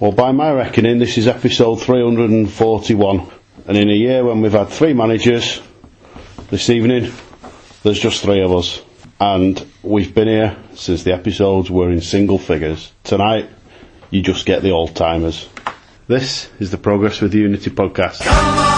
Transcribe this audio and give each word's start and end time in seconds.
Well, 0.00 0.12
by 0.12 0.32
my 0.32 0.50
reckoning, 0.50 0.98
this 0.98 1.18
is 1.18 1.28
episode 1.28 1.82
341. 1.82 3.30
And 3.66 3.76
in 3.76 3.90
a 3.90 3.94
year 3.94 4.24
when 4.24 4.40
we've 4.40 4.50
had 4.50 4.70
three 4.70 4.94
managers, 4.94 5.60
this 6.48 6.70
evening, 6.70 7.12
there's 7.82 8.00
just 8.00 8.22
three 8.22 8.40
of 8.40 8.50
us. 8.50 8.80
And 9.20 9.62
we've 9.82 10.14
been 10.14 10.28
here 10.28 10.56
since 10.72 11.02
the 11.02 11.12
episodes 11.12 11.70
were 11.70 11.90
in 11.90 12.00
single 12.00 12.38
figures. 12.38 12.90
Tonight, 13.04 13.50
you 14.08 14.22
just 14.22 14.46
get 14.46 14.62
the 14.62 14.70
old 14.70 14.96
timers. 14.96 15.46
This 16.06 16.48
is 16.58 16.70
the 16.70 16.78
Progress 16.78 17.20
with 17.20 17.34
Unity 17.34 17.68
podcast. 17.68 18.69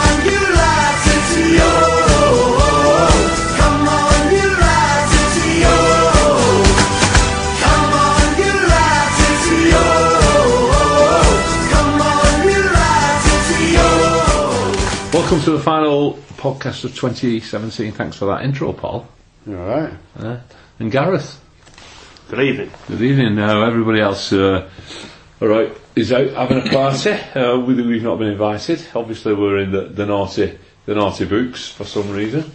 Welcome 15.12 15.42
to 15.42 15.50
the 15.50 15.60
final 15.60 16.14
podcast 16.38 16.84
of 16.84 16.94
2017. 16.96 17.92
Thanks 17.92 18.16
for 18.16 18.24
that 18.24 18.44
intro, 18.44 18.72
Paul. 18.72 19.06
You 19.46 19.58
alright? 19.58 19.92
Uh, 20.18 20.38
and 20.78 20.90
Gareth. 20.90 21.38
Good 22.30 22.40
evening. 22.40 22.70
Good 22.88 23.02
evening. 23.02 23.34
Now, 23.34 23.62
everybody 23.62 24.00
else, 24.00 24.32
uh, 24.32 24.70
all 25.42 25.48
right, 25.48 25.70
is 25.94 26.14
out 26.14 26.30
having 26.30 26.66
a 26.66 26.70
party. 26.70 27.10
Uh, 27.10 27.58
we, 27.58 27.74
we've 27.74 28.02
not 28.02 28.20
been 28.20 28.28
invited. 28.28 28.88
Obviously, 28.94 29.34
we're 29.34 29.58
in 29.58 29.70
the, 29.70 29.82
the 29.82 30.06
naughty 30.06 30.58
the 30.86 30.94
naughty 30.94 31.26
books 31.26 31.68
for 31.68 31.84
some 31.84 32.10
reason. 32.10 32.50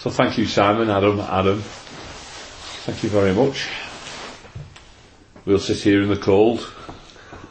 So, 0.00 0.10
thank 0.10 0.36
you, 0.36 0.44
Simon, 0.44 0.90
Adam, 0.90 1.20
Adam. 1.20 1.62
Thank 1.62 3.02
you 3.02 3.08
very 3.08 3.32
much. 3.32 3.66
We'll 5.46 5.58
sit 5.58 5.78
here 5.78 6.02
in 6.02 6.10
the 6.10 6.18
cold. 6.18 6.70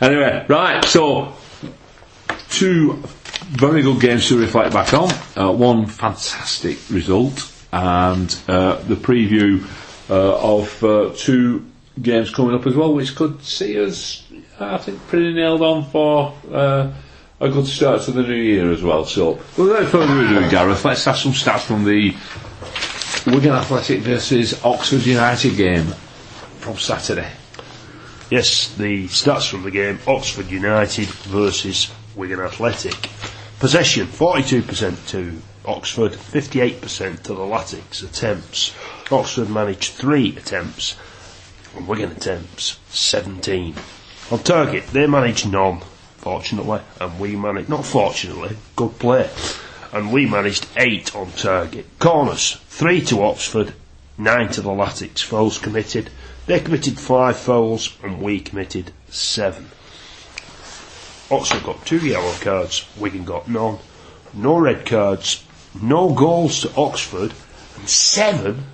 anyway, 0.00 0.46
right. 0.48 0.84
So, 0.84 1.34
two 2.54 3.02
very 3.50 3.82
good 3.82 4.00
games 4.00 4.28
to 4.28 4.38
reflect 4.38 4.72
back 4.72 4.94
on. 4.94 5.10
Uh, 5.36 5.52
one 5.52 5.86
fantastic 5.86 6.78
result, 6.90 7.52
and 7.72 8.36
uh, 8.48 8.76
the 8.82 8.94
preview 8.94 9.64
uh, 10.08 10.38
of 10.38 10.82
uh, 10.84 11.12
two 11.16 11.64
games 12.00 12.32
coming 12.32 12.54
up 12.54 12.66
as 12.66 12.74
well, 12.74 12.94
which 12.94 13.16
could 13.16 13.42
see 13.42 13.82
us, 13.84 14.26
I 14.60 14.78
think, 14.78 15.00
pretty 15.08 15.34
nailed 15.34 15.62
on 15.62 15.84
for 15.84 16.34
uh, 16.52 16.92
a 17.40 17.48
good 17.48 17.66
start 17.66 18.02
to 18.02 18.12
the 18.12 18.22
new 18.22 18.34
year 18.34 18.70
as 18.70 18.82
well. 18.82 19.04
So, 19.04 19.40
without 19.56 19.86
further 19.88 20.20
ado, 20.20 20.50
Gareth, 20.50 20.84
let's 20.84 21.04
have 21.04 21.16
some 21.16 21.32
stats 21.32 21.62
from 21.62 21.84
the 21.84 22.14
Wigan 23.26 23.52
Athletic 23.52 24.00
versus 24.00 24.64
Oxford 24.64 25.04
United 25.04 25.56
game 25.56 25.86
from 26.58 26.76
Saturday. 26.76 27.30
Yes, 28.30 28.74
the 28.76 29.06
stats 29.08 29.50
from 29.50 29.64
the 29.64 29.70
game 29.70 29.98
Oxford 30.06 30.50
United 30.50 31.06
versus 31.06 31.90
Wigan 32.16 32.40
Athletic. 32.40 33.10
Possession 33.58 34.06
42% 34.06 35.08
to 35.08 35.40
Oxford, 35.64 36.12
58% 36.12 37.22
to 37.22 37.34
the 37.34 37.42
Latics. 37.42 38.02
Attempts 38.02 38.74
Oxford 39.10 39.50
managed 39.50 39.92
three 39.92 40.36
attempts, 40.36 40.96
and 41.76 41.86
Wigan 41.86 42.12
attempts 42.12 42.78
17. 42.88 43.74
On 44.30 44.38
target, 44.38 44.86
they 44.88 45.06
managed 45.06 45.50
none, 45.50 45.80
fortunately, 46.18 46.80
and 47.00 47.20
we 47.20 47.36
managed, 47.36 47.68
not 47.68 47.84
fortunately, 47.84 48.56
good 48.76 48.98
play. 48.98 49.28
And 49.92 50.12
we 50.12 50.26
managed 50.26 50.66
eight 50.76 51.14
on 51.14 51.30
target. 51.32 51.86
Corners, 51.98 52.58
three 52.68 53.00
to 53.02 53.22
Oxford, 53.22 53.74
nine 54.18 54.48
to 54.50 54.62
the 54.62 54.70
Latics. 54.70 55.22
Fouls 55.22 55.58
committed, 55.58 56.10
they 56.46 56.60
committed 56.60 56.98
five 56.98 57.36
fouls, 57.36 57.96
and 58.02 58.20
we 58.20 58.40
committed 58.40 58.92
seven. 59.08 59.70
Oxford 61.30 61.62
got 61.64 61.84
two 61.86 61.98
yellow 62.06 62.32
cards, 62.40 62.86
Wigan 62.98 63.24
got 63.24 63.48
none. 63.48 63.78
No 64.34 64.58
red 64.58 64.84
cards, 64.84 65.44
no 65.80 66.12
goals 66.12 66.60
to 66.62 66.74
Oxford, 66.76 67.32
and 67.76 67.88
seven, 67.88 68.64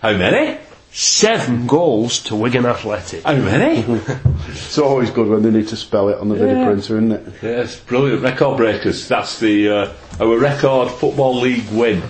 How 0.00 0.12
many? 0.16 0.58
seven 0.92 1.66
goals 1.66 2.20
to 2.24 2.34
Wigan 2.36 2.64
Athletic. 2.64 3.22
How 3.24 3.34
many? 3.36 3.84
It's 4.48 4.78
always 4.78 5.10
good 5.10 5.28
when 5.28 5.42
they 5.42 5.50
need 5.50 5.68
to 5.68 5.76
spell 5.76 6.08
it 6.08 6.18
on 6.18 6.28
the 6.28 6.36
video 6.36 6.64
printer, 6.64 6.96
isn't 6.96 7.12
it? 7.12 7.34
Yes, 7.42 7.78
brilliant. 7.80 8.22
Record 8.22 8.56
breakers. 8.56 9.06
That's 9.08 9.38
the 9.40 9.68
uh, 9.68 9.92
our 10.20 10.38
record 10.38 10.90
Football 10.90 11.40
League 11.40 11.68
win 11.72 12.02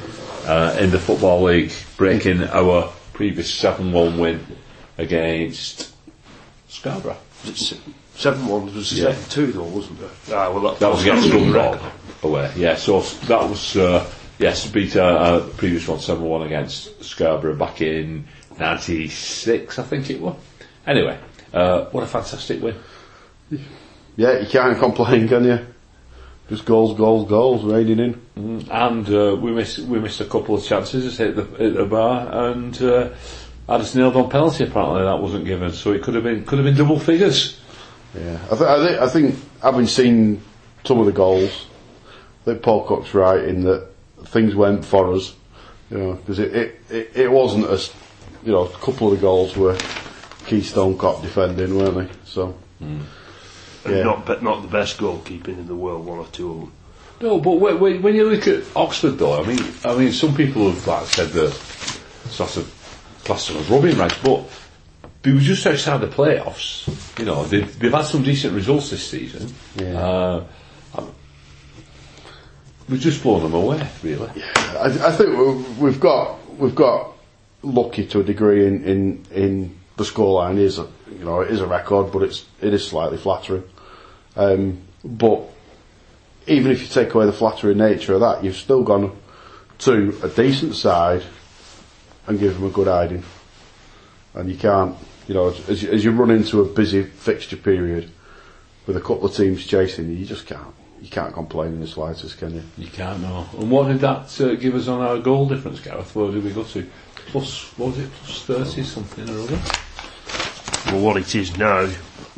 uh, 0.45 0.77
in 0.79 0.91
the 0.91 0.99
Football 0.99 1.45
League, 1.45 1.73
breaking 1.97 2.45
our 2.45 2.93
previous 3.15 3.53
7 3.53 3.91
1 3.93 4.19
win 4.19 4.47
against 4.99 5.93
Scarborough. 6.69 7.17
Seven 8.17 8.47
one 8.47 8.75
was 8.75 8.93
Yeah. 8.93 9.13
seven 9.13 9.25
two 9.29 9.53
though, 9.53 9.63
wasn't 9.65 10.01
it? 10.01 10.09
Ah, 10.33 10.51
well 10.51 10.61
that, 10.73 10.81
That 10.81 10.91
was 10.91 11.03
against 11.03 11.29
Scunthorpe. 11.29 11.79
Scunthorpe 11.79 12.23
away. 12.23 12.51
Yeah, 12.57 12.77
so 12.77 13.01
that 13.01 13.49
was, 13.49 13.77
uh, 13.77 14.05
yes, 14.39 14.67
beat 14.67 14.97
our, 14.97 15.17
our 15.19 15.41
previous 15.41 15.87
one 15.87 16.01
7 16.01 16.23
1 16.25 16.43
against 16.43 17.05
Scarborough 17.05 17.57
back 17.57 17.83
in 17.83 18.27
96, 18.59 19.79
I 19.79 19.83
think 19.83 20.09
it 20.11 20.21
was. 20.21 20.35
Anyway, 20.87 21.19
uh, 21.53 21.85
what 21.87 22.05
a 22.05 22.07
fantastic 22.07 22.63
win. 22.63 22.75
Yeah, 24.17 24.39
you 24.41 24.47
can't 24.47 24.79
complain, 24.79 25.29
can 25.29 25.45
you? 25.45 25.59
Just 26.49 26.65
goals, 26.65 26.97
goals, 26.97 27.29
goals, 27.29 27.65
raining 27.65 27.99
in. 27.99 28.67
and 28.71 29.09
uh, 29.11 29.37
we 29.37 29.51
missed 29.51 29.81
we 29.81 29.99
missed 29.99 30.21
a 30.21 30.25
couple 30.25 30.55
of 30.55 30.65
chances 30.65 31.19
hit 31.19 31.35
the 31.35 31.43
hit 31.45 31.75
the 31.75 31.85
bar 31.85 32.49
and 32.49 32.81
uh, 32.81 33.09
had 33.69 33.81
us 33.81 33.95
nailed 33.97 34.15
on 34.17 34.31
penalty. 34.31 34.63
Apparently 34.65 35.03
that 35.03 35.21
wasn't 35.21 35.45
given, 35.45 35.73
so 35.73 35.93
it 35.93 36.03
could 36.03 36.15
have 36.15 36.23
been 36.23 36.45
could 36.45 36.59
have 36.59 36.65
been 36.65 36.77
double 36.77 37.01
figures. 37.01 37.61
Yeah, 38.15 38.39
I, 38.51 38.57
th- 38.57 38.61
I, 38.63 38.87
think, 38.87 39.01
I 39.01 39.09
think 39.09 39.35
having 39.63 39.87
seen 39.87 40.43
some 40.85 41.01
of 41.01 41.07
the 41.07 41.13
goals, 41.13 41.67
I 42.43 42.45
think 42.45 42.63
Paul 42.63 42.87
Cook's 42.87 43.13
right 43.15 43.43
in 43.45 43.63
that 43.65 43.89
things 44.27 44.55
went 44.55 44.85
for 44.85 45.13
us, 45.13 45.35
you 45.91 45.99
know, 45.99 46.13
because 46.15 46.39
it, 46.39 46.55
it, 46.55 46.81
it, 46.91 47.11
it 47.15 47.31
wasn't 47.31 47.67
as, 47.67 47.93
you 48.45 48.53
know, 48.53 48.67
a 48.67 48.71
couple 48.79 49.09
of 49.13 49.15
the 49.17 49.21
goals 49.21 49.57
were 49.57 49.77
Keystone 50.47 50.97
Cop 50.97 51.23
defending, 51.23 51.77
weren't 51.77 52.09
they? 52.09 52.15
So, 52.25 52.57
And 52.81 53.05
yeah. 53.87 54.03
not 54.03 54.25
but 54.27 54.43
not 54.43 54.63
the 54.63 54.69
best 54.69 54.99
goalkeeping 54.99 55.59
in 55.59 55.67
the 55.67 55.75
world, 55.75 56.07
one 56.07 56.19
or 56.19 56.27
two 56.29 56.51
of 56.51 56.61
them. 56.61 56.73
No, 57.21 57.41
but 57.41 57.53
when, 57.53 57.81
when, 57.81 58.03
when 58.03 58.15
you 58.15 58.29
look 58.29 58.47
at 58.47 58.65
Oxford, 58.77 59.13
though, 59.13 59.41
I 59.43 59.47
mean, 59.47 59.59
I 59.85 59.95
mean, 59.97 60.13
some 60.13 60.35
people 60.35 60.71
have 60.71 60.87
like 60.87 61.07
said 61.07 61.29
that 61.31 61.53
sort 62.31 62.57
of 62.59 63.21
classed 63.25 63.49
them 63.49 63.57
as 63.57 63.71
rubbing 63.71 63.97
rags, 63.97 64.19
but 64.23 64.45
they 65.27 65.33
were 65.33 65.41
just 65.41 65.67
outside 65.67 66.01
the 66.01 66.07
playoffs. 66.07 66.87
You 67.19 67.25
know, 67.25 67.43
they've, 67.45 67.79
they've 67.81 67.91
had 67.93 68.03
some 68.05 68.23
decent 68.23 68.55
results 68.55 68.91
this 68.91 69.05
season. 69.11 69.53
Yeah. 69.75 69.99
Uh, 69.99 70.45
um, 70.95 71.13
we've 72.89 73.01
just 73.01 73.21
blown 73.25 73.43
them 73.43 73.55
away, 73.55 73.85
really. 74.05 74.31
I, 74.79 74.85
I 74.85 75.11
think 75.11 75.37
we- 75.37 75.85
we've 75.85 75.99
got 75.99 76.39
we've 76.57 76.77
got 76.77 77.13
lucky 77.65 78.07
to 78.07 78.21
a 78.21 78.23
degree 78.23 78.69
in 78.69 78.85
in, 78.85 79.25
in 79.33 79.79
the 79.97 80.05
scoreline. 80.05 80.59
It 80.59 80.59
Is 80.61 80.79
a, 80.79 80.87
you 81.11 81.25
know 81.25 81.41
it 81.41 81.51
is 81.51 81.61
a 81.61 81.67
record, 81.67 82.13
but 82.13 82.23
it's 82.23 82.45
it 82.61 82.73
is 82.73 82.87
slightly 82.87 83.19
flattering. 83.19 83.65
Um, 84.37 84.79
but 85.05 85.43
even 86.47 86.71
if 86.71 86.83
you 86.83 86.87
take 86.87 87.13
away 87.15 87.27
the 87.27 87.33
flattering 87.33 87.79
nature 87.79 88.15
of 88.15 88.21
that, 88.21 88.45
you've 88.45 88.55
still 88.55 88.85
gone 88.85 89.11
to 89.79 90.17
a 90.23 90.29
decent 90.29 90.77
side 90.77 91.25
and 92.29 92.39
give 92.39 92.55
them 92.55 92.65
a 92.65 92.71
good 92.71 92.87
hiding. 92.87 93.25
And 94.35 94.49
you 94.51 94.57
can't, 94.57 94.95
you 95.29 95.35
know, 95.35 95.49
as, 95.69 95.85
as 95.85 96.05
you 96.05 96.11
run 96.13 96.31
into 96.31 96.61
a 96.61 96.65
busy 96.65 97.03
fixture 97.03 97.57
period 97.57 98.11
with 98.87 98.97
a 98.97 99.01
couple 99.01 99.27
of 99.27 99.35
teams 99.35 99.67
chasing 99.67 100.09
you, 100.11 100.17
you 100.17 100.27
just 100.27 100.47
can't. 100.47 100.75
You 101.01 101.09
can't 101.09 101.35
complain 101.35 101.75
in 101.75 101.81
the 101.81 101.87
slightest, 101.87 102.39
can 102.39 102.55
you? 102.55 102.63
You 102.79 102.89
can't 102.89 103.21
know. 103.21 103.47
And 103.59 103.71
what 103.71 103.89
did 103.89 104.01
that 104.01 104.41
uh, 104.41 104.55
give 104.55 104.75
us 104.75 104.89
on 104.89 105.03
our 105.03 105.19
goal 105.19 105.47
difference, 105.47 105.81
Gareth? 105.81 106.15
Where 106.15 106.31
did 106.31 106.43
we 106.43 106.53
go 106.53 106.65
to? 106.65 106.89
Plus, 107.27 107.65
what 107.77 107.89
was 107.89 107.99
it? 107.99 108.11
Plus 108.25 108.43
30 108.45 108.83
something 108.83 109.29
or 109.29 109.41
other? 109.41 109.59
Well, 110.87 111.05
what 111.05 111.17
it 111.17 111.35
is 111.35 111.57
now, 111.59 111.89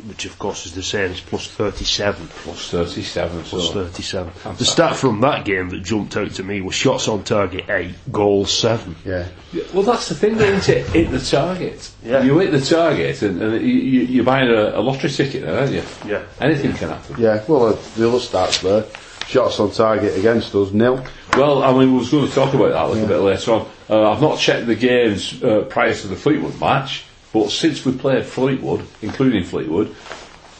which 0.07 0.25
of 0.25 0.37
course 0.39 0.65
is 0.65 0.73
the 0.73 0.83
same, 0.83 1.11
as 1.11 1.19
plus 1.21 1.47
37. 1.47 2.27
Plus 2.43 2.69
37. 2.69 3.43
Plus 3.43 3.67
so 3.67 3.73
37. 3.73 4.33
The 4.33 4.39
Fantastic. 4.39 4.67
stat 4.67 4.95
from 4.95 5.21
that 5.21 5.45
game 5.45 5.69
that 5.69 5.83
jumped 5.83 6.15
out 6.17 6.31
to 6.31 6.43
me 6.43 6.61
was 6.61 6.75
shots 6.75 7.07
on 7.07 7.23
target 7.23 7.69
8, 7.69 7.93
goals 8.11 8.57
7. 8.57 8.95
Yeah. 9.05 9.27
Yeah, 9.51 9.63
Well, 9.73 9.83
that's 9.83 10.09
the 10.09 10.15
thing, 10.15 10.37
though, 10.37 10.45
isn't 10.45 10.75
it? 10.75 10.87
Hit 10.89 11.11
the 11.11 11.19
target. 11.19 11.91
Yeah. 12.03 12.23
You 12.23 12.37
hit 12.39 12.51
the 12.51 12.61
target, 12.61 13.21
and, 13.23 13.41
and 13.41 13.61
you, 13.61 13.73
you, 13.73 14.01
you're 14.01 14.25
buying 14.25 14.49
a, 14.49 14.77
a 14.77 14.81
lottery 14.81 15.09
ticket, 15.09 15.43
then, 15.43 15.55
aren't 15.55 15.71
you? 15.71 15.83
Yeah. 16.05 16.23
Anything 16.39 16.73
can 16.73 16.89
happen. 16.89 17.15
Yeah, 17.19 17.43
well, 17.47 17.67
uh, 17.67 17.77
the 17.95 18.07
other 18.07 18.19
stats 18.19 18.61
there. 18.61 18.85
Shots 19.27 19.59
on 19.59 19.71
target 19.71 20.17
against 20.17 20.55
us, 20.55 20.71
nil. 20.71 21.03
Well, 21.37 21.63
I 21.63 21.71
mean, 21.77 21.91
we 21.93 21.99
was 21.99 22.09
going 22.09 22.27
to 22.27 22.33
talk 22.33 22.53
about 22.55 22.71
that 22.71 22.85
a 22.85 22.87
little 22.87 23.07
bit 23.07 23.17
later 23.19 23.53
on. 23.53 23.67
Uh, 23.87 24.11
I've 24.11 24.21
not 24.21 24.39
checked 24.39 24.65
the 24.65 24.75
games 24.75 25.43
uh, 25.43 25.65
prior 25.69 25.93
to 25.93 26.07
the 26.07 26.15
Fleetwood 26.15 26.59
match, 26.59 27.05
but 27.33 27.49
since 27.49 27.85
we 27.85 27.91
played 27.91 28.25
Fleetwood, 28.25 28.85
including 29.01 29.43
Fleetwood, 29.43 29.95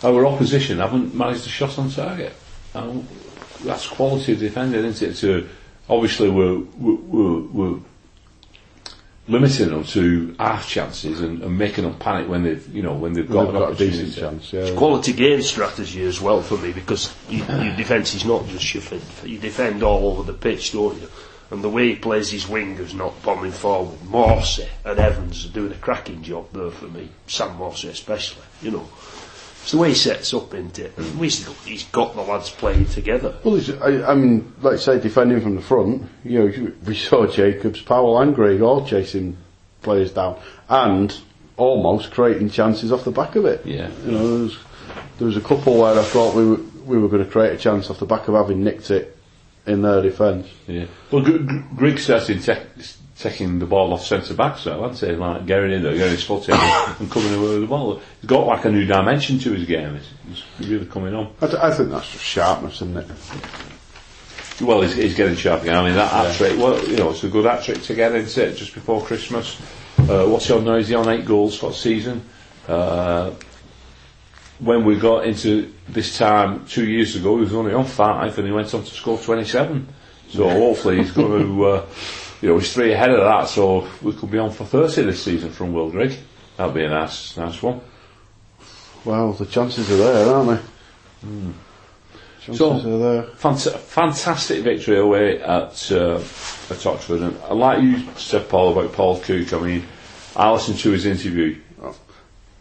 our 0.04 0.26
opposition 0.26 0.80
haven't 0.80 1.14
managed 1.14 1.46
a 1.46 1.50
shot 1.50 1.78
on 1.80 1.90
target. 1.90 2.34
And 2.74 3.08
that's 3.64 3.88
quality 3.88 4.34
of 4.34 4.40
defending, 4.40 4.86
isn't 4.86 5.10
it? 5.10 5.16
To 5.16 5.50
obviously 5.90 6.30
we're, 6.30 6.60
we're, 6.60 6.96
we're, 6.96 7.40
we're 7.40 7.80
limiting 9.28 9.70
them 9.70 9.84
to 9.84 10.36
half 10.40 10.68
chances 10.68 11.22
and, 11.22 11.42
and 11.44 11.58
making 11.58 11.84
them 11.84 11.94
panic 11.96 12.28
when 12.28 12.44
they've 12.44 12.76
you 12.76 12.82
know 12.82 12.94
when 12.94 13.14
they've 13.14 13.30
got 13.30 13.46
They've 13.46 13.56
an 13.56 13.62
got 13.62 13.72
a 13.74 13.76
decent 13.76 14.16
chance. 14.16 14.54
Yeah. 14.54 14.76
Quality 14.76 15.14
game 15.14 15.42
strategy 15.42 16.04
as 16.04 16.20
well 16.20 16.42
for 16.42 16.58
me 16.58 16.72
because 16.72 17.14
you, 17.30 17.44
your 17.46 17.76
defence 17.76 18.14
is 18.14 18.26
not 18.26 18.48
just 18.48 18.74
your 18.74 18.82
fin- 18.82 19.30
you 19.30 19.38
defend 19.38 19.84
all 19.84 20.12
over 20.12 20.24
the 20.24 20.38
pitch, 20.38 20.72
don't 20.72 21.00
you? 21.00 21.10
And 21.52 21.64
the 21.64 21.70
way 21.70 21.90
he 21.90 21.96
plays 21.96 22.30
his 22.30 22.46
wingers, 22.46 22.94
not 22.94 23.22
bombing 23.24 23.52
forward, 23.52 23.98
Morsy 24.02 24.68
and 24.86 25.00
Evans 25.00 25.46
are 25.46 25.50
doing 25.50 25.72
a 25.72 25.76
cracking 25.76 26.22
job 26.22 26.48
there 26.54 26.70
for 26.70 26.86
me. 26.86 27.10
Sam 27.28 27.58
Morsy 27.58 27.90
especially, 27.90 28.44
you 28.62 28.72
know. 28.72 28.88
It's 29.62 29.72
the 29.72 29.78
way 29.78 29.90
he 29.90 29.96
sets 29.96 30.34
up, 30.34 30.54
isn't 30.54 30.80
it? 30.80 30.98
And 30.98 31.06
he's, 31.20 31.46
he's 31.66 31.84
got 31.86 32.16
the 32.16 32.22
lads 32.22 32.50
playing 32.50 32.86
together. 32.86 33.36
Well, 33.44 33.60
I, 33.84 34.12
I 34.12 34.16
mean, 34.16 34.54
let's 34.62 34.84
say 34.84 35.00
defending 35.00 35.42
from 35.42 35.56
the 35.56 35.62
front. 35.62 36.08
You 36.24 36.40
know, 36.40 36.72
we 36.86 36.96
saw 36.96 37.28
Jacobs, 37.28 37.82
Powell, 37.82 38.20
and 38.20 38.34
Grigg 38.34 38.62
all 38.62 38.86
chasing 38.86 39.36
players 39.82 40.12
down, 40.12 40.40
and 40.70 41.16
almost 41.58 42.12
creating 42.12 42.52
chances 42.52 42.92
off 42.92 43.04
the 43.04 43.12
back 43.12 43.36
of 43.36 43.46
it. 43.46 43.66
Yeah. 43.66 43.90
You 44.06 44.12
know, 44.12 44.28
there 44.28 44.44
was, 44.44 44.58
there 45.18 45.28
was 45.28 45.38
a 45.38 45.42
couple 45.42 45.80
where 45.80 46.00
I 46.00 46.04
thought 46.04 46.36
we 46.36 46.46
were, 46.48 46.62
we 46.86 46.98
were 46.98 47.10
going 47.10 47.24
to 47.24 47.30
create 47.30 47.54
a 47.54 47.58
chance 47.58 47.90
off 47.90 48.00
the 48.00 48.06
back 48.06 48.28
of 48.28 48.36
having 48.36 48.64
nicked 48.64 48.92
it 48.92 49.19
in 49.66 49.82
their 49.82 50.02
defence. 50.02 50.48
Yeah. 50.68 50.86
Well, 51.12 51.24
Gr- 51.24 51.38
Gr- 51.38 51.76
Griggs 51.76 52.04
started 52.04 52.42
taking 53.18 53.60
the 53.60 53.66
ball 53.66 53.94
off 53.94 54.06
centre 54.06 54.34
back, 54.34 54.58
so 54.58 54.84
I'd 54.86 54.96
say 54.96 55.16
like 55.16 55.46
getting 55.46 55.72
in 55.72 55.84
there, 55.84 55.94
getting 55.94 56.12
his 56.12 56.24
foot 56.24 56.48
in, 56.48 56.56
and 56.56 57.12
coming 57.12 57.34
away 57.34 57.54
with 57.54 57.62
the 57.62 57.68
ball. 57.68 58.02
He's 58.22 58.30
got 58.30 58.48
like 58.48 58.66
a 58.66 58.72
new 58.72 58.86
dimension 58.86 59.40
to 59.40 59.52
his 59.52 59.66
game. 59.66 59.96
It's, 59.96 60.10
it's 60.32 60.68
really 60.68 60.86
coming 60.86 61.14
on. 61.14 61.34
I, 61.42 61.72
think 61.72 61.92
that's 61.92 62.12
just 62.12 62.24
sharpness, 62.24 62.76
isn't 62.76 62.98
it? 62.98 63.08
Well, 64.62 64.82
he's, 64.82 64.94
he's 64.94 65.16
getting 65.16 65.36
sharp 65.36 65.62
again. 65.62 65.76
I 65.76 65.84
mean, 65.84 65.96
that 65.96 66.12
hat 66.12 66.36
trick, 66.36 66.58
well, 66.58 66.84
you 66.86 66.98
know, 66.98 67.12
it's 67.12 67.24
a 67.24 67.30
good 67.30 67.46
hat 67.46 67.64
trick 67.64 67.82
to 67.84 67.96
get 67.96 68.14
into 68.14 68.46
it 68.46 68.56
just 68.56 68.74
before 68.74 69.02
Christmas. 69.02 69.60
Uh, 69.98 70.26
what's 70.26 70.48
he 70.48 70.54
on 70.54 70.66
now? 70.66 70.76
Is 70.76 70.88
he 70.88 70.96
on 70.96 71.08
eight 71.10 71.26
goals 71.26 71.58
for 71.58 71.70
the 71.70 71.76
season? 71.76 72.24
Uh, 72.68 73.32
when 74.60 74.84
we 74.86 74.98
got 74.98 75.26
into 75.26 75.74
this 75.88 76.18
time 76.18 76.66
two 76.68 76.86
years 76.88 77.16
ago, 77.16 77.36
he 77.38 77.44
was 77.44 77.54
only 77.54 77.74
on 77.74 77.86
five 77.86 78.38
and 78.38 78.48
he 78.48 78.54
went 78.54 78.74
on 78.74 78.84
to 78.84 78.92
score 78.94 79.18
27. 79.18 79.88
So 80.30 80.48
hopefully 80.50 80.98
he's 80.98 81.12
going 81.12 81.42
to, 81.58 81.66
uh, 81.66 81.86
you 82.42 82.50
know, 82.50 82.58
he's 82.60 82.74
three 82.74 82.94
ahead 82.94 83.10
of 83.12 83.20
that, 83.22 83.48
so 83.48 83.88
we 84.02 84.14
could 84.14 84.30
be 84.32 84.38
on 84.38 84.52
for 84.52 84.66
30 84.66 85.04
this 85.04 85.24
season 85.24 85.50
from 85.52 85.74
Will 85.74 85.90
Grigg. 85.90 86.16
That'd 86.58 86.76
be 86.76 86.84
a 86.84 86.90
nice, 86.90 87.36
nice 87.38 87.62
one. 87.64 87.82
Well, 89.06 89.32
the 89.34 89.46
chances 89.46 89.90
are 89.92 89.98
there, 89.98 90.36
aren't 90.36 90.62
they? 91.24 91.52
Chances 92.42 92.58
So- 92.58 92.74
are 92.74 92.98
there. 93.00 93.24
Fant- 93.38 93.78
fantastic 93.78 94.64
victory 94.64 95.00
away 95.00 95.42
at 95.42 95.92
uh, 95.92 96.22
at 96.70 96.86
Oxford, 96.86 97.22
and 97.22 97.38
I 97.44 97.54
like 97.54 97.82
you 97.82 98.04
said, 98.18 98.50
Paul, 98.50 98.72
about 98.78 98.94
Paul 98.94 99.20
Cook. 99.20 99.54
I 99.54 99.60
mean, 99.60 99.86
I 100.36 100.52
listened 100.52 100.80
to 100.80 100.92
his 100.92 101.06
interview. 101.06 101.58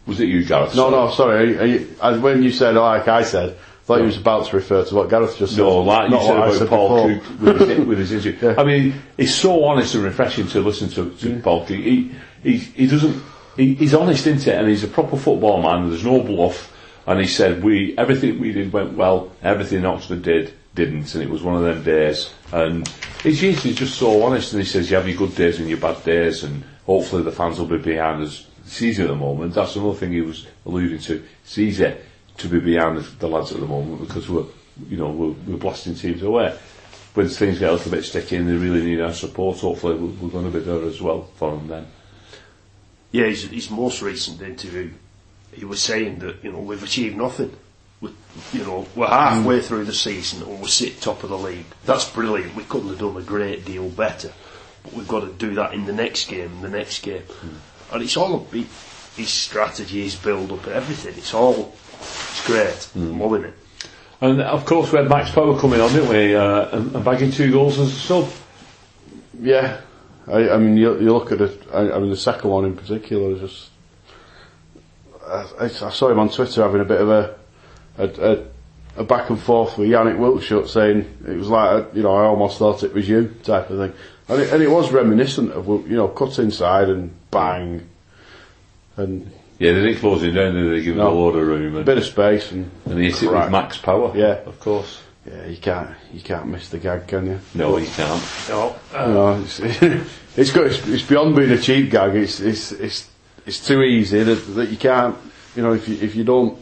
Was 0.09 0.19
it 0.19 0.27
you, 0.27 0.43
Gareth? 0.43 0.75
No, 0.75 0.89
no, 0.89 1.11
sorry. 1.11 1.57
Are 1.59 1.65
you, 1.65 1.95
I, 2.01 2.17
when 2.17 2.41
you 2.41 2.51
said, 2.51 2.75
oh, 2.75 2.81
like 2.81 3.07
I 3.07 3.21
said, 3.23 3.51
I 3.51 3.83
thought 3.83 3.99
you 3.99 4.05
was 4.05 4.17
about 4.17 4.47
to 4.47 4.55
refer 4.55 4.83
to 4.83 4.95
what 4.95 5.07
Gareth 5.07 5.37
just 5.37 5.53
said. 5.53 5.61
No, 5.61 5.81
like 5.81 6.09
you 6.09 6.19
said 6.19 6.35
about 6.35 6.69
Paul. 6.69 7.19
Cook 7.19 7.39
with 7.39 7.69
his, 7.69 7.85
with 7.85 7.99
his 7.99 8.11
interview. 8.11 8.39
Yeah. 8.41 8.55
I 8.57 8.63
mean, 8.63 8.95
he's 9.17 9.35
so 9.35 9.63
honest 9.65 9.93
and 9.93 10.03
refreshing 10.03 10.47
to 10.47 10.61
listen 10.61 10.89
to, 10.89 11.11
to 11.17 11.39
Paul 11.41 11.59
Cook. 11.65 11.77
He, 11.77 12.11
he, 12.41 12.57
he 12.57 12.87
doesn't, 12.87 13.21
he, 13.55 13.75
he's 13.75 13.93
honest, 13.93 14.25
isn't 14.25 14.47
it? 14.51 14.57
And 14.57 14.67
he's 14.67 14.83
a 14.83 14.87
proper 14.87 15.15
football 15.15 15.61
man. 15.61 15.89
There's 15.89 16.03
no 16.03 16.23
bluff. 16.23 16.75
And 17.05 17.19
he 17.19 17.27
said, 17.27 17.63
we, 17.63 17.95
everything 17.97 18.39
we 18.39 18.51
did 18.51 18.73
went 18.73 18.93
well, 18.93 19.31
everything 19.43 19.85
Oxford 19.85 20.23
did, 20.23 20.53
didn't. 20.73 21.13
And 21.13 21.23
it 21.23 21.29
was 21.29 21.43
one 21.43 21.55
of 21.55 21.61
them 21.61 21.83
days. 21.83 22.33
And 22.51 22.87
he's 23.21 23.43
usually 23.43 23.75
just 23.75 23.95
so 23.95 24.23
honest. 24.23 24.53
And 24.53 24.61
he 24.63 24.67
says, 24.67 24.89
you 24.89 24.97
have 24.97 25.07
your 25.07 25.17
good 25.17 25.35
days 25.35 25.59
and 25.59 25.69
your 25.69 25.77
bad 25.77 26.03
days. 26.03 26.43
And 26.43 26.63
hopefully 26.87 27.21
the 27.21 27.31
fans 27.31 27.59
will 27.59 27.67
be 27.67 27.77
behind 27.77 28.23
us. 28.23 28.45
Easy 28.81 29.03
at 29.03 29.09
the 29.09 29.15
moment. 29.15 29.53
That's 29.53 29.75
another 29.75 29.95
thing 29.95 30.11
he 30.11 30.21
was 30.21 30.47
alluding 30.65 30.99
to. 30.99 31.23
Easy 31.55 31.95
to 32.37 32.47
be 32.47 32.59
behind 32.59 32.97
the 32.97 33.27
lads 33.27 33.51
at 33.51 33.59
the 33.59 33.65
moment 33.65 34.07
because 34.07 34.29
we're, 34.29 34.45
you 34.89 34.97
know, 34.97 35.09
we're, 35.09 35.31
we're 35.47 35.57
blasting 35.57 35.95
teams 35.95 36.23
away. 36.23 36.57
When 37.13 37.27
things 37.27 37.59
get 37.59 37.69
a 37.69 37.73
little 37.73 37.91
bit 37.91 38.05
sticky 38.05 38.37
and 38.37 38.47
they 38.47 38.53
really 38.53 38.83
need 38.83 39.01
our 39.01 39.13
support, 39.13 39.59
hopefully 39.59 39.95
we're, 39.95 40.11
we're 40.21 40.29
going 40.29 40.51
to 40.51 40.57
be 40.57 40.63
there 40.63 40.83
as 40.83 41.01
well 41.01 41.23
for 41.35 41.51
them 41.51 41.67
then. 41.67 41.87
Yeah, 43.11 43.25
his, 43.25 43.43
his 43.49 43.71
most 43.71 44.01
recent 44.01 44.41
interview, 44.41 44.91
he 45.51 45.65
was 45.65 45.81
saying 45.81 46.19
that 46.19 46.43
you 46.43 46.51
know 46.51 46.59
we've 46.59 46.83
achieved 46.83 47.17
nothing. 47.17 47.55
We, 48.01 48.11
you 48.53 48.63
know, 48.63 48.87
we're 48.95 49.07
halfway 49.07 49.61
through 49.61 49.85
the 49.85 49.93
season 49.93 50.43
and 50.43 50.61
we're 50.61 50.67
sit 50.67 51.01
top 51.01 51.23
of 51.23 51.29
the 51.29 51.37
league. 51.37 51.65
That's 51.85 52.09
brilliant. 52.09 52.55
We 52.55 52.63
couldn't 52.63 52.89
have 52.89 52.99
done 52.99 53.17
a 53.17 53.21
great 53.21 53.65
deal 53.65 53.89
better, 53.89 54.31
but 54.83 54.93
we've 54.93 55.07
got 55.07 55.21
to 55.21 55.33
do 55.33 55.55
that 55.55 55.73
in 55.73 55.85
the 55.85 55.91
next 55.91 56.29
game, 56.29 56.61
the 56.61 56.69
next 56.69 57.01
game, 57.01 57.23
hmm. 57.23 57.55
And 57.91 58.03
it's 58.03 58.17
all 58.17 58.35
a 58.35 58.55
his 59.15 59.29
strategy, 59.29 60.03
his 60.03 60.15
build 60.15 60.51
up, 60.51 60.65
and 60.65 60.75
everything. 60.75 61.13
It's 61.17 61.33
all 61.33 61.73
it's 61.99 62.45
great. 62.45 62.89
I'm 62.95 63.19
loving 63.19 63.43
it. 63.45 63.53
And 64.21 64.41
of 64.41 64.65
course 64.65 64.91
we 64.91 64.97
had 64.99 65.09
Max 65.09 65.31
Power 65.31 65.57
coming 65.59 65.79
on, 65.79 65.91
didn't 65.91 66.09
we? 66.09 66.35
Uh, 66.35 66.77
and, 66.77 66.95
and 66.95 67.05
bagging 67.05 67.31
two 67.31 67.51
goals 67.51 67.79
as 67.79 67.87
a 67.87 67.95
sub. 67.95 68.29
Yeah, 69.41 69.79
I, 70.27 70.49
I 70.49 70.57
mean, 70.57 70.77
you, 70.77 70.99
you 70.99 71.13
look 71.13 71.31
at 71.31 71.41
it. 71.41 71.61
I, 71.73 71.91
I 71.91 71.99
mean, 71.99 72.09
the 72.09 72.17
second 72.17 72.49
one 72.49 72.65
in 72.65 72.75
particular 72.75 73.31
is 73.31 73.39
just. 73.39 73.69
I, 75.25 75.45
I 75.59 75.65
I 75.65 75.69
saw 75.69 76.09
him 76.09 76.19
on 76.19 76.29
Twitter 76.29 76.61
having 76.63 76.81
a 76.81 76.85
bit 76.85 77.01
of 77.01 77.09
a 77.09 77.35
a, 77.97 78.07
a, 78.31 78.45
a 78.97 79.03
back 79.03 79.29
and 79.29 79.39
forth 79.39 79.77
with 79.77 79.89
Yannick 79.89 80.17
Wiltshire, 80.17 80.67
saying 80.67 81.05
it 81.27 81.37
was 81.37 81.49
like 81.49 81.69
uh, 81.71 81.85
you 81.93 82.03
know 82.03 82.15
I 82.15 82.25
almost 82.25 82.57
thought 82.57 82.83
it 82.83 82.93
was 82.93 83.07
you 83.07 83.33
type 83.43 83.69
of 83.69 83.77
thing, 83.77 83.93
and 84.27 84.41
it, 84.41 84.53
and 84.53 84.61
it 84.63 84.69
was 84.69 84.91
reminiscent 84.91 85.51
of 85.51 85.67
you 85.67 85.95
know 85.95 86.07
cut 86.07 86.37
inside 86.39 86.89
and 86.89 87.11
bang, 87.31 87.87
and 88.97 89.31
Yeah, 89.59 89.73
they 89.73 89.81
didn't 89.83 89.99
close 89.99 90.23
him 90.23 90.33
down, 90.35 90.53
did 90.53 90.65
they? 90.65 90.69
They 90.79 90.83
give 90.83 90.93
him 90.93 90.99
No. 90.99 91.09
a 91.09 91.13
load 91.13 91.35
of 91.35 91.47
room 91.47 91.75
a 91.75 91.83
bit 91.83 91.97
of 91.97 92.05
space 92.05 92.51
and 92.51 92.69
and 92.85 92.97
he 92.99 93.05
hit 93.11 93.23
it 93.23 93.31
with 93.31 93.51
max 93.51 93.77
power. 93.77 94.11
Yeah. 94.15 94.39
Of 94.45 94.59
course. 94.59 95.01
Yeah, 95.25 95.45
you 95.47 95.57
can't 95.57 95.89
you 96.13 96.21
can't 96.21 96.47
miss 96.47 96.69
the 96.69 96.79
gag, 96.79 97.07
can 97.07 97.25
you? 97.27 97.39
No, 97.53 97.77
you 97.77 97.87
can't. 97.87 98.23
No, 98.49 98.75
uh, 98.95 99.05
You 99.07 99.13
know, 99.13 99.41
it's, 99.43 99.59
it's 100.37 100.51
got 100.51 100.65
it's, 100.67 100.87
it's 100.87 101.03
beyond 101.03 101.35
being 101.35 101.51
a 101.51 101.57
cheap 101.57 101.91
gag. 101.91 102.15
It's 102.15 102.39
it's 102.39 102.71
it's 102.71 103.09
it's 103.45 103.65
too 103.65 103.81
easy 103.83 104.23
that, 104.23 104.35
that 104.55 104.69
you 104.69 104.77
can't. 104.77 105.15
You 105.55 105.63
know, 105.63 105.73
if 105.73 105.87
you 105.89 105.95
if 106.01 106.15
you 106.15 106.23
don't 106.23 106.57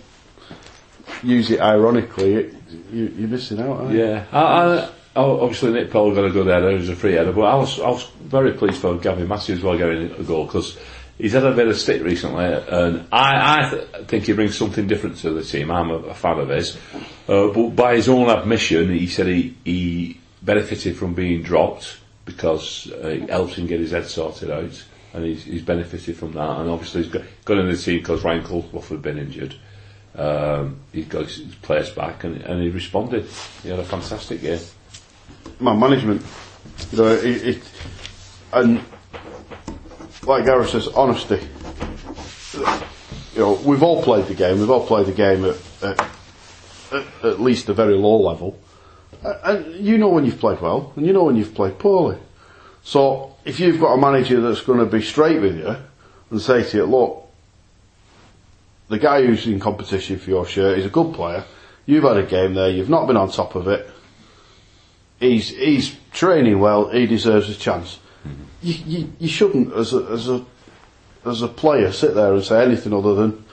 use 1.23 1.51
it 1.51 1.59
ironically, 1.59 2.35
it, 2.35 2.55
you, 2.91 3.13
you're 3.17 3.29
missing 3.29 3.59
out. 3.59 3.81
Aren't 3.81 3.91
you? 3.91 4.03
Yeah, 4.03 4.25
I, 4.31 4.39
I, 4.41 4.89
oh, 5.15 5.41
obviously 5.41 5.71
Nick 5.71 5.91
Powell 5.91 6.13
got 6.13 6.25
a 6.25 6.29
good 6.29 6.47
header, 6.47 6.71
he 6.71 6.77
was 6.77 6.89
a 6.89 6.95
free 6.95 7.13
header, 7.13 7.31
but 7.31 7.41
I 7.41 7.55
was, 7.55 7.79
I 7.79 7.89
was 7.89 8.09
very 8.21 8.53
pleased 8.53 8.81
for 8.81 8.97
Gavin 8.97 9.27
Massey 9.27 9.57
while 9.57 9.77
getting 9.77 10.11
a 10.11 10.23
goal 10.23 10.45
because 10.45 10.77
he's 11.17 11.33
had 11.33 11.43
a 11.43 11.53
bit 11.53 11.67
of 11.67 11.77
stick 11.77 12.03
recently, 12.03 12.45
and 12.45 13.07
I, 13.11 13.65
I 13.65 13.69
th- 13.69 14.07
think 14.07 14.25
he 14.25 14.33
brings 14.33 14.57
something 14.57 14.87
different 14.87 15.17
to 15.17 15.31
the 15.31 15.43
team. 15.43 15.71
I'm 15.71 15.89
a, 15.89 15.95
a 15.95 16.13
fan 16.13 16.39
of 16.39 16.49
his, 16.49 16.77
uh, 17.27 17.47
but 17.49 17.69
by 17.69 17.95
his 17.95 18.09
own 18.09 18.29
admission, 18.29 18.91
he 18.91 19.07
said 19.07 19.27
he, 19.27 19.55
he 19.63 20.19
benefited 20.41 20.97
from 20.97 21.13
being 21.13 21.41
dropped 21.41 21.99
because 22.25 22.91
uh, 22.91 23.07
it 23.07 23.29
helped 23.29 23.53
him 23.55 23.67
get 23.67 23.79
his 23.79 23.91
head 23.91 24.05
sorted 24.05 24.51
out. 24.51 24.83
And 25.13 25.25
he's, 25.25 25.45
he's 25.45 25.61
benefited 25.63 26.15
from 26.17 26.33
that, 26.33 26.59
and 26.59 26.69
obviously 26.69 27.01
he's 27.01 27.11
got, 27.11 27.23
got 27.45 27.57
in 27.57 27.67
the 27.67 27.77
team 27.77 27.99
because 27.99 28.23
Ryan 28.23 28.43
Colclough 28.43 28.81
had 28.81 29.01
been 29.01 29.17
injured. 29.17 29.55
Um, 30.17 30.79
he 30.91 31.03
got 31.03 31.25
his 31.25 31.55
players 31.61 31.91
back 31.91 32.23
and, 32.23 32.41
and 32.41 32.61
he 32.61 32.69
responded. 32.69 33.25
He 33.61 33.69
had 33.69 33.79
a 33.79 33.83
fantastic 33.83 34.41
game. 34.41 34.59
Man 35.59 35.79
management. 35.79 36.23
You 36.91 36.97
know, 36.97 37.07
it, 37.07 37.25
it 37.25 37.63
and 38.53 38.83
like 40.23 40.45
Gareth 40.45 40.69
says, 40.69 40.87
honesty. 40.87 41.39
You 43.33 43.39
know, 43.43 43.53
we've 43.63 43.83
all 43.83 44.03
played 44.03 44.25
the 44.25 44.33
game. 44.33 44.59
We've 44.59 44.69
all 44.69 44.85
played 44.85 45.05
the 45.05 45.11
game 45.11 45.45
at 45.45 45.57
at, 45.83 46.07
at, 46.91 47.05
at 47.23 47.41
least 47.41 47.69
a 47.69 47.73
very 47.73 47.95
low 47.95 48.19
level, 48.19 48.59
and 49.23 49.75
you 49.75 49.97
know 49.97 50.09
when 50.09 50.25
you've 50.25 50.39
played 50.39 50.59
well, 50.61 50.93
and 50.95 51.05
you 51.05 51.13
know 51.13 51.25
when 51.25 51.35
you've 51.35 51.53
played 51.53 51.77
poorly. 51.77 52.17
So 52.83 53.35
if 53.45 53.59
you've 53.59 53.79
got 53.79 53.93
a 53.93 53.97
manager 53.97 54.41
that's 54.41 54.61
going 54.61 54.79
to 54.79 54.85
be 54.85 55.01
straight 55.01 55.41
with 55.41 55.57
you 55.57 55.75
and 56.31 56.41
say 56.41 56.63
to 56.63 56.77
you, 56.77 56.85
look, 56.85 57.26
the 58.89 58.99
guy 58.99 59.25
who's 59.25 59.45
in 59.47 59.59
competition 59.59 60.17
for 60.19 60.29
your 60.29 60.45
shirt 60.45 60.77
is 60.79 60.85
a 60.85 60.89
good 60.89 61.13
player. 61.13 61.43
You've 61.85 62.03
had 62.03 62.17
a 62.17 62.23
game 62.23 62.53
there. 62.53 62.69
You've 62.69 62.89
not 62.89 63.07
been 63.07 63.17
on 63.17 63.29
top 63.31 63.55
of 63.55 63.67
it. 63.67 63.89
He's 65.19 65.49
he's 65.49 65.95
training 66.11 66.59
well. 66.59 66.89
He 66.89 67.07
deserves 67.07 67.49
a 67.49 67.55
chance. 67.55 67.99
You, 68.61 68.73
you 68.85 69.13
you 69.19 69.27
shouldn't 69.27 69.73
as 69.73 69.93
a 69.93 70.03
as 70.11 70.29
a 70.29 70.45
as 71.25 71.41
a 71.41 71.47
player 71.47 71.91
sit 71.91 72.13
there 72.13 72.33
and 72.33 72.43
say 72.43 72.63
anything 72.63 72.93
other 72.93 73.15
than 73.15 73.43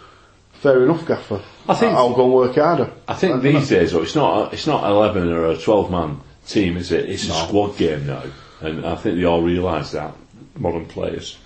fair 0.53 0.85
enough, 0.85 1.07
Gaffer. 1.07 1.43
I 1.69 1.75
think- 1.75 1.95
I'll 1.95 2.15
go 2.15 2.25
and 2.25 2.35
work 2.35 2.55
harder. 2.57 2.91
I 3.09 3.15
think 3.15 3.43
these 3.43 3.69
days, 3.69 3.93
though, 3.93 4.03
it's 4.03 4.15
not 4.15 4.49
a, 4.53 4.55
it's 4.55 4.67
not 4.67 4.85
eleven 4.89 5.31
or 5.33 5.47
a 5.51 5.57
twelve 5.57 5.91
man 5.91 6.21
team, 6.47 6.77
is 6.77 6.93
it? 6.93 7.09
It's 7.09 7.29
a 7.29 7.33
squad 7.33 7.77
game 7.79 8.07
now, 8.07 8.23
and 8.61 8.85
I 8.85 8.97
think 8.97 9.17
they 9.17 9.25
all 9.25 9.43
realise 9.43 9.93
that 9.93 10.15
modern 10.57 10.87
players, 10.87 11.39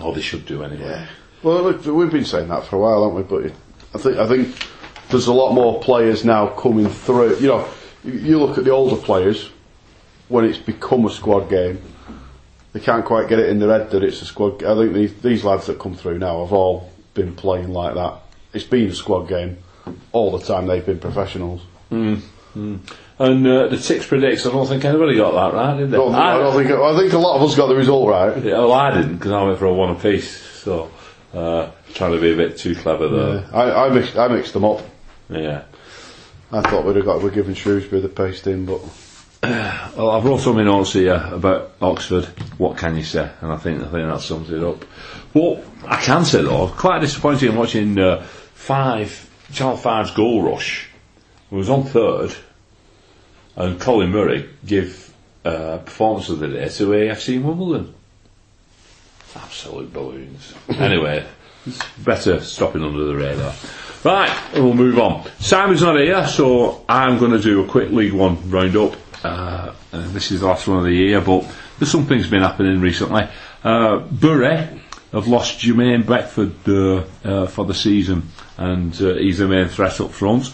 or 0.00 0.14
they 0.14 0.20
should 0.22 0.46
do 0.46 0.62
anyway. 0.62 0.86
Yeah. 0.88 1.06
Well, 1.44 1.62
look, 1.62 1.84
we've 1.84 2.10
been 2.10 2.24
saying 2.24 2.48
that 2.48 2.64
for 2.66 2.76
a 2.76 2.78
while, 2.80 3.04
haven't 3.08 3.30
we? 3.30 3.48
But 3.50 3.52
I 3.94 3.98
think 4.02 4.16
I 4.18 4.26
think 4.26 4.56
there's 5.10 5.26
a 5.26 5.32
lot 5.32 5.52
more 5.52 5.78
players 5.80 6.24
now 6.24 6.48
coming 6.48 6.88
through. 6.88 7.36
You 7.36 7.48
know, 7.48 7.68
you- 8.02 8.38
look 8.40 8.56
at 8.58 8.64
the 8.64 8.70
older 8.70 8.96
players 8.96 9.50
when 10.28 10.46
it's 10.46 10.58
become 10.58 11.04
a 11.06 11.10
squad 11.10 11.50
game. 11.50 11.78
they 12.72 12.80
can't 12.80 13.04
quite 13.04 13.28
get 13.28 13.38
it 13.38 13.48
in 13.50 13.60
their 13.60 13.68
head 13.78 13.90
that 13.90 14.02
it's 14.02 14.20
a 14.22 14.24
squad. 14.24 14.64
I 14.64 14.74
think 14.74 14.94
these, 14.94 15.14
these 15.20 15.44
lads 15.44 15.66
that 15.66 15.78
come 15.78 15.94
through 15.94 16.18
now 16.18 16.40
have 16.42 16.52
all 16.52 16.90
been 17.12 17.32
playing 17.36 17.72
like 17.72 17.94
that. 17.94 18.14
It's 18.52 18.64
been 18.64 18.88
a 18.88 18.94
squad 18.94 19.28
game 19.28 19.58
all 20.10 20.36
the 20.36 20.44
time. 20.44 20.66
They've 20.66 20.84
been 20.84 20.98
professionals. 20.98 21.62
And 22.56 23.46
uh, 23.46 23.68
the 23.68 23.76
Tix 23.76 24.08
predicts, 24.08 24.44
I 24.46 24.50
don't 24.50 24.66
think 24.66 24.84
anybody 24.84 25.16
got 25.16 25.32
that 25.34 25.56
right, 25.56 25.76
did 25.78 25.90
they? 25.92 25.96
I 25.96 26.00
don't, 26.00 26.10
think, 26.12 26.18
I, 26.24 26.38
don't 26.38 26.54
think. 26.56 26.70
I 26.70 26.98
think 26.98 27.12
a 27.12 27.18
lot 27.18 27.36
of 27.36 27.42
us 27.42 27.54
got 27.56 27.66
the 27.68 27.76
result 27.76 28.08
right. 28.08 28.42
Yeah, 28.42 28.52
well, 28.58 28.72
I 28.72 28.92
didn't 28.92 29.16
because 29.18 29.30
I 29.30 29.42
went 29.44 29.58
for 29.58 29.66
a 29.66 29.72
one 29.72 29.90
apiece. 29.90 30.36
So 30.36 30.90
uh, 31.34 31.70
trying 31.94 32.12
to 32.12 32.20
be 32.20 32.32
a 32.32 32.36
bit 32.36 32.56
too 32.56 32.74
clever 32.74 33.08
there. 33.08 33.48
I, 33.52 33.86
I 33.86 33.88
mixed. 33.90 34.16
I 34.16 34.28
mixed 34.28 34.52
them 34.52 34.64
up. 34.64 34.82
Yeah. 35.28 35.64
I 36.52 36.62
thought 36.62 36.84
we'd 36.84 36.96
have 36.96 37.04
got. 37.04 37.22
We're 37.22 37.30
giving 37.30 37.54
Shrewsbury 37.54 38.00
the 38.00 38.08
paste 38.08 38.46
in, 38.46 38.66
but 38.66 38.80
Well, 39.44 40.10
I've 40.10 40.24
wrote 40.24 40.40
some 40.40 40.56
notes 40.64 40.94
here 40.94 41.22
about 41.30 41.72
Oxford. 41.82 42.24
What 42.56 42.78
can 42.78 42.96
you 42.96 43.04
say? 43.04 43.30
And 43.42 43.52
I 43.52 43.58
think 43.58 43.80
I 43.82 43.88
think 43.88 44.08
that 44.08 44.20
sums 44.22 44.50
it 44.50 44.62
up. 44.62 44.82
What 45.34 45.62
I 45.86 46.00
can 46.00 46.24
say 46.24 46.42
though, 46.42 46.68
quite 46.68 47.00
disappointed 47.00 47.50
in 47.50 47.56
watching 47.56 47.98
uh, 47.98 48.22
five 48.54 49.28
Channel 49.52 49.76
Five's 49.76 50.12
goal 50.12 50.42
rush. 50.42 50.88
It 51.50 51.54
was 51.54 51.68
on 51.68 51.84
third, 51.84 52.34
and 53.56 53.78
Colin 53.78 54.10
Murray 54.10 54.48
gave 54.64 55.12
uh, 55.44 55.78
performance 55.78 56.30
of 56.30 56.38
the 56.38 56.48
day 56.48 56.68
to 56.68 56.88
AFC 56.88 57.42
Wimbledon. 57.42 57.94
Absolute 59.36 59.92
balloons. 59.92 60.54
anyway, 60.68 61.26
better 62.04 62.40
stopping 62.40 62.82
under 62.82 63.04
the 63.04 63.16
radar. 63.16 63.54
Right, 64.04 64.30
we'll 64.54 64.74
move 64.74 64.98
on. 64.98 65.26
Simon's 65.38 65.80
not 65.80 65.96
here, 65.96 66.26
so 66.26 66.84
I'm 66.88 67.18
going 67.18 67.30
to 67.32 67.40
do 67.40 67.64
a 67.64 67.66
quick 67.66 67.90
League 67.90 68.12
One 68.12 68.50
roundup. 68.50 68.96
Uh, 69.24 69.72
and 69.92 70.10
this 70.10 70.30
is 70.30 70.40
the 70.40 70.46
last 70.46 70.68
one 70.68 70.78
of 70.78 70.84
the 70.84 70.92
year, 70.92 71.20
but 71.22 71.50
there's 71.78 71.90
some 71.90 72.06
things 72.06 72.28
been 72.28 72.42
happening 72.42 72.80
recently. 72.80 73.26
Uh, 73.62 74.00
Bury 74.00 74.68
have 75.12 75.26
lost 75.26 75.58
Jermaine 75.60 76.06
Beckford 76.06 76.68
uh, 76.68 77.04
uh, 77.24 77.46
for 77.46 77.64
the 77.64 77.72
season, 77.72 78.28
and 78.58 78.92
uh, 79.00 79.14
he's 79.14 79.38
the 79.38 79.48
main 79.48 79.68
threat 79.68 79.98
up 80.00 80.10
front. 80.10 80.52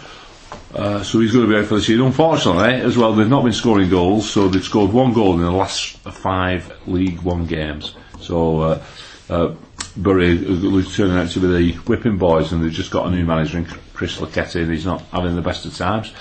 Uh, 0.72 1.02
so 1.02 1.18
he's 1.18 1.32
going 1.32 1.46
to 1.46 1.52
be 1.52 1.58
out 1.58 1.66
for 1.66 1.74
the 1.74 1.82
season. 1.82 2.06
Unfortunately, 2.06 2.74
as 2.74 2.96
well, 2.96 3.12
they've 3.12 3.28
not 3.28 3.42
been 3.42 3.52
scoring 3.52 3.90
goals, 3.90 4.30
so 4.30 4.48
they've 4.48 4.62
scored 4.62 4.92
one 4.92 5.12
goal 5.12 5.34
in 5.34 5.40
the 5.40 5.50
last 5.50 5.98
five 5.98 6.72
League 6.86 7.20
One 7.22 7.46
games. 7.46 7.96
So 8.20 8.60
uh, 8.60 8.82
uh, 9.28 9.54
Bury 9.96 10.32
is 10.32 10.96
turning 10.96 11.16
out 11.16 11.30
to 11.30 11.40
be 11.40 11.46
the 11.46 11.72
whipping 11.80 12.16
boys, 12.18 12.52
and 12.52 12.62
they've 12.62 12.72
just 12.72 12.90
got 12.90 13.06
a 13.06 13.10
new 13.10 13.24
manager 13.24 13.58
in 13.58 13.66
Chris 13.94 14.18
Lucketti, 14.18 14.62
and 14.62 14.72
he's 14.72 14.86
not 14.86 15.02
having 15.12 15.36
the 15.36 15.42
best 15.42 15.66
of 15.66 15.76
times. 15.76 16.12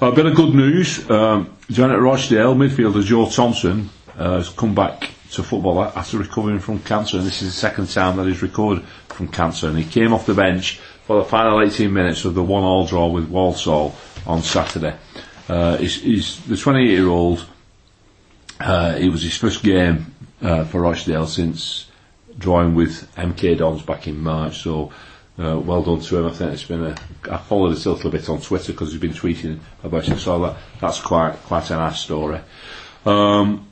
A 0.00 0.12
bit 0.12 0.26
of 0.26 0.34
good 0.34 0.54
news: 0.54 1.08
um, 1.10 1.54
Janet 1.70 2.00
Rochdale, 2.00 2.54
midfielder 2.54 3.02
Joe 3.04 3.28
Thompson, 3.28 3.90
uh, 4.16 4.36
has 4.36 4.48
come 4.48 4.74
back 4.74 5.10
to 5.32 5.42
football 5.42 5.82
after 5.82 6.18
recovering 6.18 6.60
from 6.60 6.78
cancer, 6.80 7.18
and 7.18 7.26
this 7.26 7.42
is 7.42 7.48
the 7.54 7.60
second 7.60 7.88
time 7.90 8.16
that 8.16 8.26
he's 8.26 8.42
recovered 8.42 8.82
from 9.08 9.28
cancer. 9.28 9.68
And 9.68 9.78
he 9.78 9.84
came 9.84 10.12
off 10.12 10.26
the 10.26 10.34
bench 10.34 10.78
for 11.04 11.18
the 11.18 11.24
final 11.24 11.60
18 11.60 11.92
minutes 11.92 12.24
of 12.24 12.34
the 12.34 12.42
one-all 12.42 12.86
draw 12.86 13.08
with 13.08 13.28
Walsall 13.28 13.94
on 14.26 14.42
Saturday. 14.42 14.96
Uh, 15.48 15.76
he's, 15.76 16.00
he's 16.02 16.44
the 16.46 16.54
28-year-old. 16.54 17.46
Uh, 18.58 18.96
it 18.98 19.08
was 19.08 19.22
his 19.22 19.36
first 19.36 19.62
game 19.62 20.14
uh, 20.42 20.64
for 20.64 20.82
Rochdale 20.82 21.26
since 21.26 21.86
drawing 22.38 22.74
with 22.74 23.14
MK 23.16 23.58
Dons 23.58 23.82
back 23.82 24.06
in 24.06 24.18
March. 24.18 24.58
So 24.58 24.92
uh, 25.38 25.58
well 25.58 25.82
done 25.82 26.00
to 26.00 26.18
him. 26.18 26.26
I 26.26 26.30
think 26.30 26.52
it's 26.52 26.64
been 26.64 26.84
a. 26.84 26.96
I 27.30 27.36
followed 27.38 27.72
it 27.76 27.84
a 27.84 27.90
little 27.92 28.10
bit 28.10 28.28
on 28.28 28.40
Twitter 28.40 28.72
because 28.72 28.92
he's 28.92 29.00
been 29.00 29.12
tweeting 29.12 29.58
about 29.84 30.08
it. 30.08 30.18
So 30.18 30.40
that 30.40 30.56
that's 30.80 31.00
quite 31.00 31.36
quite 31.44 31.70
a 31.70 31.76
nice 31.76 32.00
story. 32.00 32.40
Um, 33.04 33.68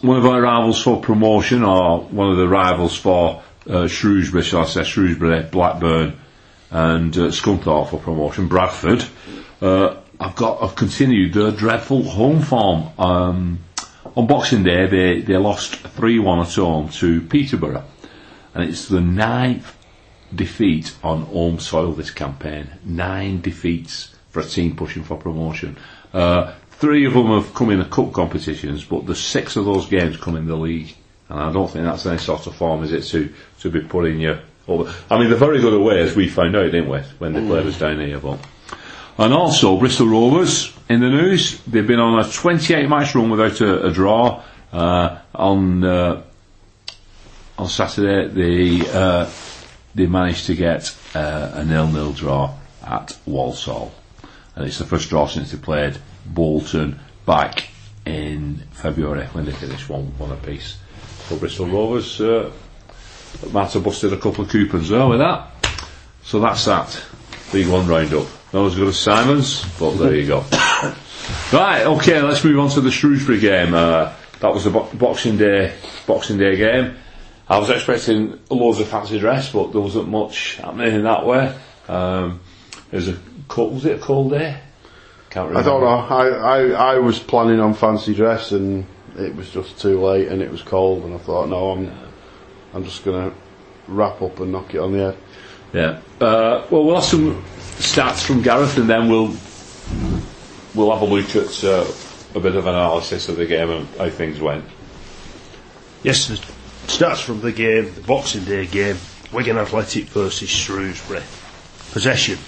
one 0.00 0.18
of 0.18 0.26
our 0.26 0.40
rivals 0.42 0.82
for 0.82 1.00
promotion, 1.00 1.62
or 1.62 2.00
one 2.00 2.30
of 2.30 2.36
the 2.36 2.48
rivals 2.48 2.96
for 2.96 3.42
uh, 3.68 3.86
Shrewsbury, 3.86 4.42
shall 4.42 4.62
I 4.62 4.66
say, 4.66 4.84
Shrewsbury, 4.84 5.42
Blackburn, 5.44 6.18
and 6.70 7.16
uh, 7.16 7.28
Scunthorpe 7.30 7.90
for 7.90 7.98
promotion, 7.98 8.48
Bradford. 8.48 9.04
Uh, 9.62 9.96
I've 10.20 10.36
got, 10.36 10.62
I've 10.62 10.76
continued 10.76 11.32
their 11.34 11.50
dreadful 11.50 12.02
home 12.02 12.42
form. 12.42 12.90
Um, 12.98 13.60
on 14.16 14.26
Boxing 14.26 14.62
Day, 14.62 14.86
they, 14.86 15.20
they 15.20 15.36
lost 15.36 15.76
3 15.76 16.18
1 16.18 16.40
at 16.40 16.54
home 16.54 16.88
to 16.90 17.20
Peterborough, 17.22 17.84
and 18.54 18.68
it's 18.68 18.88
the 18.88 19.00
ninth 19.00 19.76
defeat 20.34 20.94
on 21.02 21.22
home 21.22 21.58
soil 21.58 21.92
this 21.92 22.10
campaign. 22.10 22.70
Nine 22.84 23.40
defeats 23.40 24.14
for 24.30 24.40
a 24.40 24.44
team 24.44 24.76
pushing 24.76 25.04
for 25.04 25.16
promotion. 25.16 25.76
Uh, 26.12 26.52
three 26.70 27.04
of 27.06 27.14
them 27.14 27.28
have 27.28 27.54
come 27.54 27.70
in 27.70 27.78
the 27.78 27.84
cup 27.84 28.12
competitions, 28.12 28.84
but 28.84 29.06
the 29.06 29.14
six 29.14 29.56
of 29.56 29.64
those 29.64 29.86
games 29.86 30.16
come 30.16 30.36
in 30.36 30.46
the 30.46 30.56
league. 30.56 30.94
And 31.28 31.40
I 31.40 31.52
don't 31.52 31.70
think 31.70 31.84
that's 31.84 32.06
any 32.06 32.18
sort 32.18 32.46
of 32.46 32.54
form, 32.54 32.82
is 32.84 32.92
it, 32.92 33.02
to, 33.04 33.32
to 33.60 33.70
be 33.70 33.80
putting 33.80 34.20
you 34.20 34.38
over. 34.68 34.92
I 35.10 35.18
mean, 35.18 35.28
they're 35.28 35.38
very 35.38 35.60
good 35.60 35.74
away, 35.74 36.00
as 36.00 36.14
we 36.14 36.28
found 36.28 36.54
out, 36.56 36.70
didn't 36.70 36.88
we, 36.88 36.98
when 37.18 37.32
they 37.32 37.46
played 37.46 37.78
down 37.78 38.00
here. 38.00 38.18
But. 38.18 38.38
And 39.16 39.32
also, 39.32 39.78
Bristol 39.78 40.08
Rovers 40.08 40.72
in 40.88 41.00
the 41.00 41.08
news. 41.08 41.60
They've 41.62 41.86
been 41.86 42.00
on 42.00 42.18
a 42.18 42.28
28 42.28 42.88
match 42.88 43.14
run 43.14 43.30
without 43.30 43.60
a, 43.60 43.86
a 43.86 43.92
draw. 43.92 44.42
Uh, 44.72 45.18
on 45.34 45.84
uh, 45.84 46.22
on 47.56 47.68
Saturday, 47.68 48.80
they 48.80 48.90
uh, 48.90 49.30
they 49.94 50.06
managed 50.06 50.46
to 50.46 50.56
get 50.56 50.96
uh, 51.14 51.52
a 51.54 51.64
nil-nil 51.64 52.12
draw 52.12 52.54
at 52.84 53.16
Walsall, 53.24 53.92
and 54.56 54.66
it's 54.66 54.78
the 54.78 54.84
first 54.84 55.08
draw 55.08 55.28
since 55.28 55.52
they 55.52 55.58
played 55.58 55.96
Bolton 56.26 56.98
back 57.24 57.68
in 58.04 58.56
February 58.72 59.26
when 59.26 59.44
they 59.44 59.52
finished 59.52 59.88
one 59.88 60.06
one 60.18 60.32
apiece. 60.32 60.78
So 61.28 61.36
Bristol 61.36 61.66
Rovers 61.66 62.20
uh, 62.20 62.50
might 63.52 63.72
have 63.72 63.84
busted 63.84 64.12
a 64.12 64.18
couple 64.18 64.44
of 64.44 64.50
coupons 64.50 64.88
there 64.88 65.06
with 65.06 65.20
that. 65.20 65.50
So 66.24 66.40
that's 66.40 66.64
that. 66.64 67.00
League 67.52 67.68
One 67.68 67.86
roundup. 67.86 68.26
Not 68.54 68.66
as 68.66 68.76
good 68.76 68.86
as 68.86 68.96
Simon's, 68.96 69.64
but 69.80 69.96
there 69.96 70.14
you 70.14 70.28
go. 70.28 70.44
right, 71.52 71.82
okay, 71.84 72.22
let's 72.22 72.44
move 72.44 72.60
on 72.60 72.70
to 72.70 72.80
the 72.80 72.90
Shrewsbury 72.92 73.40
game. 73.40 73.74
Uh, 73.74 74.12
that 74.38 74.54
was 74.54 74.62
the 74.62 74.70
bo- 74.70 74.88
Boxing 74.94 75.36
Day 75.36 75.74
Boxing 76.06 76.38
Day 76.38 76.54
game. 76.56 76.96
I 77.48 77.58
was 77.58 77.68
expecting 77.68 78.38
loads 78.48 78.78
of 78.78 78.86
fancy 78.86 79.18
dress, 79.18 79.52
but 79.52 79.72
there 79.72 79.80
wasn't 79.80 80.08
much 80.08 80.54
happening 80.54 80.94
in 80.94 81.02
that 81.02 81.26
way. 81.26 81.52
Um, 81.88 82.40
it 82.92 82.96
was 82.96 83.08
a 83.08 83.18
cold, 83.48 83.74
was 83.74 83.86
it 83.86 83.98
a 83.98 84.00
cold 84.00 84.30
day? 84.30 84.56
Can't 85.30 85.48
remember. 85.48 85.68
I 85.68 85.72
don't 85.72 85.80
know. 85.82 86.14
I, 86.16 86.28
I, 86.28 86.94
I 86.94 86.98
was 86.98 87.18
planning 87.18 87.58
on 87.58 87.74
fancy 87.74 88.14
dress 88.14 88.52
and 88.52 88.86
it 89.18 89.34
was 89.34 89.50
just 89.50 89.80
too 89.80 90.00
late 90.00 90.28
and 90.28 90.40
it 90.40 90.50
was 90.50 90.62
cold 90.62 91.02
and 91.02 91.12
I 91.12 91.18
thought 91.18 91.48
no 91.48 91.72
I'm 91.72 91.90
I'm 92.72 92.84
just 92.84 93.04
gonna 93.04 93.32
wrap 93.88 94.22
up 94.22 94.38
and 94.38 94.52
knock 94.52 94.74
it 94.74 94.78
on 94.78 94.92
the 94.92 94.98
head. 94.98 95.16
Yeah. 95.72 96.00
Uh, 96.24 96.64
well, 96.70 96.84
we'll 96.84 96.94
have 96.94 97.04
some 97.04 97.44
stats 97.78 98.24
from 98.24 98.42
Gareth, 98.42 98.76
and 98.78 98.88
then 98.88 99.08
we'll 99.08 99.34
we'll 100.74 100.92
have 100.92 101.02
a 101.02 101.04
look 101.04 101.34
at 101.36 101.64
uh, 101.64 101.86
a 102.34 102.40
bit 102.40 102.56
of 102.56 102.66
analysis 102.66 103.28
of 103.28 103.36
the 103.36 103.46
game 103.46 103.70
and 103.70 103.88
how 103.96 104.10
things 104.10 104.40
went. 104.40 104.64
Yes, 106.02 106.28
the 106.28 106.34
stats 106.86 107.22
from 107.22 107.40
the 107.40 107.52
game, 107.52 107.94
the 107.94 108.00
Boxing 108.02 108.44
Day 108.44 108.66
game, 108.66 108.96
Wigan 109.32 109.56
Athletic 109.56 110.04
versus 110.06 110.48
Shrewsbury. 110.48 111.22
Possession, 111.92 112.38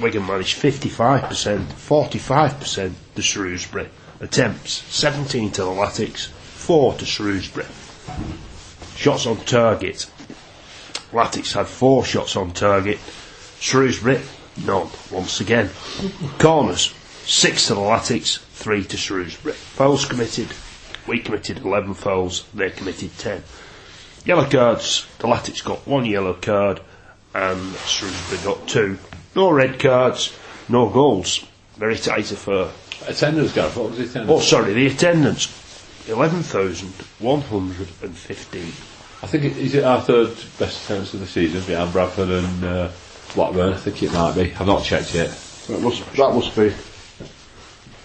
Wigan 0.00 0.26
managed 0.26 0.60
55%, 0.62 1.64
45% 1.66 2.92
to 3.14 3.22
Shrewsbury. 3.22 3.88
Attempts, 4.20 4.72
17 4.94 5.50
to 5.52 5.62
the 5.64 5.70
Latics, 5.70 6.28
4 6.28 6.94
to 6.94 7.06
Shrewsbury. 7.06 7.66
Shots 8.96 9.26
on 9.26 9.38
target, 9.38 10.06
Latics 11.12 11.54
had 11.54 11.66
4 11.66 12.04
shots 12.04 12.36
on 12.36 12.52
target, 12.52 12.98
Shrewsbury, 13.58 14.20
none, 14.64 14.88
once 15.10 15.40
again. 15.40 15.70
Corners, 16.38 16.94
6 17.24 17.66
to 17.68 17.74
the 17.74 17.80
Latics, 17.80 18.38
3 18.38 18.84
to 18.84 18.96
Shrewsbury. 18.96 19.54
Fouls 19.54 20.04
committed, 20.04 20.48
we 21.06 21.20
committed 21.20 21.58
11 21.58 21.94
fouls, 21.94 22.44
they 22.54 22.70
committed 22.70 23.16
10. 23.18 23.42
Yellow 24.24 24.48
cards, 24.48 25.06
the 25.18 25.28
Latics 25.28 25.64
got 25.64 25.86
one 25.86 26.04
yellow 26.04 26.34
card 26.34 26.80
and 27.34 27.74
Shrewsbury 27.86 28.40
got 28.44 28.68
two. 28.68 28.98
No 29.34 29.50
red 29.50 29.78
cards, 29.78 30.36
no 30.68 30.88
goals. 30.88 31.44
Very 31.76 31.96
tight 31.96 32.30
affair. 32.30 32.68
Attendance, 33.06 33.54
Gareth, 33.54 33.76
what 33.76 33.90
was 33.90 33.98
the 33.98 34.04
attendance? 34.04 34.30
Oh, 34.30 34.40
sorry, 34.40 34.74
the 34.74 34.86
attendance 34.86 35.46
11,115. 36.08 38.72
I 39.22 39.26
think 39.26 39.44
it, 39.44 39.56
is 39.56 39.74
it 39.74 39.84
our 39.84 40.00
third 40.00 40.28
best 40.58 40.84
attendance 40.84 41.14
of 41.14 41.20
the 41.20 41.26
season 41.26 41.62
behind 41.62 41.92
Bradford 41.92 42.30
and 42.30 42.64
uh, 42.64 42.88
Blackburn. 43.34 43.72
I 43.72 43.76
think 43.76 44.02
it 44.02 44.12
might 44.12 44.34
be. 44.34 44.52
I've 44.58 44.66
not 44.66 44.84
checked 44.84 45.14
yet. 45.14 45.28
That 45.68 45.80
must 45.80 46.12
that 46.14 46.34
must 46.34 46.54
be 46.56 46.72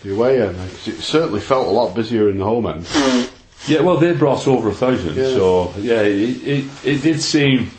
the 0.03 0.13
away 0.13 0.41
end. 0.41 0.55
'cause 0.57 0.87
It 0.87 1.01
certainly 1.01 1.39
felt 1.39 1.67
a 1.67 1.71
lot 1.71 1.95
busier 1.95 2.29
in 2.29 2.37
the 2.37 2.45
home 2.45 2.67
end. 2.67 2.85
Yeah, 3.67 3.81
well, 3.81 3.97
they 3.97 4.13
brought 4.13 4.47
over 4.47 4.69
a 4.69 4.73
thousand, 4.73 5.15
Yeah. 5.15 5.29
so 5.29 5.73
yeah, 5.79 6.01
it, 6.01 6.47
it, 6.47 6.65
it 6.83 7.01
did 7.01 7.19
seem 7.21 7.71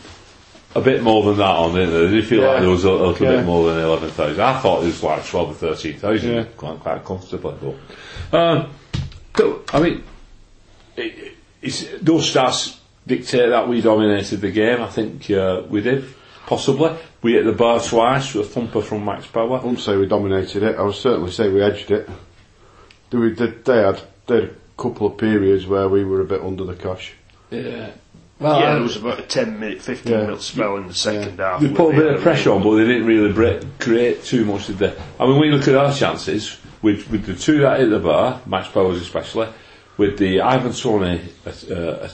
a 0.74 0.80
bit 0.80 1.02
more 1.02 1.22
than 1.22 1.36
that 1.38 1.44
on 1.56 1.78
it. 1.78 1.88
It 1.88 2.08
did 2.08 2.26
feel 2.26 2.40
Yeah. 2.42 2.48
like 2.48 2.60
there 2.62 2.70
was 2.70 2.84
a, 2.84 2.88
a 2.88 2.92
little 2.92 3.12
Yeah. 3.26 3.36
bit 3.36 3.44
more 3.46 3.70
than 3.70 3.80
eleven 3.84 4.10
thousand. 4.10 4.40
I 4.42 4.58
thought 4.60 4.82
it 4.82 4.86
was 4.86 5.02
like 5.02 5.24
twelve 5.24 5.50
or 5.50 5.54
thirteen 5.54 5.98
thousand, 5.98 6.32
Yeah. 6.34 6.44
quite 6.56 6.80
quite 6.80 7.04
comfortably. 7.04 7.54
But 8.32 8.68
so, 9.36 9.62
I 9.72 9.80
mean, 9.80 10.02
it, 10.96 11.34
it's, 11.62 11.84
those 12.02 12.32
stats 12.34 12.76
dictate 13.06 13.50
that 13.50 13.68
we 13.68 13.80
dominated 13.80 14.40
the 14.40 14.50
game. 14.50 14.82
I 14.82 14.88
think 14.88 15.30
uh, 15.30 15.62
we 15.68 15.80
did, 15.82 16.04
possibly. 16.46 16.96
We 17.22 17.32
hit 17.34 17.44
the 17.44 17.52
bar 17.52 17.80
twice 17.80 18.34
with 18.34 18.46
a 18.46 18.48
thumper 18.48 18.80
from 18.80 19.04
Max 19.04 19.26
Power. 19.26 19.58
I 19.58 19.62
wouldn't 19.62 19.80
say 19.80 19.96
we 19.96 20.06
dominated 20.06 20.62
it. 20.62 20.76
I 20.76 20.82
would 20.82 20.94
certainly 20.94 21.30
say 21.32 21.48
we 21.48 21.62
edged 21.62 21.90
it. 21.90 22.08
They, 23.10 23.18
we 23.18 23.34
did, 23.34 23.64
they 23.64 23.78
had 23.82 24.00
they 24.26 24.34
had 24.36 24.44
a 24.44 24.50
couple 24.82 25.06
of 25.08 25.18
periods 25.18 25.66
where 25.66 25.88
we 25.88 26.04
were 26.04 26.20
a 26.20 26.24
bit 26.24 26.40
under 26.42 26.64
the 26.64 26.74
cosh. 26.74 27.12
Yeah. 27.50 27.90
Well, 28.38 28.60
Yeah, 28.60 28.66
I- 28.70 28.72
there 28.74 28.82
was 28.82 28.96
about 28.96 29.18
a 29.20 29.22
10 29.22 29.60
minute, 29.60 29.80
15 29.82 30.12
Yeah. 30.12 30.20
minute 30.22 30.42
spell 30.42 30.76
in 30.76 30.88
the 30.88 30.94
second 30.94 31.38
half. 31.38 31.60
They 31.60 31.68
put 31.68 31.94
a 31.94 31.96
bit 31.96 32.14
of 32.14 32.20
pressure 32.20 32.52
on, 32.52 32.62
but 32.62 32.76
they 32.76 32.84
didn't 32.84 33.06
really 33.06 33.32
break, 33.32 33.78
create 33.78 34.24
too 34.24 34.44
much, 34.44 34.66
did 34.66 34.78
they? 34.78 34.94
I 35.18 35.26
mean, 35.26 35.38
when 35.38 35.50
you 35.50 35.56
look 35.56 35.68
at 35.68 35.74
our 35.74 35.92
chances, 35.94 36.58
with, 36.82 37.10
with 37.10 37.24
the 37.24 37.34
two 37.34 37.60
that 37.60 37.80
hit 37.80 37.88
the 37.90 37.98
bar, 37.98 38.40
Max 38.46 38.68
Powers 38.68 39.00
especially, 39.00 39.48
with 39.96 40.18
the 40.18 40.42
Ivan 40.42 40.72
Toney, 40.74 41.22
uh, 41.46 41.72
uh, 41.74 42.08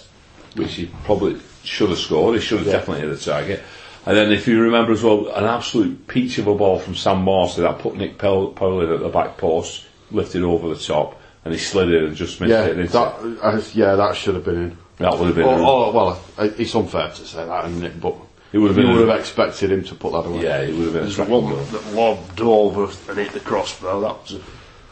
which 0.55 0.75
he 0.75 0.87
probably 1.05 1.41
should 1.65 1.91
have 1.91 1.99
scored, 1.99 2.37
he 2.37 2.41
should 2.41 2.59
have 2.61 2.69
definitely 2.69 3.09
hit 3.09 3.19
the 3.19 3.25
target. 3.25 3.61
And 4.05 4.17
then, 4.17 4.33
if 4.33 4.49
you 4.49 4.61
remember 4.63 4.93
as 4.93 5.03
well, 5.03 5.29
an 5.29 5.45
absolute 5.45 6.09
peach 6.09 6.39
of 6.39 6.47
a 6.49 6.55
ball 6.55 6.79
from 6.81 6.95
Sam 6.97 7.25
Morsy 7.25 7.59
that 7.59 7.79
put 7.79 7.97
Nick 7.97 8.19
Pow- 8.19 8.49
Powell 8.49 8.83
at 8.93 9.01
the 9.01 9.09
back 9.09 9.37
post, 9.37 9.85
lifted 10.11 10.43
over 10.43 10.69
the 10.69 10.75
top, 10.81 11.21
and 11.45 11.55
he 11.55 11.59
slid 11.61 11.89
in 11.93 12.05
and 12.07 12.17
just 12.17 12.41
missed 12.41 12.51
Yeah, 12.51 12.65
it. 12.65 12.75
didn't 12.75 12.91
that, 12.93 13.25
it? 13.25 13.39
I, 13.43 13.63
yeah, 13.75 13.95
that 13.97 14.17
should 14.17 14.35
have 14.35 14.45
been 14.45 14.57
in. 14.57 14.79
That 14.99 15.17
would 15.19 15.27
have 15.27 15.37
been. 15.37 15.45
Or, 15.45 15.59
a- 15.59 15.65
or, 15.65 15.93
well, 15.93 16.21
it's 16.39 16.75
unfair 16.75 17.09
to 17.11 17.25
say 17.27 17.45
that, 17.47 17.65
isn't 17.71 17.85
it? 17.85 18.01
But 18.01 18.15
It 18.53 18.59
would 18.59 18.69
have 18.69 18.77
you 18.77 18.85
been 18.85 18.97
would 18.97 19.09
have 19.09 19.21
expected 19.21 19.71
him 19.71 19.85
to 19.85 19.95
put 19.95 20.13
that 20.13 20.29
away. 20.29 20.43
yeah, 20.43 20.59
it 20.63 20.75
would 20.75 20.85
have 20.85 20.93
been 20.95 21.03
a 21.03 21.07
There's 21.07 21.17
the 21.17 21.25
one 21.25 21.49
goal. 21.55 21.57
that 21.65 21.95
lobbed 21.95 22.41
over 22.41 22.93
and 23.09 23.19
hit 23.19 23.33
the 23.33 23.41
crossbar. 23.41 24.01
That 24.01 24.21
was 24.23 24.33
a, 24.35 24.41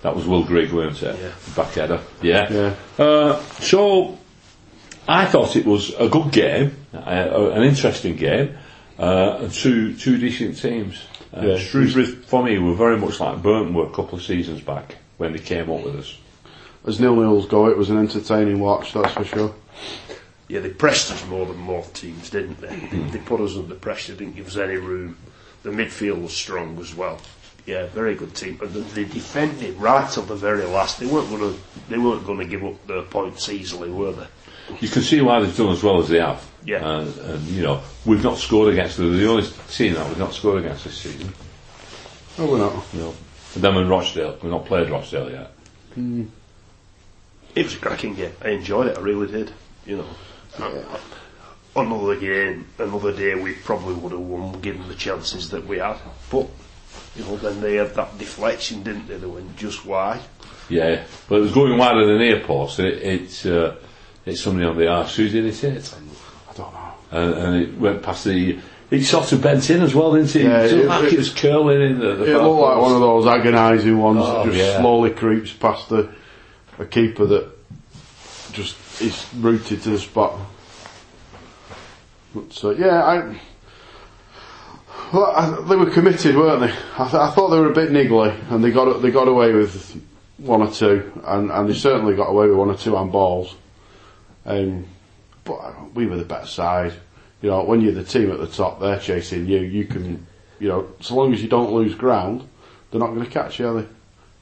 That 0.02 0.14
was 0.16 0.26
Will 0.26 0.44
Grigg, 0.44 0.70
wasn't 0.72 1.14
it? 1.16 1.20
Yeah. 1.20 1.54
Back 1.56 1.72
header. 1.74 2.00
Yeah. 2.22 2.52
Yeah. 2.98 3.04
Uh, 3.04 3.40
so, 3.60 4.18
I 5.08 5.26
thought 5.26 5.56
it 5.56 5.66
was 5.66 5.92
a 5.98 6.08
good 6.08 6.30
game, 6.32 6.76
uh, 6.94 7.50
an 7.52 7.62
interesting 7.64 8.14
game, 8.16 8.56
uh, 9.00 9.38
and 9.40 9.52
two 9.52 9.94
two 9.96 10.18
decent 10.18 10.58
teams. 10.58 11.02
Uh, 11.36 11.40
Yeah. 11.46 11.58
Shrewsbury, 11.58 12.06
for 12.06 12.42
me, 12.42 12.58
were 12.58 12.74
very 12.74 12.96
much 12.98 13.18
like 13.20 13.42
Burton 13.42 13.72
were 13.74 13.86
a 13.86 13.90
couple 13.90 14.18
of 14.18 14.22
seasons 14.24 14.60
back 14.60 14.96
when 15.18 15.32
they 15.32 15.38
came 15.38 15.70
up 15.70 15.84
with 15.84 15.96
us. 15.96 16.18
As 16.86 16.98
nil 17.00 17.16
nils 17.16 17.46
go, 17.46 17.68
it 17.68 17.76
was 17.76 17.90
an 17.90 17.98
entertaining 17.98 18.58
watch, 18.60 18.92
that's 18.92 19.12
for 19.14 19.24
sure. 19.24 19.54
yeah, 20.48 20.60
they 20.60 20.70
pressed 20.70 21.12
us 21.12 21.24
more 21.26 21.46
than 21.46 21.58
most 21.58 21.94
teams, 21.94 22.30
didn't 22.30 22.60
they? 22.60 22.74
They, 22.74 22.98
they 23.10 23.18
put 23.18 23.40
us 23.40 23.56
under 23.56 23.74
pressure, 23.74 24.14
didn't 24.14 24.36
give 24.36 24.46
us 24.48 24.56
any 24.56 24.76
room. 24.76 25.16
The 25.62 25.70
midfield 25.70 26.22
was 26.22 26.32
strong 26.34 26.78
as 26.80 26.94
well. 26.94 27.18
Yeah, 27.66 27.86
very 27.88 28.14
good 28.14 28.34
team. 28.34 28.58
And 28.62 28.70
they 28.72 29.04
they 29.04 29.04
defended 29.04 29.76
right 29.78 30.10
till 30.10 30.22
the 30.24 30.34
very 30.34 30.64
last. 30.64 30.98
They 30.98 31.06
weren't 31.06 31.28
going 31.28 31.52
to. 31.52 31.60
They 31.90 31.98
weren't 31.98 32.24
going 32.26 32.38
to 32.38 32.46
give 32.46 32.64
up 32.64 32.84
their 32.86 33.02
points 33.02 33.48
easily, 33.50 33.90
were 33.90 34.12
they? 34.12 34.26
You 34.80 34.88
can 34.88 35.02
see 35.02 35.20
why 35.20 35.40
they've 35.40 35.56
done 35.56 35.68
as 35.68 35.82
well 35.82 36.00
as 36.00 36.08
they 36.08 36.18
have. 36.18 36.44
Yeah. 36.64 36.86
And, 36.86 37.16
and 37.18 37.42
you 37.48 37.62
know, 37.62 37.82
we've 38.04 38.22
not 38.22 38.38
scored 38.38 38.72
against 38.72 38.96
them. 38.96 39.10
They're 39.10 39.20
the 39.20 39.28
only 39.28 39.48
team 39.68 39.94
that 39.94 40.06
we've 40.08 40.18
not 40.18 40.32
scored 40.32 40.64
against 40.64 40.84
this 40.84 40.98
season. 40.98 41.32
Oh, 42.38 42.50
we're 42.50 42.58
not. 42.58 42.84
You 42.92 43.00
know, 43.00 43.14
them 43.56 43.76
and 43.76 43.88
Rochdale. 43.88 44.38
We've 44.42 44.52
not 44.52 44.66
played 44.66 44.90
Rochdale 44.90 45.30
yet. 45.30 45.52
It 47.54 47.64
was 47.64 47.74
a 47.74 47.78
cracking 47.78 48.14
game. 48.14 48.32
I 48.42 48.50
enjoyed 48.50 48.86
it. 48.86 48.96
I 48.96 49.00
really 49.00 49.30
did. 49.30 49.52
You 49.86 49.98
know, 49.98 50.06
another 51.74 52.16
game, 52.16 52.66
another 52.78 53.12
day, 53.12 53.34
we 53.34 53.54
probably 53.54 53.94
would 53.94 54.12
have 54.12 54.20
won 54.20 54.60
given 54.60 54.86
the 54.88 54.94
chances 54.94 55.50
that 55.50 55.66
we 55.66 55.78
had. 55.78 55.98
But 56.30 56.48
you 57.16 57.24
know, 57.24 57.36
then 57.36 57.60
they 57.60 57.76
had 57.76 57.94
that 57.94 58.18
deflection, 58.18 58.82
didn't 58.82 59.08
they? 59.08 59.16
They 59.16 59.26
went 59.26 59.56
just 59.56 59.84
wide. 59.84 60.20
Yeah, 60.68 61.02
but 61.28 61.36
it 61.36 61.40
was 61.40 61.52
going 61.52 61.76
wider 61.76 62.06
than 62.06 62.18
near 62.18 62.40
post. 62.40 62.78
It, 62.78 63.02
it's 63.02 63.46
uh, 63.46 63.76
it's 64.24 64.40
somebody 64.40 64.66
on 64.66 64.76
the 64.76 64.88
arse. 64.88 65.16
Who 65.16 65.28
did 65.28 65.44
it 65.44 65.56
hit? 65.56 65.94
I 67.12 67.16
don't 67.16 67.30
know. 67.30 67.36
And, 67.36 67.54
and 67.56 67.62
it 67.64 67.78
went 67.78 68.02
past 68.02 68.24
the. 68.24 68.58
It 68.90 69.04
sort 69.04 69.30
of 69.30 69.40
bent 69.40 69.70
in 69.70 69.82
as 69.82 69.94
well, 69.94 70.14
didn't 70.14 70.34
it? 70.34 70.42
Yeah, 70.44 70.62
it 70.64 70.72
it- 70.72 70.86
like 70.86 71.12
it- 71.12 71.18
was 71.18 71.30
curling 71.32 71.80
in 71.80 71.98
the. 72.00 72.14
the 72.16 72.24
It 72.34 72.42
looked 72.42 72.60
like 72.60 72.78
one 72.80 72.92
of 72.92 73.00
those 73.00 73.26
agonising 73.26 73.98
ones 73.98 74.18
Oh, 74.22 74.44
that 74.44 74.46
just 74.52 74.56
yeah. 74.58 74.80
slowly 74.80 75.10
creeps 75.10 75.52
past 75.52 75.88
the 75.88 76.08
a 76.78 76.84
keeper 76.86 77.26
that 77.26 77.46
just 78.52 78.74
is 79.00 79.26
rooted 79.38 79.82
to 79.82 79.90
the 79.90 79.98
spot. 79.98 80.38
So 82.50 82.70
yeah, 82.70 83.02
I, 83.04 83.40
well, 85.12 85.26
I, 85.36 85.60
they 85.68 85.76
were 85.76 85.90
committed, 85.90 86.36
weren't 86.36 86.60
they? 86.60 86.72
I, 86.98 87.04
th- 87.04 87.14
I 87.14 87.30
thought 87.32 87.48
they 87.50 87.58
were 87.58 87.70
a 87.70 87.74
bit 87.74 87.90
niggly, 87.90 88.34
and 88.50 88.62
they 88.62 88.70
got 88.70 89.02
they 89.02 89.10
got 89.10 89.26
away 89.28 89.52
with 89.52 90.00
one 90.38 90.62
or 90.62 90.70
two, 90.70 91.12
and, 91.24 91.50
and 91.50 91.68
they 91.68 91.74
certainly 91.74 92.14
got 92.16 92.28
away 92.30 92.46
with 92.48 92.56
one 92.56 92.70
or 92.70 92.76
two 92.76 92.96
on 92.96 93.10
balls. 93.10 93.54
Um, 94.46 94.86
but 95.44 95.54
uh, 95.54 95.74
we 95.94 96.06
were 96.06 96.16
the 96.16 96.24
better 96.24 96.46
side. 96.46 96.92
You 97.42 97.50
know, 97.50 97.64
when 97.64 97.80
you're 97.80 97.92
the 97.92 98.04
team 98.04 98.30
at 98.30 98.38
the 98.38 98.46
top, 98.46 98.80
they're 98.80 98.98
chasing 98.98 99.46
you. 99.46 99.60
You 99.60 99.86
can, 99.86 100.26
you 100.58 100.68
know, 100.68 100.88
so 101.00 101.14
long 101.14 101.32
as 101.32 101.42
you 101.42 101.48
don't 101.48 101.72
lose 101.72 101.94
ground, 101.94 102.46
they're 102.90 103.00
not 103.00 103.14
going 103.14 103.24
to 103.24 103.30
catch 103.30 103.58
you, 103.58 103.68
are 103.68 103.82
they? 103.82 103.88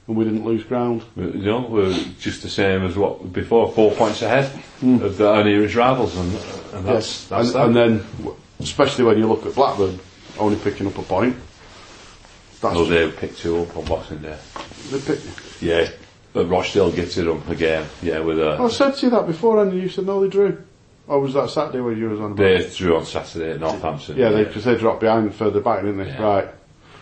And 0.07 0.17
we 0.17 0.25
didn't 0.25 0.43
lose 0.43 0.63
ground. 0.63 1.03
You 1.15 1.31
know, 1.33 1.61
we're 1.61 1.93
just 2.19 2.41
the 2.41 2.49
same 2.49 2.83
as 2.83 2.97
what 2.97 3.31
before, 3.31 3.71
four 3.71 3.91
points 3.91 4.21
ahead 4.21 4.45
hmm. 4.79 5.01
of 5.01 5.17
the, 5.17 5.29
our 5.29 5.43
nearest 5.43 5.75
rivals, 5.75 6.17
and, 6.17 6.33
and 6.73 6.85
that's, 6.85 7.27
that's 7.27 7.53
and, 7.53 7.75
that. 7.75 7.85
and 7.87 8.03
then, 8.03 8.35
especially 8.59 9.05
when 9.05 9.17
you 9.17 9.27
look 9.27 9.45
at 9.45 9.55
Blackburn, 9.55 9.99
only 10.39 10.57
picking 10.57 10.87
up 10.87 10.97
a 10.97 11.03
point. 11.03 11.35
That's 12.61 12.75
Oh, 12.75 12.85
they 12.85 13.09
picked 13.11 13.37
two 13.37 13.61
up 13.61 13.77
on 13.77 13.85
Boxing 13.85 14.17
Day. 14.17 14.37
they 14.89 14.99
pick, 14.99 15.19
Yeah, 15.61 15.89
but 16.33 16.47
Rochdale 16.47 16.91
gifted 16.91 17.27
them 17.27 17.43
again. 17.47 17.87
Yeah, 18.01 18.19
with 18.19 18.39
a. 18.39 18.57
I 18.59 18.69
said 18.69 18.95
to 18.95 19.05
you 19.05 19.09
that 19.11 19.27
before, 19.27 19.61
and 19.61 19.73
you 19.73 19.89
said 19.89 20.05
no, 20.05 20.21
they 20.21 20.27
drew. 20.27 20.61
Or 21.09 21.19
was 21.19 21.33
that 21.33 21.49
Saturday 21.49 21.79
when 21.81 21.97
you 21.97 22.09
was 22.09 22.19
on? 22.19 22.33
about? 22.33 22.37
They 22.43 22.69
drew 22.69 22.95
on 22.95 23.05
Saturday 23.05 23.51
at 23.53 23.59
Northampton. 23.59 24.15
Yeah, 24.15 24.29
they 24.29 24.43
because 24.43 24.63
they 24.63 24.75
dropped 24.77 24.99
behind 25.01 25.33
further 25.33 25.59
back, 25.59 25.81
didn't 25.81 25.97
they? 25.97 26.07
Yeah. 26.07 26.21
Right. 26.21 26.47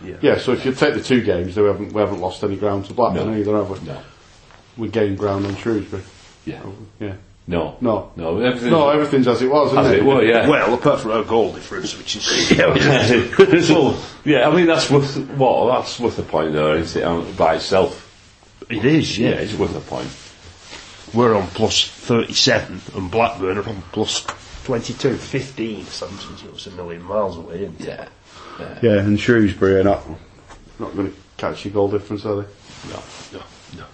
Yeah. 0.03 0.15
Yeah. 0.21 0.37
So 0.37 0.53
if 0.53 0.65
you 0.65 0.73
take 0.73 0.93
the 0.93 1.03
two 1.03 1.21
games, 1.21 1.55
they 1.55 1.63
haven't 1.63 1.91
we 1.93 1.99
haven't 2.01 2.21
lost 2.21 2.43
any 2.43 2.55
ground 2.55 2.85
to 2.85 2.93
Blackburn 2.93 3.31
No. 3.31 3.37
either, 3.37 3.55
have 3.57 3.69
we? 3.69 3.85
No. 3.85 3.99
We 4.77 4.87
gained 4.87 5.17
ground 5.17 5.45
on 5.45 5.55
Shrewsbury. 5.57 6.03
Yeah. 6.45 6.61
Yeah. 6.99 7.15
No. 7.47 7.77
No. 7.81 8.11
No. 8.15 8.37
Everything's 8.39 8.71
No, 8.71 8.89
everything's 8.89 9.27
as 9.27 9.41
it 9.41 9.49
was, 9.51 9.71
isn't 9.73 9.85
as 9.85 9.91
it? 9.91 9.99
it 9.99 10.05
were. 10.05 10.23
Yeah. 10.23 10.47
Well, 10.47 10.73
apart 10.73 11.01
from 11.01 11.11
our 11.11 11.23
goal 11.23 11.51
difference, 11.53 11.97
which 11.97 12.15
is 12.15 12.51
well, 13.69 13.99
yeah, 14.23 14.47
I 14.47 14.55
mean 14.55 14.67
that's 14.67 14.89
worth 14.89 15.17
what 15.31 15.67
that's 15.75 15.99
worth 15.99 16.17
a 16.19 16.23
point 16.23 16.53
there, 16.53 16.77
isn't 16.77 17.01
it? 17.01 17.05
um, 17.05 17.29
By 17.33 17.55
itself, 17.55 18.05
it 18.69 18.85
is. 18.85 19.17
yeah, 19.19 19.29
Yeah, 19.31 19.35
it's 19.37 19.53
worth 19.55 19.75
a 19.75 19.81
point. 19.81 20.09
We're 21.13 21.35
on 21.35 21.47
plus 21.47 21.87
thirty-seven, 21.87 22.81
and 22.95 23.11
Blackburn 23.11 23.57
are 23.57 23.67
on 23.67 23.81
plus 23.91 24.25
22, 24.65 25.15
15. 25.15 25.85
Something 25.85 26.37
so 26.37 26.47
it's 26.49 26.67
a 26.67 26.71
million 26.71 27.01
miles 27.03 27.37
away. 27.37 27.63
Isn't 27.63 27.81
it? 27.81 28.09
Yeah, 28.59 28.79
Yeah, 28.81 28.99
and 28.99 29.19
Shrewsbury 29.19 29.79
are 29.79 29.83
not 29.83 30.03
not 30.79 30.95
going 30.95 31.11
to 31.11 31.17
catch 31.37 31.63
your 31.65 31.73
goal 31.73 31.89
difference, 31.89 32.25
are 32.25 32.41
they? 32.41 32.47
no, 32.91 33.03
no, 33.33 33.41
no. 33.77 33.85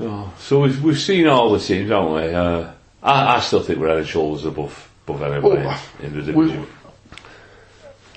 Oh, 0.00 0.34
so 0.38 0.60
we've 0.62 0.82
we've 0.82 0.98
seen 0.98 1.26
all 1.28 1.52
the 1.52 1.58
teams, 1.60 1.90
haven't 1.90 2.12
we? 2.14 2.34
Uh, 2.34 2.70
I, 3.02 3.36
I 3.36 3.40
still 3.40 3.62
think 3.62 3.78
we're 3.78 3.88
head 3.88 3.98
and 3.98 4.06
shoulders 4.06 4.44
above 4.44 4.90
above 5.06 5.22
anybody 5.22 5.60
Well, 5.62 5.80
in 6.02 6.12
the 6.12 6.32
we- 6.32 6.46
division. 6.48 6.66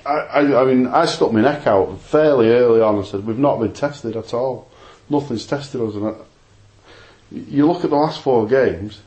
I, 0.04 0.10
I, 0.12 0.62
I 0.62 0.64
mean, 0.64 0.86
I 0.86 1.04
stuck 1.04 1.30
my 1.32 1.42
neck 1.42 1.66
out 1.66 2.00
fairly 2.00 2.48
early 2.48 2.80
on 2.80 2.96
and 2.96 3.06
said 3.06 3.24
we've 3.26 3.38
not 3.38 3.60
been 3.60 3.72
tested 3.74 4.16
at 4.16 4.32
all. 4.32 4.70
Nothing's 5.10 5.46
tested 5.46 5.80
us. 5.82 5.94
And 5.94 6.06
I, 6.08 6.14
you 7.30 7.66
look 7.66 7.84
at 7.84 7.90
the 7.90 7.96
last 7.96 8.22
four 8.22 8.46
games 8.46 9.00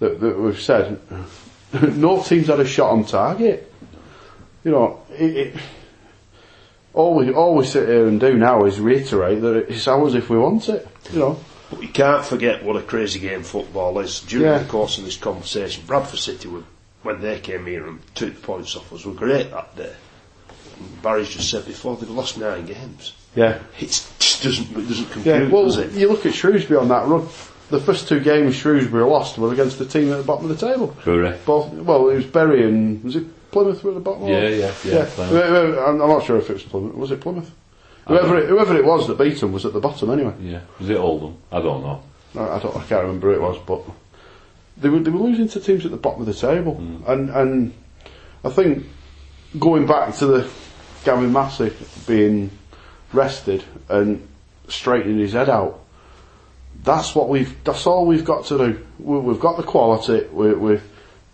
that, 0.00 0.20
that 0.20 0.38
we've 0.38 0.60
said, 0.60 1.00
no 1.82 2.22
team's 2.22 2.48
had 2.48 2.60
a 2.60 2.66
shot 2.66 2.90
on 2.90 3.04
target. 3.04 3.72
You 4.64 4.70
know, 4.72 5.00
it, 5.10 5.36
it, 5.54 5.54
all 6.94 7.14
we 7.14 7.32
all 7.32 7.54
we 7.56 7.64
sit 7.64 7.88
here 7.88 8.06
and 8.06 8.20
do 8.20 8.36
now 8.36 8.64
is 8.64 8.78
reiterate 8.78 9.40
that 9.40 9.70
it's 9.70 9.88
ours 9.88 10.14
if 10.14 10.28
we 10.30 10.38
want 10.38 10.68
it. 10.68 10.86
You 11.12 11.18
know, 11.18 11.40
But 11.70 11.82
you 11.82 11.88
can't 11.88 12.24
forget 12.24 12.62
what 12.62 12.76
a 12.76 12.82
crazy 12.82 13.18
game 13.18 13.42
football 13.42 13.98
is. 14.00 14.20
During 14.20 14.46
Yeah. 14.46 14.58
the 14.58 14.68
course 14.68 14.98
of 14.98 15.04
this 15.04 15.16
conversation, 15.16 15.84
Bradford 15.86 16.18
City, 16.20 16.48
were, 16.48 16.62
when 17.02 17.20
they 17.20 17.40
came 17.40 17.66
here 17.66 17.86
and 17.86 18.00
took 18.14 18.34
the 18.34 18.40
points 18.40 18.76
off 18.76 18.92
us, 18.92 19.04
were 19.04 19.14
great 19.14 19.50
that 19.50 19.74
day. 19.76 19.92
And 20.78 21.02
Barry's 21.02 21.30
just 21.30 21.50
said 21.50 21.64
before, 21.66 21.96
they've 21.96 22.08
lost 22.10 22.38
nine 22.38 22.66
games. 22.66 23.14
Yeah, 23.34 23.58
It 23.80 23.86
just 24.18 24.42
doesn't, 24.42 24.70
it 24.76 24.88
doesn't 24.88 25.10
compute, 25.10 25.26
yeah. 25.42 25.48
Well, 25.48 25.64
does 25.64 25.78
it? 25.78 25.92
you 25.92 26.08
look 26.08 26.26
at 26.26 26.34
Shrewsbury 26.34 26.78
on 26.80 26.88
that 26.88 27.06
run. 27.06 27.26
The 27.70 27.80
first 27.80 28.06
two 28.08 28.20
games 28.20 28.54
Shrewsbury 28.54 29.04
lost 29.04 29.38
were 29.38 29.52
against 29.52 29.78
the 29.78 29.86
team 29.86 30.12
at 30.12 30.16
the 30.18 30.22
bottom 30.24 30.50
of 30.50 30.58
the 30.58 30.66
table. 30.66 30.94
Both, 31.46 31.72
well, 31.72 32.08
it 32.10 32.16
was 32.16 32.26
Bury 32.26 32.64
and 32.64 33.02
was 33.02 33.16
it 33.16 33.24
Plymouth 33.50 33.82
were 33.82 33.90
at 33.92 33.94
the 33.94 34.00
bottom? 34.00 34.28
Yeah, 34.28 34.48
yeah, 34.48 34.72
yeah. 34.84 35.04
Whoever- 35.06 35.84
I'm 35.84 36.00
I'm 36.02 36.08
not 36.08 36.24
sure 36.24 36.36
if 36.38 36.50
it 36.50 36.54
was 36.54 36.62
Plymouth. 36.64 36.94
Was 36.94 37.10
it 37.10 37.20
Plymouth? 37.20 37.50
Whoever 38.06 38.36
it, 38.38 38.48
whoever 38.48 38.76
it 38.76 38.84
was 38.84 39.06
that 39.06 39.16
beat 39.18 39.38
them 39.40 39.52
was 39.52 39.64
at 39.64 39.72
the 39.72 39.80
bottom 39.80 40.10
anyway. 40.10 40.34
Yeah, 40.40 40.60
was 40.80 40.90
it 40.90 40.96
Oldham? 40.96 41.36
I 41.52 41.60
don't 41.60 41.82
know. 41.82 42.02
I, 42.36 42.56
I 42.56 42.58
don't. 42.58 42.76
I 42.76 42.80
can't 42.84 43.02
remember 43.02 43.28
who 43.28 43.34
it 43.34 43.40
was, 43.40 43.58
but 43.64 43.82
they 44.76 44.88
were 44.88 44.98
they 44.98 45.10
were 45.10 45.20
losing 45.20 45.48
to 45.48 45.60
teams 45.60 45.84
at 45.84 45.90
the 45.92 45.96
bottom 45.96 46.20
of 46.20 46.26
the 46.26 46.34
table, 46.34 46.74
Hmm. 46.74 46.96
and 47.10 47.30
and 47.30 47.72
I 48.44 48.50
think 48.50 48.86
going 49.58 49.86
back 49.86 50.14
to 50.16 50.26
the 50.26 50.50
Gavin 51.04 51.32
Massey 51.32 51.72
being 52.06 52.50
rested 53.12 53.64
and 53.88 54.26
straightening 54.68 55.18
his 55.18 55.32
head 55.32 55.48
out, 55.48 55.80
that's 56.82 57.14
what 57.14 57.28
we've. 57.28 57.62
That's 57.64 57.86
all 57.86 58.06
we've 58.06 58.24
got 58.24 58.46
to 58.46 58.58
do. 58.58 58.86
We, 58.98 59.18
we've 59.18 59.40
got 59.40 59.56
the 59.56 59.62
quality. 59.62 60.26
We're, 60.32 60.58
we're 60.58 60.82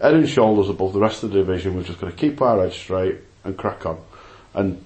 head 0.01 0.15
and 0.15 0.29
shoulders 0.29 0.69
above 0.69 0.93
the 0.93 1.01
rest 1.01 1.23
of 1.23 1.31
the 1.31 1.39
division. 1.39 1.75
We've 1.75 1.87
just 1.87 2.01
got 2.01 2.11
to 2.11 2.17
keep 2.17 2.41
our 2.43 2.61
heads 2.61 2.77
straight 2.77 3.17
and 3.45 3.57
crack 3.57 3.87
on. 3.87 3.99
And 4.55 4.85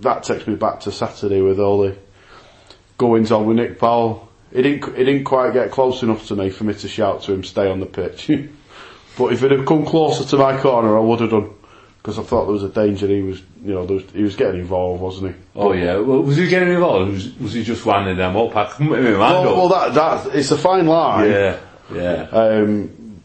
that 0.00 0.22
takes 0.22 0.46
me 0.46 0.54
back 0.54 0.80
to 0.80 0.92
Saturday 0.92 1.40
with 1.40 1.58
all 1.58 1.82
the 1.82 1.96
goings 2.98 3.32
on 3.32 3.46
with 3.46 3.56
Nick 3.56 3.78
Powell. 3.78 4.28
He 4.52 4.62
didn't. 4.62 4.96
He 4.96 5.04
didn't 5.04 5.24
quite 5.24 5.52
get 5.52 5.70
close 5.70 6.02
enough 6.02 6.26
to 6.28 6.36
me 6.36 6.50
for 6.50 6.64
me 6.64 6.74
to 6.74 6.88
shout 6.88 7.22
to 7.22 7.32
him, 7.32 7.44
"Stay 7.44 7.68
on 7.68 7.80
the 7.80 7.86
pitch." 7.86 8.28
but 9.18 9.32
if 9.32 9.42
it 9.42 9.50
had 9.50 9.66
come 9.66 9.84
closer 9.84 10.24
to 10.24 10.36
my 10.36 10.60
corner, 10.60 10.96
I 10.96 11.00
would 11.00 11.20
have 11.20 11.30
done. 11.30 11.50
Because 12.06 12.20
I 12.20 12.22
thought 12.22 12.44
there 12.44 12.52
was 12.52 12.62
a 12.62 12.68
danger. 12.68 13.08
He 13.08 13.20
was, 13.20 13.40
you 13.64 13.74
know, 13.74 13.84
there 13.84 13.96
was, 13.96 14.04
he 14.12 14.22
was 14.22 14.36
getting 14.36 14.60
involved, 14.60 15.02
wasn't 15.02 15.34
he? 15.34 15.40
Oh 15.56 15.72
yeah, 15.72 15.96
well, 15.96 16.22
was 16.22 16.36
he 16.36 16.46
getting 16.46 16.68
involved? 16.72 17.10
Was, 17.12 17.34
was 17.40 17.52
he 17.52 17.64
just 17.64 17.84
winding 17.84 18.16
them 18.16 18.36
up? 18.36 18.54
I 18.54 18.66
couldn't 18.66 18.92
make 18.92 19.18
Well, 19.18 19.42
well, 19.42 19.68
that 19.70 19.94
that 19.94 20.36
it's 20.36 20.52
a 20.52 20.56
fine 20.56 20.86
line. 20.86 21.28
yeah, 21.28 21.58
yeah. 21.92 22.28
Um, 22.30 23.20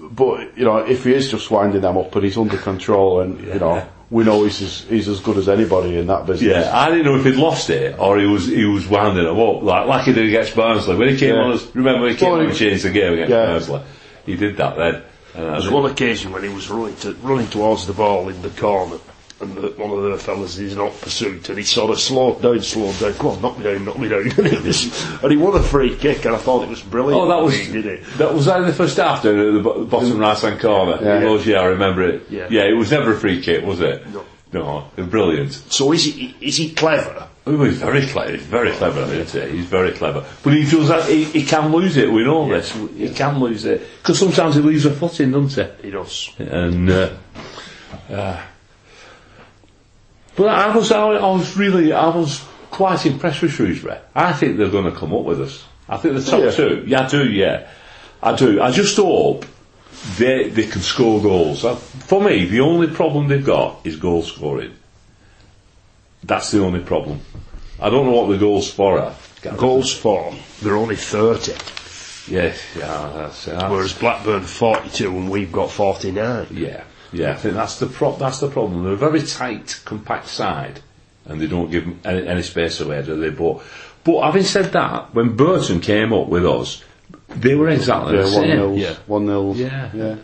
but 0.00 0.58
you 0.58 0.64
know, 0.64 0.78
if 0.78 1.04
he 1.04 1.14
is 1.14 1.30
just 1.30 1.48
winding 1.52 1.82
them 1.82 1.96
up 1.96 2.12
and 2.16 2.24
he's 2.24 2.36
under 2.36 2.56
control, 2.58 3.20
and 3.20 3.40
you 3.46 3.60
know, 3.60 3.86
we 4.10 4.24
know 4.24 4.42
he's 4.42 4.60
as, 4.60 4.80
he's 4.88 5.06
as 5.06 5.20
good 5.20 5.36
as 5.36 5.48
anybody 5.48 5.96
in 5.96 6.08
that 6.08 6.26
business. 6.26 6.50
Yeah, 6.50 6.76
I 6.76 6.90
didn't 6.90 7.04
know 7.04 7.14
if 7.14 7.24
he'd 7.24 7.36
lost 7.36 7.70
it 7.70 7.96
or 8.00 8.18
he 8.18 8.26
was 8.26 8.48
he 8.48 8.64
was 8.64 8.88
winding 8.88 9.22
them 9.22 9.38
up 9.38 9.62
like 9.62 9.86
like 9.86 10.04
he 10.04 10.12
did 10.12 10.26
against 10.26 10.56
Barnsley 10.56 10.96
when 10.96 11.10
he 11.10 11.16
came 11.16 11.36
Yeah. 11.36 11.42
on. 11.42 11.60
Remember 11.74 12.00
when 12.02 12.10
he 12.10 12.16
came 12.16 12.30
Well, 12.30 12.40
on 12.40 12.46
he- 12.46 12.50
and 12.50 12.58
changed 12.58 12.82
the 12.84 12.90
game 12.90 13.12
against 13.12 13.30
Yeah. 13.30 13.46
Barnsley? 13.46 13.82
He 14.26 14.34
did 14.34 14.56
that 14.56 14.76
then. 14.76 15.02
Uh, 15.36 15.40
and 15.40 15.46
I 15.46 15.50
There 15.50 15.56
was 15.56 15.70
one 15.70 15.90
occasion 15.90 16.32
when 16.32 16.42
he 16.42 16.48
was 16.48 16.68
running 16.70 16.96
to, 16.96 17.12
running 17.16 17.48
towards 17.48 17.86
the 17.86 17.92
ball 17.92 18.28
in 18.28 18.40
the 18.42 18.50
corner, 18.50 18.98
and 19.40 19.54
the, 19.54 19.68
one 19.76 19.90
of 19.90 20.02
the 20.02 20.18
fellas 20.18 20.56
is 20.58 20.76
not 20.76 20.98
pursuit, 21.00 21.48
and 21.50 21.58
he 21.58 21.64
sort 21.64 21.90
of 21.90 22.00
slowed 22.00 22.40
down, 22.40 22.62
slowed 22.62 22.98
down. 22.98 23.12
Come 23.14 23.26
on, 23.26 23.42
knock 23.42 23.58
me 23.58 23.64
down, 23.64 23.84
knock 23.84 23.98
me 23.98 24.08
down. 24.08 24.22
and, 24.38 24.46
it 24.46 24.62
was, 24.62 25.22
and 25.22 25.30
he 25.30 25.36
won 25.36 25.54
a 25.56 25.62
free 25.62 25.94
kick, 25.96 26.24
and 26.24 26.34
I 26.34 26.38
thought 26.38 26.62
it 26.62 26.70
was 26.70 26.82
brilliant. 26.82 27.20
Oh, 27.20 27.28
that 27.28 27.42
was 27.42 27.54
he 27.54 27.70
did 27.70 27.86
it. 27.86 28.04
that 28.16 28.32
was 28.32 28.46
that 28.46 28.60
in 28.60 28.66
the 28.66 28.72
first 28.72 28.96
half 28.96 29.22
down 29.22 29.38
at 29.38 29.62
the 29.62 29.84
bottom 29.84 30.18
right 30.18 30.38
hand 30.38 30.60
corner. 30.60 30.98
Yeah. 31.02 31.24
Was, 31.24 31.46
yeah, 31.46 31.60
I 31.60 31.66
remember 31.66 32.02
it. 32.02 32.30
Yeah. 32.30 32.48
it 32.50 32.76
was 32.76 32.90
never 32.90 33.12
a 33.12 33.18
free 33.18 33.42
kick, 33.42 33.64
was 33.64 33.80
it? 33.80 34.06
No. 34.08 34.24
no, 34.52 34.90
it 34.96 35.02
was 35.02 35.10
brilliant. 35.10 35.52
So 35.52 35.92
is 35.92 36.04
he? 36.04 36.34
Is 36.40 36.56
he 36.56 36.72
clever? 36.72 37.28
Oh, 37.48 37.62
he's 37.62 37.78
very 37.78 38.04
clever. 38.06 38.32
He's 38.32 38.42
very 38.42 38.72
clever, 38.72 39.02
isn't 39.02 39.50
he? 39.50 39.56
He's 39.58 39.66
very 39.66 39.92
clever. 39.92 40.24
But 40.42 40.52
he 40.54 40.64
does 40.64 40.88
that. 40.88 41.08
He, 41.08 41.24
he 41.24 41.44
can 41.44 41.70
lose 41.70 41.96
it. 41.96 42.10
We 42.10 42.24
know 42.24 42.48
this. 42.48 42.72
He 42.72 43.08
can 43.14 43.38
lose 43.38 43.64
it 43.64 43.82
because 43.98 44.18
sometimes 44.18 44.56
he 44.56 44.62
leaves 44.62 44.84
a 44.84 44.90
foot 44.90 45.20
in, 45.20 45.30
doesn't 45.30 45.76
he? 45.80 45.82
He 45.86 45.90
does. 45.92 46.30
And 46.38 46.90
uh, 46.90 47.10
uh, 48.10 48.42
but 50.34 50.48
I 50.48 50.76
was, 50.76 50.90
I, 50.92 51.00
I 51.02 51.30
was 51.30 51.56
really, 51.56 51.92
I 51.92 52.08
was 52.08 52.44
quite 52.70 53.06
impressed 53.06 53.42
with 53.42 53.52
Shrewsbury. 53.52 53.98
I 54.14 54.32
think 54.32 54.56
they're 54.58 54.68
going 54.68 54.92
to 54.92 54.98
come 54.98 55.14
up 55.14 55.22
with 55.24 55.40
us. 55.40 55.64
I 55.88 55.96
think 55.98 56.14
the 56.16 56.22
top 56.24 56.40
Yeah. 56.42 56.50
two. 56.50 56.84
Yeah, 56.86 57.06
I 57.06 57.08
do. 57.08 57.30
Yeah, 57.30 57.68
I 58.22 58.34
do. 58.34 58.60
I 58.60 58.70
just 58.72 58.96
hope 58.96 59.46
they 60.18 60.48
they 60.48 60.66
can 60.66 60.80
score 60.82 61.22
goals. 61.22 61.64
Uh, 61.64 61.76
For 61.76 62.20
me, 62.20 62.44
the 62.46 62.60
only 62.60 62.88
problem 62.88 63.28
they've 63.28 63.44
got 63.46 63.80
is 63.84 63.94
goal 63.96 64.22
scoring. 64.22 64.74
That's 66.26 66.50
the 66.50 66.62
only 66.62 66.80
problem. 66.80 67.20
I 67.80 67.90
don't 67.90 68.06
know 68.06 68.12
what 68.12 68.28
the 68.30 68.38
goals 68.38 68.70
for 68.70 68.98
are. 68.98 69.14
Goals 69.56 69.92
for 69.92 70.34
they're 70.60 70.76
only 70.76 70.96
thirty, 70.96 71.52
Yes, 72.28 72.60
yeah, 72.76 73.12
that's, 73.14 73.44
that's 73.44 73.70
whereas 73.70 73.92
Blackburn 73.92 74.42
forty-two, 74.42 75.08
and 75.10 75.30
we've 75.30 75.52
got 75.52 75.70
forty-nine. 75.70 76.48
Yeah, 76.50 76.82
yeah. 77.12 77.30
I 77.32 77.34
think 77.36 77.54
that's 77.54 77.78
the 77.78 77.86
pro- 77.86 78.16
that's 78.16 78.40
the 78.40 78.48
problem. 78.48 78.82
They're 78.82 78.94
a 78.94 78.96
very 78.96 79.22
tight, 79.22 79.80
compact 79.84 80.26
side, 80.26 80.80
and 81.26 81.40
they 81.40 81.46
don't 81.46 81.70
give 81.70 81.86
any, 82.04 82.26
any 82.26 82.42
space 82.42 82.80
away, 82.80 83.02
do 83.02 83.20
they? 83.20 83.30
But 83.30 83.62
but 84.02 84.22
having 84.24 84.42
said 84.42 84.72
that, 84.72 85.14
when 85.14 85.36
Burton 85.36 85.80
came 85.80 86.12
up 86.12 86.26
with 86.26 86.44
us, 86.44 86.82
they 87.28 87.54
were 87.54 87.68
exactly 87.68 88.16
yeah, 88.16 88.22
the 88.22 88.30
one 88.30 88.42
same. 88.42 88.56
nils, 88.56 88.78
Yeah. 88.80 88.94
one 89.06 89.26
nils. 89.26 89.58
Yeah. 89.58 89.90
yeah. 89.94 90.16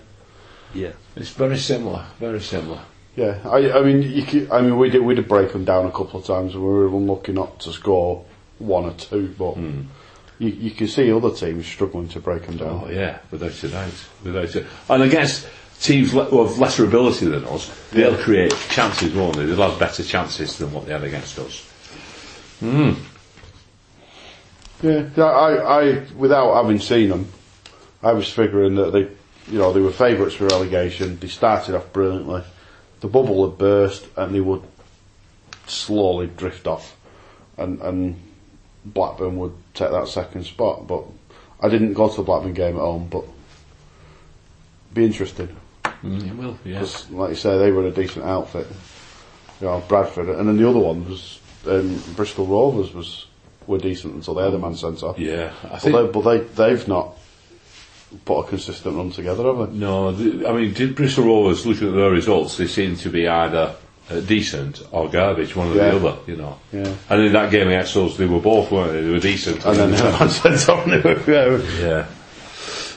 Yeah. 0.75 0.93
It's 1.15 1.31
very 1.31 1.59
similar, 1.59 2.07
very 2.19 2.41
similar. 2.41 2.81
Yeah, 3.17 3.39
I, 3.45 3.73
I 3.73 3.83
mean, 3.83 4.03
you 4.03 4.23
could, 4.23 4.51
I 4.51 4.63
mean, 4.63 4.79
we 4.79 4.89
did 4.89 5.03
we 5.03 5.15
did 5.15 5.29
break 5.29 5.53
them 5.53 5.65
down 5.65 5.85
a 5.87 5.91
couple 5.91 6.19
of 6.21 6.25
times, 6.27 6.55
and 6.55 6.63
we 6.63 6.69
were 6.71 6.87
unlucky 6.87 7.33
not 7.33 7.61
to 7.61 7.73
score 7.73 8.25
one 8.59 8.85
or 8.87 8.93
two. 8.95 9.35
But 9.39 9.53
Hmm. 9.55 9.83
you, 10.39 10.49
you 10.49 10.71
can 10.71 10.89
see 10.89 11.13
other 11.13 11.31
teams 11.31 11.67
struggling 11.67 12.09
to 12.09 12.21
break 12.21 12.47
them 12.47 12.57
down. 12.57 12.85
Oh 12.87 12.91
yeah, 12.91 13.19
without 13.31 13.63
a 13.63 13.69
doubt, 13.69 13.93
without 14.25 14.55
a 14.57 14.67
And 14.89 15.03
against 15.03 15.47
teams 15.81 16.15
le- 16.15 16.23
of 16.25 16.59
lesser 16.59 16.85
ability 16.87 17.27
than 17.27 17.45
us, 17.45 17.71
they'll 17.91 18.17
create 18.17 18.55
chances, 18.71 19.13
won't 19.15 19.37
they? 19.37 19.45
They'll 19.45 19.69
have 19.69 19.79
better 19.79 20.03
chances 20.05 20.57
than 20.57 20.73
what 20.73 20.87
they 20.87 20.93
had 20.93 21.05
against 21.05 21.39
us. 21.39 21.69
Yeah, 24.83 25.09
I, 25.17 25.21
I, 25.23 25.81
I, 25.83 26.03
without 26.17 26.55
having 26.55 26.81
seen 26.81 27.11
them, 27.11 27.27
I 28.03 28.13
was 28.13 28.29
figuring 28.29 28.77
that 28.77 28.93
they, 28.93 29.03
you 29.49 29.59
know, 29.59 29.73
they 29.73 29.81
were 29.81 29.93
favourites 29.93 30.35
for 30.35 30.47
relegation. 30.47 31.19
They 31.19 31.29
started 31.29 31.75
off 31.75 31.93
brilliantly. 31.93 32.43
The 33.03 33.09
bubble 33.09 33.35
would 33.43 33.59
burst, 33.59 34.07
and 34.17 34.33
they 34.35 34.41
would 34.41 34.63
slowly 35.67 36.29
drift 36.29 36.67
off, 36.67 36.97
and 37.59 37.81
and 37.83 38.17
Blackburn 38.85 39.37
would 39.37 39.53
take 39.75 39.91
that 39.91 40.07
second 40.09 40.45
spot. 40.45 40.87
But 40.87 41.05
I 41.61 41.69
didn't 41.69 41.95
go 41.95 42.09
to 42.09 42.17
the 42.17 42.23
Blackburn 42.23 42.55
game 42.55 42.77
at 42.77 42.81
home, 42.81 43.09
but 43.11 43.25
be 44.95 45.05
interested. 45.05 45.55
Mm, 45.85 46.29
it 46.29 46.37
will, 46.37 46.59
yes. 46.65 47.03
because, 47.05 47.11
like 47.11 47.31
you 47.31 47.37
say, 47.37 47.59
they 47.59 47.73
were 47.73 47.87
a 47.87 47.91
decent 47.91 48.25
outfit. 48.25 48.69
You 49.61 49.67
know, 49.67 49.83
Bradford, 49.89 50.29
and 50.29 50.49
then 50.49 50.57
the 50.57 50.69
other 50.69 50.79
one 50.79 51.09
was 51.09 51.41
um, 51.67 52.01
Bristol 52.17 52.47
Rovers 52.47 52.95
was 52.95 53.27
were 53.67 53.79
decent 53.79 54.15
until 54.15 54.35
they 54.35 54.45
had 54.45 54.55
a 54.55 54.59
man 54.59 54.75
sent 54.77 55.03
off. 55.03 55.19
Yeah, 55.19 55.53
I 55.65 55.69
But, 55.69 55.81
think. 55.83 55.95
they, 55.97 56.07
but 56.07 56.21
they, 56.23 56.39
they've 56.39 56.89
not 56.89 57.17
put 58.25 58.41
a 58.41 58.49
consistent 58.49 58.97
run 58.97 59.11
together, 59.11 59.45
have 59.45 59.71
they? 59.73 59.79
No, 59.79 60.13
the, 60.13 60.49
I 60.49 60.53
mean, 60.53 60.73
did 60.73 60.95
Bristol 60.95 61.25
Rovers 61.25 61.67
looking 61.67 61.89
at 61.89 61.95
their 61.95 62.11
results? 62.11 62.57
They 62.57 62.67
seem 62.67 62.97
to 62.97 63.09
be 63.09 63.27
either 63.29 63.75
uh, 64.11 64.21
decent 64.21 64.83
or 64.91 65.09
garbage, 65.09 65.55
one 65.57 65.69
or 65.73 65.75
Yeah. 65.77 65.91
the 65.91 65.97
other. 66.09 66.19
You 66.27 66.37
know. 66.37 66.59
Yeah. 66.73 66.95
And 67.11 67.23
in 67.23 67.33
that 67.33 67.51
game 67.51 67.69
against 67.69 67.97
us, 67.97 68.17
they 68.17 68.27
were 68.27 68.41
both, 68.41 68.71
weren't 68.71 68.93
they? 68.93 69.01
They 69.03 69.11
were 69.11 69.19
decent. 69.21 69.65
And 69.65 69.77
then 69.77 69.91
they 69.93 69.97
had 69.97 70.29
a 70.29 70.31
sent 70.31 70.69
off. 70.69 70.87
and 70.87 71.03
they 71.03 71.15
were- 71.15 71.63
yeah. 71.81 72.07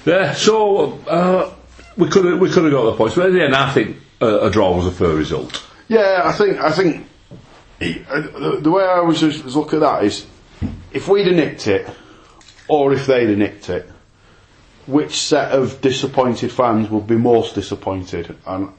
yeah. 0.05 0.33
So 0.33 0.99
uh, 1.07 1.53
we 1.97 2.09
could 2.09 2.25
have 2.25 2.39
we 2.39 2.49
could 2.49 2.63
have 2.63 2.73
got 2.73 2.85
the 2.91 2.95
points, 2.97 3.15
but 3.15 3.27
at 3.27 3.33
the 3.33 3.43
end, 3.43 3.55
I 3.55 3.71
think 3.71 3.97
uh, 4.21 4.41
a 4.41 4.49
draw 4.49 4.75
was 4.75 4.87
a 4.87 4.91
fair 4.91 5.09
result. 5.15 5.63
Yeah, 5.87 6.21
I 6.25 6.31
think 6.33 6.57
I 6.59 6.71
think 6.71 7.07
uh, 7.81 8.21
the, 8.21 8.59
the 8.61 8.71
way 8.71 8.83
I 8.83 9.01
was 9.01 9.19
just 9.19 9.45
look 9.45 9.73
at 9.73 9.79
that 9.81 10.03
is 10.03 10.25
if 10.91 11.07
we'd 11.07 11.27
have 11.27 11.35
nicked 11.35 11.67
it, 11.67 11.87
or 12.67 12.93
if 12.93 13.05
they'd 13.05 13.29
have 13.29 13.37
nicked 13.37 13.69
it, 13.69 13.89
which 14.87 15.17
set 15.17 15.51
of 15.51 15.81
disappointed 15.81 16.51
fans 16.51 16.89
would 16.89 17.07
be 17.07 17.15
most 17.17 17.55
disappointed? 17.55 18.35
And 18.45 18.69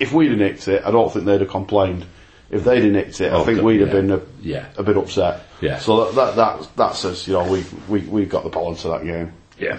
if 0.00 0.12
we'd 0.12 0.30
have 0.30 0.38
nicked 0.38 0.68
it, 0.68 0.82
I 0.84 0.90
don't 0.90 1.12
think 1.12 1.24
they'd 1.24 1.40
have 1.40 1.50
complained. 1.50 2.04
If 2.50 2.64
they'd 2.64 2.82
have 2.84 2.92
nicked 2.92 3.20
it, 3.20 3.32
I 3.32 3.36
Oh, 3.36 3.44
think 3.44 3.62
we'd 3.62 3.80
have 3.80 3.90
been 3.90 4.10
a, 4.10 4.20
Yeah. 4.42 4.66
a 4.76 4.82
bit 4.82 4.96
upset. 4.96 5.42
Yeah. 5.60 5.78
So 5.78 6.10
that 6.12 6.14
that 6.14 6.36
that, 6.36 6.76
that 6.76 6.94
says 6.94 7.26
you 7.26 7.32
know 7.34 7.50
we 7.50 7.64
we 7.88 8.00
we 8.00 8.24
got 8.26 8.44
the 8.44 8.50
balance 8.50 8.84
of 8.84 8.92
that 8.92 9.04
game. 9.06 9.32
Yeah. 9.58 9.78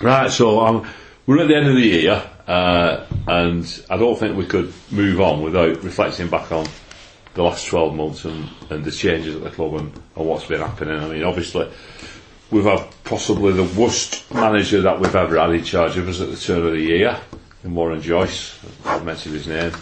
Right, 0.00 0.30
so 0.30 0.60
um, 0.64 0.86
we're 1.26 1.40
at 1.42 1.48
the 1.48 1.56
end 1.56 1.66
of 1.68 1.74
the 1.74 1.80
year, 1.80 2.22
uh, 2.46 3.04
and 3.26 3.82
I 3.90 3.96
don't 3.96 4.16
think 4.18 4.36
we 4.36 4.46
could 4.46 4.72
move 4.90 5.20
on 5.20 5.42
without 5.42 5.82
reflecting 5.82 6.28
back 6.28 6.52
on 6.52 6.66
the 7.34 7.42
last 7.42 7.66
12 7.66 7.94
months 7.96 8.24
and, 8.24 8.48
and 8.70 8.84
the 8.84 8.92
changes 8.92 9.34
at 9.36 9.42
the 9.42 9.50
club 9.50 9.74
and, 9.74 9.92
and 10.16 10.26
what's 10.26 10.44
been 10.46 10.60
happening. 10.60 10.98
I 11.00 11.08
mean, 11.08 11.24
obviously, 11.24 11.68
we've 12.50 12.64
had 12.64 12.86
possibly 13.04 13.52
the 13.52 13.80
worst 13.80 14.32
manager 14.32 14.82
that 14.82 15.00
we've 15.00 15.14
ever 15.14 15.38
had 15.38 15.50
in 15.50 15.64
charge 15.64 15.96
of 15.96 16.08
us 16.08 16.20
at 16.20 16.30
the 16.30 16.36
turn 16.36 16.66
of 16.66 16.72
the 16.72 16.80
year, 16.80 17.18
in 17.64 17.74
Warren 17.74 18.00
Joyce. 18.00 18.58
I've 18.84 19.04
mentioned 19.04 19.34
his 19.34 19.46
name. 19.46 19.72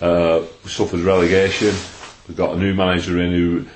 Uh, 0.00 0.42
we 0.64 0.70
suffered 0.70 1.00
relegation. 1.00 1.74
We've 2.26 2.36
got 2.36 2.56
a 2.56 2.58
new 2.58 2.74
manager 2.74 3.20
in 3.20 3.32
who 3.32 3.66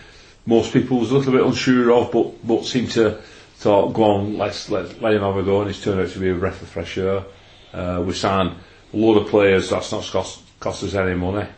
most 0.46 0.72
people 0.72 0.98
was 0.98 1.10
a 1.10 1.18
little 1.18 1.32
bit 1.32 1.44
unsure 1.44 1.92
of, 1.92 2.12
but 2.12 2.46
but 2.46 2.64
seemed 2.64 2.90
to 2.92 3.20
thought, 3.56 3.94
go 3.94 4.04
on, 4.04 4.36
let's 4.36 4.70
let, 4.70 5.00
let 5.00 5.14
him 5.14 5.22
have 5.22 5.36
a 5.36 5.42
go, 5.42 5.60
and 5.62 5.70
he's 5.70 5.82
turned 5.82 6.00
out 6.00 6.10
to 6.10 6.18
be 6.18 6.30
a 6.30 6.34
breath 6.34 6.60
of 6.62 6.68
fresh 6.68 6.98
air. 6.98 7.24
Uh, 7.72 8.02
we 8.06 8.12
signed 8.12 8.54
a 8.92 8.96
lot 8.96 9.16
of 9.16 9.28
players 9.28 9.70
that's 9.70 9.92
not 9.92 10.04
cost, 10.04 10.42
cost 10.60 10.82
us 10.84 10.94
any 10.94 11.14
money. 11.14 11.48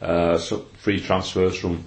Uh, 0.00 0.36
so 0.36 0.58
free 0.78 1.00
transfers 1.00 1.58
from, 1.58 1.86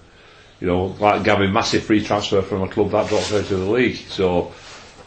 you 0.59 0.67
know, 0.67 0.85
like 0.99 1.23
Gavin, 1.23 1.51
massive 1.53 1.83
free 1.83 2.03
transfer 2.03 2.41
from 2.41 2.63
a 2.63 2.67
club 2.67 2.91
that 2.91 3.07
dropped 3.07 3.31
out 3.31 3.39
of 3.39 3.49
the 3.49 3.57
league. 3.57 3.95
So 3.95 4.53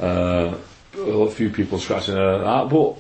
uh, 0.00 0.54
a 0.98 1.30
few 1.30 1.50
people 1.50 1.78
scratching 1.78 2.14
their 2.14 2.32
head 2.38 2.40
at 2.40 2.44
that, 2.44 2.68
but 2.70 2.98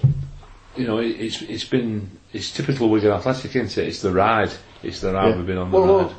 you 0.76 0.86
know, 0.86 0.98
it, 0.98 1.08
it's 1.20 1.42
it's 1.42 1.64
been 1.64 2.10
it's 2.32 2.50
typical 2.52 2.88
Wigan 2.88 3.12
Athletic, 3.12 3.54
isn't 3.56 3.78
it? 3.82 3.88
It's 3.88 4.00
the 4.02 4.12
ride. 4.12 4.50
It's 4.82 5.00
the 5.00 5.12
ride 5.12 5.28
Yeah. 5.30 5.36
we've 5.36 5.46
been 5.46 5.58
on 5.58 5.70
the 5.70 5.78
Well, 5.78 5.86
ride. 5.96 6.02
look, 6.06 6.12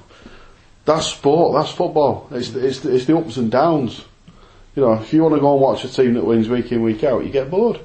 that's 0.86 1.08
sport. 1.08 1.56
That's 1.62 1.72
football. 1.76 2.28
It's 2.32 2.50
the, 2.50 2.66
it's 2.68 2.80
the, 2.82 2.96
it's 2.96 3.06
the 3.06 3.18
ups 3.18 3.38
and 3.38 3.50
downs. 3.52 4.04
You 4.76 4.84
know, 4.84 4.94
if 4.94 5.14
you 5.14 5.22
want 5.22 5.36
to 5.36 5.40
go 5.42 5.54
and 5.54 5.62
watch 5.62 5.84
a 5.86 5.88
team 5.90 6.16
that 6.16 6.26
wins 6.26 6.50
week 6.50 6.72
in 6.72 6.82
week 6.82 7.04
out, 7.04 7.24
you 7.24 7.30
get 7.32 7.50
bored. 7.52 7.80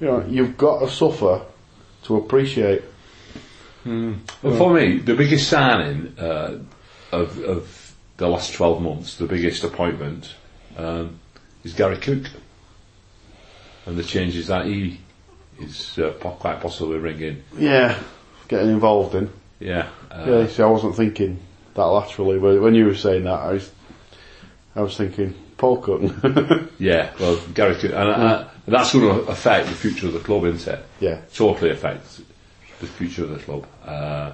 You 0.00 0.06
know, 0.08 0.24
you've 0.28 0.58
got 0.58 0.80
to 0.80 0.90
suffer 0.90 1.40
to 2.04 2.16
appreciate. 2.16 2.82
Well, 3.84 4.16
for 4.42 4.74
me, 4.74 4.98
the 4.98 5.14
biggest 5.14 5.48
signing 5.48 6.18
uh, 6.18 6.58
of, 7.12 7.38
of 7.44 7.94
the 8.16 8.28
last 8.28 8.52
12 8.54 8.82
months, 8.82 9.16
the 9.16 9.26
biggest 9.26 9.64
appointment, 9.64 10.34
um, 10.76 11.18
is 11.64 11.72
Gary 11.74 11.98
Cook. 11.98 12.24
And 13.86 13.96
the 13.96 14.02
changes 14.04 14.48
that 14.48 14.66
he 14.66 14.98
is 15.60 15.98
uh, 15.98 16.10
quite 16.20 16.60
possibly 16.60 16.98
bringing. 16.98 17.42
Yeah, 17.56 17.98
getting 18.48 18.70
involved 18.70 19.14
in. 19.14 19.30
Yeah. 19.60 19.88
Uh, 20.10 20.24
Yeah, 20.28 20.46
see, 20.48 20.62
I 20.62 20.66
wasn't 20.66 20.96
thinking 20.96 21.38
that 21.74 21.84
laterally, 21.84 22.38
but 22.38 22.60
when 22.60 22.74
you 22.74 22.86
were 22.86 22.94
saying 22.96 23.24
that, 23.24 23.38
I 23.38 23.52
was, 23.52 23.70
I 24.74 24.82
was 24.82 24.96
thinking 24.96 25.34
Paul 25.56 25.78
Cook. 25.78 26.02
Yeah, 26.78 27.10
well, 27.18 27.40
Gary 27.54 27.74
Cook. 27.76 27.92
And, 27.92 28.08
uh, 28.10 28.48
and 28.66 28.74
that's 28.74 28.92
going 28.92 29.04
to 29.24 29.30
affect 29.30 29.68
the 29.68 29.74
future 29.74 30.08
of 30.08 30.12
the 30.12 30.18
club, 30.18 30.44
isn't 30.44 30.74
it? 30.74 30.84
yeah, 31.00 31.20
totally 31.34 31.70
affects 31.70 32.20
the 32.80 32.86
future 32.86 33.22
of 33.24 33.30
the 33.30 33.38
club. 33.38 33.66
Uh, 33.84 34.32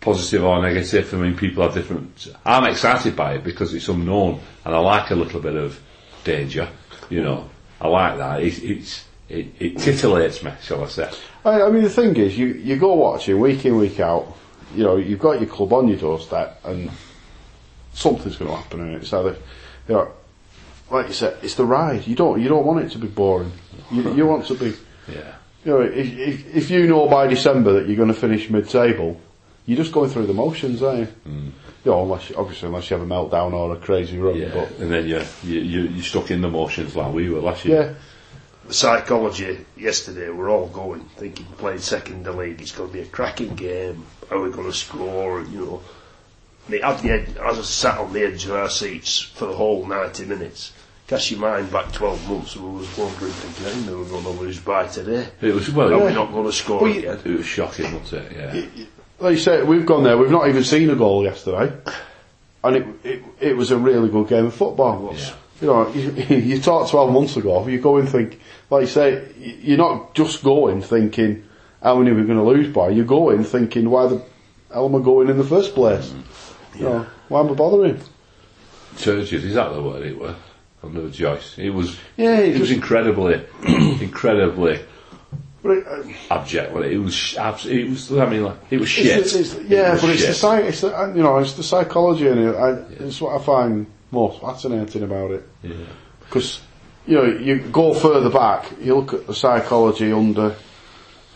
positive 0.00 0.44
or 0.44 0.62
negative, 0.62 1.12
I 1.14 1.16
mean, 1.18 1.36
people 1.36 1.62
have 1.62 1.74
different. 1.74 2.28
I'm 2.44 2.64
excited 2.64 3.14
by 3.16 3.34
it 3.34 3.44
because 3.44 3.74
it's 3.74 3.88
unknown, 3.88 4.40
and 4.64 4.74
I 4.74 4.78
like 4.78 5.10
a 5.10 5.14
little 5.14 5.40
bit 5.40 5.54
of 5.56 5.80
danger. 6.24 6.68
You 7.08 7.22
know, 7.22 7.50
I 7.80 7.88
like 7.88 8.18
that. 8.18 8.42
It, 8.42 8.62
it's 8.62 9.04
it, 9.30 9.46
it 9.60 9.74
titillates 9.76 10.42
me, 10.42 10.50
shall 10.62 10.82
I 10.82 10.88
say? 10.88 11.10
I, 11.44 11.62
I 11.62 11.70
mean, 11.70 11.84
the 11.84 11.90
thing 11.90 12.16
is, 12.16 12.36
you, 12.36 12.48
you 12.48 12.76
go 12.76 12.94
watching 12.94 13.38
week 13.38 13.64
in, 13.64 13.76
week 13.76 14.00
out, 14.00 14.36
you 14.74 14.82
know, 14.82 14.96
you've 14.96 15.20
got 15.20 15.40
your 15.40 15.48
club 15.48 15.72
on 15.72 15.86
your 15.86 15.98
doorstep 15.98 16.60
and 16.64 16.90
something's 17.94 18.36
going 18.36 18.50
to 18.50 18.56
happen 18.56 18.80
in 18.80 18.94
it. 18.96 19.06
So, 19.06 19.28
you 19.28 19.36
know, 19.94 20.10
like 20.90 21.06
you 21.06 21.12
said, 21.14 21.38
it's 21.42 21.54
the 21.54 21.64
ride. 21.64 22.08
You 22.08 22.16
don't, 22.16 22.40
you 22.42 22.48
don't 22.48 22.66
want 22.66 22.84
it 22.84 22.90
to 22.90 22.98
be 22.98 23.06
boring. 23.06 23.52
You, 23.92 24.14
you 24.14 24.26
want 24.26 24.46
to 24.46 24.54
be, 24.54 24.74
Yeah. 25.08 25.34
you 25.64 25.72
know, 25.72 25.80
if, 25.82 26.18
if, 26.18 26.56
if 26.56 26.70
you 26.70 26.88
know 26.88 27.08
by 27.08 27.28
December 27.28 27.72
that 27.74 27.86
you're 27.86 27.96
going 27.96 28.08
to 28.12 28.14
finish 28.14 28.50
mid-table, 28.50 29.20
you're 29.70 29.76
just 29.84 29.92
going 29.92 30.10
through 30.10 30.26
the 30.26 30.34
motions, 30.34 30.82
aren't 30.82 31.00
you? 31.00 31.08
Mm. 31.28 31.50
You 31.84 31.90
know, 31.92 32.02
unless, 32.02 32.32
obviously, 32.36 32.66
unless 32.68 32.90
you 32.90 32.96
have 32.98 33.06
a 33.06 33.08
meltdown 33.14 33.52
or 33.52 33.72
a 33.74 33.78
crazy 33.78 34.18
run, 34.18 34.36
Yeah, 34.36 34.50
but 34.52 34.70
and 34.80 34.90
then 34.90 35.06
you 35.08 35.22
you 35.44 35.60
you 35.60 35.80
you're 35.94 36.02
stuck 36.04 36.30
in 36.30 36.40
the 36.40 36.48
motions 36.50 36.94
like 36.96 37.12
we 37.14 37.30
were 37.30 37.40
last 37.40 37.64
year. 37.64 37.82
yeah, 37.82 37.94
The 38.66 38.74
psychology 38.74 39.64
yesterday, 39.78 40.28
we're 40.30 40.50
all 40.50 40.66
going 40.68 41.02
thinking 41.16 41.46
playing 41.56 41.78
second 41.80 42.14
in 42.16 42.22
the 42.24 42.32
league, 42.32 42.60
it's 42.60 42.72
going 42.72 42.90
to 42.90 42.92
be 42.92 43.00
a 43.00 43.06
cracking 43.06 43.54
game. 43.54 44.04
How 44.28 44.36
are 44.36 44.42
we 44.42 44.50
going 44.50 44.66
to 44.66 44.76
score? 44.76 45.40
And, 45.40 45.52
you 45.52 45.60
know, 45.64 45.82
and 46.66 46.74
it 46.74 46.82
the 47.02 47.10
edge, 47.10 47.28
as 47.36 47.58
I 47.58 47.62
sat 47.62 47.98
on 47.98 48.12
the 48.12 48.22
edge 48.24 48.44
of 48.44 48.52
our 48.52 48.68
seats 48.70 49.18
for 49.20 49.46
the 49.46 49.54
whole 49.56 49.86
90 49.86 50.26
minutes, 50.26 50.72
cast 51.08 51.30
your 51.30 51.40
mind 51.40 51.72
back 51.72 51.90
12 51.92 52.28
months, 52.28 52.54
and 52.56 52.64
we 52.64 52.78
was 52.80 52.98
wondering, 52.98 53.32
thinking, 53.32 53.66
I 53.66 53.86
knew 53.86 53.96
we 53.98 54.02
were 54.04 54.10
going 54.10 54.24
to 54.24 54.42
lose 54.42 54.60
by 54.60 54.86
today. 54.86 55.26
It 55.40 55.54
was 55.54 55.70
well, 55.70 55.88
Are 55.94 56.02
it, 56.02 56.06
we 56.08 56.12
not 56.14 56.30
going 56.30 56.44
to 56.46 56.52
score 56.52 56.82
Well, 56.82 56.92
you- 56.92 56.98
again? 57.10 57.20
it 57.24 57.36
was 57.38 57.46
shocking, 57.46 57.92
wasn't 57.98 58.30
it? 58.30 58.66
Yeah. 58.76 58.84
Like 59.20 59.32
you 59.32 59.38
say, 59.38 59.62
we've 59.62 59.86
gone 59.86 60.02
there. 60.02 60.16
We've 60.16 60.30
not 60.30 60.48
even 60.48 60.64
seen 60.64 60.90
a 60.90 60.96
goal 60.96 61.22
yesterday, 61.24 61.72
and 62.64 62.76
it 62.76 62.86
it, 63.04 63.22
it 63.40 63.56
was 63.56 63.70
a 63.70 63.78
really 63.78 64.08
good 64.08 64.28
game 64.28 64.46
of 64.46 64.54
football. 64.54 65.14
Yeah. 65.14 65.34
You 65.60 65.66
know, 65.66 65.92
you, 65.92 66.10
you 66.36 66.60
talked 66.60 66.90
twelve 66.90 67.12
months 67.12 67.36
ago. 67.36 67.66
You 67.66 67.80
go 67.80 67.98
and 67.98 68.08
think, 68.08 68.40
like 68.70 68.82
you 68.82 68.88
say, 68.88 69.28
you're 69.38 69.78
not 69.78 70.14
just 70.14 70.42
going 70.42 70.82
thinking 70.82 71.44
how 71.82 71.96
many 71.96 72.12
we're 72.12 72.24
going 72.24 72.38
to 72.38 72.44
lose 72.44 72.72
by. 72.72 72.90
You're 72.90 73.04
going 73.04 73.44
thinking 73.44 73.88
why 73.90 74.06
the 74.06 74.22
hell 74.72 74.86
am 74.86 74.96
I 74.96 75.04
going 75.04 75.28
in 75.28 75.38
the 75.38 75.44
first 75.44 75.74
place? 75.74 76.08
Mm. 76.08 76.78
You 76.78 76.84
know, 76.84 77.06
why 77.28 77.40
am 77.40 77.50
I 77.50 77.54
bothering? 77.54 78.00
Turgid, 78.98 79.44
is 79.44 79.54
that 79.54 79.72
the 79.72 79.82
word 79.82 80.06
it 80.06 80.18
was? 80.18 80.36
Under 80.82 81.10
Joyce. 81.10 81.58
It 81.58 81.70
was 81.70 81.98
Yeah, 82.16 82.38
it 82.38 82.56
it 82.56 82.60
was 82.60 82.70
incredibly 82.70 83.44
incredibly 84.00 84.80
But 85.62 85.70
it, 85.78 85.86
uh, 85.86 86.34
abject. 86.34 86.74
It 86.74 86.92
It 86.92 86.98
was 86.98 87.36
it 87.66 87.90
was 87.90 88.12
I 88.12 88.26
mean 88.26 88.44
like 88.44 88.56
it 88.70 88.80
was 88.80 88.88
shit. 88.88 89.06
It's, 89.06 89.34
it's, 89.34 89.54
It 89.54 89.66
yeah, 89.66 89.92
was 89.92 90.00
but 90.00 90.10
it's 90.10 90.26
the 90.26 90.34
psych, 90.34 90.64
it's 90.64 90.80
the, 90.80 90.98
uh, 90.98 91.08
you 91.14 91.22
know, 91.22 91.38
it's 91.38 91.52
the 91.52 91.62
psychology 91.62 92.28
and 92.28 92.40
it, 92.40 92.54
I, 92.56 92.70
it's 93.04 93.20
what 93.20 93.40
I 93.40 93.44
find 93.44 93.86
most 94.10 94.40
fascinating 94.40 95.02
about 95.02 95.30
it. 95.32 95.48
Yeah. 95.62 95.74
Because, 96.20 96.60
you 97.06 97.16
know, 97.16 97.24
you 97.24 97.58
go 97.58 97.92
further 97.94 98.30
back, 98.30 98.70
you 98.80 98.96
look 98.96 99.12
at 99.12 99.26
the 99.26 99.34
psychology 99.34 100.12
under 100.12 100.56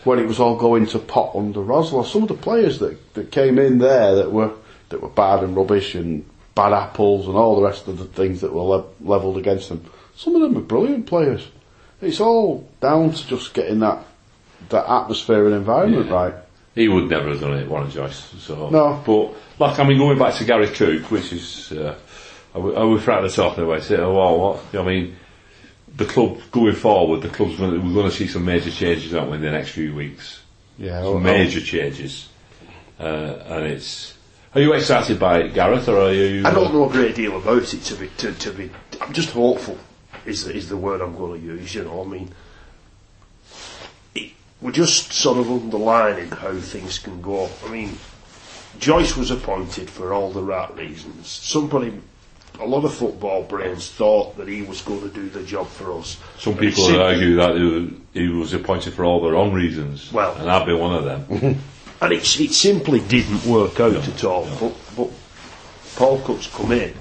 when 0.03 0.19
it 0.19 0.27
was 0.27 0.39
all 0.39 0.55
going 0.55 0.85
to 0.87 0.99
pot 0.99 1.35
under 1.35 1.59
Rosler. 1.59 2.05
Some 2.05 2.23
of 2.23 2.27
the 2.29 2.35
players 2.35 2.79
that, 2.79 3.13
that 3.15 3.31
came 3.31 3.59
in 3.59 3.79
there 3.79 4.15
that 4.15 4.31
were 4.31 4.51
that 4.89 5.01
were 5.01 5.09
bad 5.09 5.43
and 5.43 5.55
rubbish 5.55 5.95
and 5.95 6.23
bad 6.53 6.73
apples 6.73 7.27
and 7.27 7.35
all 7.35 7.55
the 7.55 7.63
rest 7.63 7.87
of 7.87 7.97
the 7.97 8.05
things 8.05 8.41
that 8.41 8.53
were 8.53 8.61
le- 8.61 8.85
levelled 9.01 9.37
against 9.37 9.69
them. 9.69 9.83
Some 10.15 10.35
of 10.35 10.41
them 10.41 10.57
are 10.57 10.61
brilliant 10.61 11.07
players. 11.07 11.47
It's 12.01 12.19
all 12.19 12.69
down 12.81 13.11
to 13.11 13.27
just 13.27 13.53
getting 13.53 13.79
that 13.79 14.05
that 14.69 14.89
atmosphere 14.89 15.45
and 15.45 15.55
environment 15.55 16.07
Yeah. 16.07 16.13
right. 16.13 16.33
He 16.73 16.87
would 16.89 17.09
never 17.09 17.29
have 17.29 17.39
done 17.39 17.53
it, 17.53 17.69
Warren 17.69 17.89
Joyce. 17.89 18.33
So, 18.39 18.69
No. 18.69 19.01
But 19.05 19.33
like, 19.59 19.79
I 19.79 19.87
mean, 19.87 19.97
going 19.97 20.19
back 20.19 20.33
to 20.35 20.43
Gary 20.43 20.67
Cook, 20.67 21.09
which 21.09 21.31
is, 21.31 21.71
uh, 21.71 21.95
are 22.53 22.61
we, 22.61 22.75
are 22.75 22.87
we 22.87 22.99
frightened 22.99 23.27
of 23.27 23.35
talking 23.35 23.63
about 23.63 23.89
it? 23.89 23.99
Oh, 23.99 24.13
well, 24.13 24.37
what? 24.39 24.75
I 24.75 24.83
mean, 24.85 25.15
the 25.95 26.05
club 26.05 26.39
going 26.51 26.75
forward, 26.75 27.21
the 27.21 27.29
club's 27.29 27.55
going 27.57 27.71
to, 27.71 27.79
we're 27.79 27.93
going 27.93 28.09
to 28.09 28.15
see 28.15 28.27
some 28.27 28.43
major 28.43 28.71
changes, 28.71 29.13
aren't 29.13 29.29
we, 29.31 29.37
in 29.37 29.43
the 29.43 29.51
next 29.51 29.69
few 29.69 29.95
weeks? 29.95 30.41
Yeah, 30.77 31.01
Some 31.03 31.17
I- 31.17 31.31
major 31.31 31.61
changes, 31.61 32.27
uh, 32.99 33.03
and 33.03 33.65
it's. 33.65 34.13
Are 34.53 34.61
you 34.61 34.73
excited 34.73 35.19
by 35.19 35.39
it, 35.39 35.53
Gareth, 35.53 35.87
or 35.89 35.97
are 35.99 36.13
you? 36.13 36.45
I 36.45 36.51
don't 36.53 36.73
know 36.73 36.89
a 36.89 36.91
great 36.91 37.15
deal 37.15 37.37
about 37.37 37.73
it 37.73 37.81
to 37.83 37.95
be 37.95 38.07
to, 38.17 38.33
to 38.33 38.51
be. 38.51 38.69
I'm 39.01 39.13
just 39.13 39.31
hopeful. 39.31 39.77
Is 40.25 40.43
the, 40.45 40.53
is 40.55 40.67
the 40.69 40.77
word 40.77 40.99
I'm 41.01 41.15
going 41.15 41.39
to 41.39 41.45
use? 41.45 41.75
You 41.75 41.83
know, 41.83 42.03
I 42.03 42.07
mean, 42.07 42.23
it, 42.23 42.31
we're 44.61 44.71
just 44.71 45.11
sort 45.13 45.37
of 45.37 45.49
underlining 45.49 46.29
how 46.29 46.53
things 46.55 46.99
can 46.99 47.21
go. 47.21 47.49
I 47.65 47.69
mean, 47.69 47.97
Joyce 48.79 49.15
was 49.15 49.31
appointed 49.31 49.89
for 49.89 50.13
all 50.13 50.31
the 50.31 50.41
right 50.41 50.73
reasons. 50.75 51.27
Somebody, 51.27 51.93
a 52.59 52.65
lot 52.65 52.85
of 52.85 52.93
football 52.93 53.43
brains 53.43 53.89
thought 53.89 54.37
that 54.37 54.47
he 54.47 54.61
was 54.61 54.81
going 54.81 55.01
to 55.01 55.09
do 55.09 55.29
the 55.29 55.43
job 55.43 55.67
for 55.67 55.97
us. 55.97 56.17
Some 56.37 56.57
people 56.57 56.85
would 56.85 56.99
argue 56.99 57.35
that 57.35 57.91
he 58.13 58.27
was, 58.29 58.53
appointed 58.53 58.93
for 58.93 59.05
all 59.05 59.21
the 59.21 59.31
wrong 59.31 59.53
reasons. 59.53 60.11
Well- 60.11 60.35
and 60.37 60.49
I'd 60.49 60.65
be 60.65 60.73
one 60.73 60.95
of 60.95 61.05
them. 61.05 61.25
and 62.01 62.13
it, 62.13 62.39
it 62.39 62.51
simply 62.53 62.99
didn't 63.01 63.45
work 63.45 63.79
out 63.79 64.07
at 64.07 64.23
all. 64.23 64.47
But, 64.59 64.73
but 64.95 65.09
Paul 65.95 66.19
Cook's 66.19 66.47
come 66.47 66.71
in, 66.73 66.93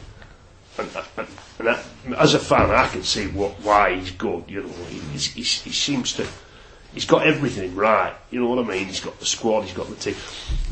and, 0.78 0.88
and, 1.16 1.28
and 1.58 1.68
I, 1.68 1.82
as 2.18 2.34
a 2.34 2.38
fan, 2.38 2.70
I 2.70 2.86
can 2.88 3.02
see 3.02 3.26
what 3.28 3.52
why 3.62 3.94
he's 3.96 4.10
good. 4.12 4.44
You 4.48 4.62
know, 4.62 4.68
he, 4.88 4.98
he's, 4.98 5.26
he's, 5.32 5.62
he 5.62 5.70
seems 5.70 6.12
to. 6.14 6.26
He's 6.94 7.04
got 7.04 7.26
everything 7.26 7.74
right. 7.74 8.14
You 8.30 8.40
know 8.40 8.48
what 8.48 8.64
I 8.64 8.68
mean? 8.68 8.86
He's 8.86 9.00
got 9.00 9.18
the 9.18 9.26
squad. 9.26 9.62
He's 9.62 9.74
got 9.74 9.88
the 9.88 9.96
team. 9.96 10.14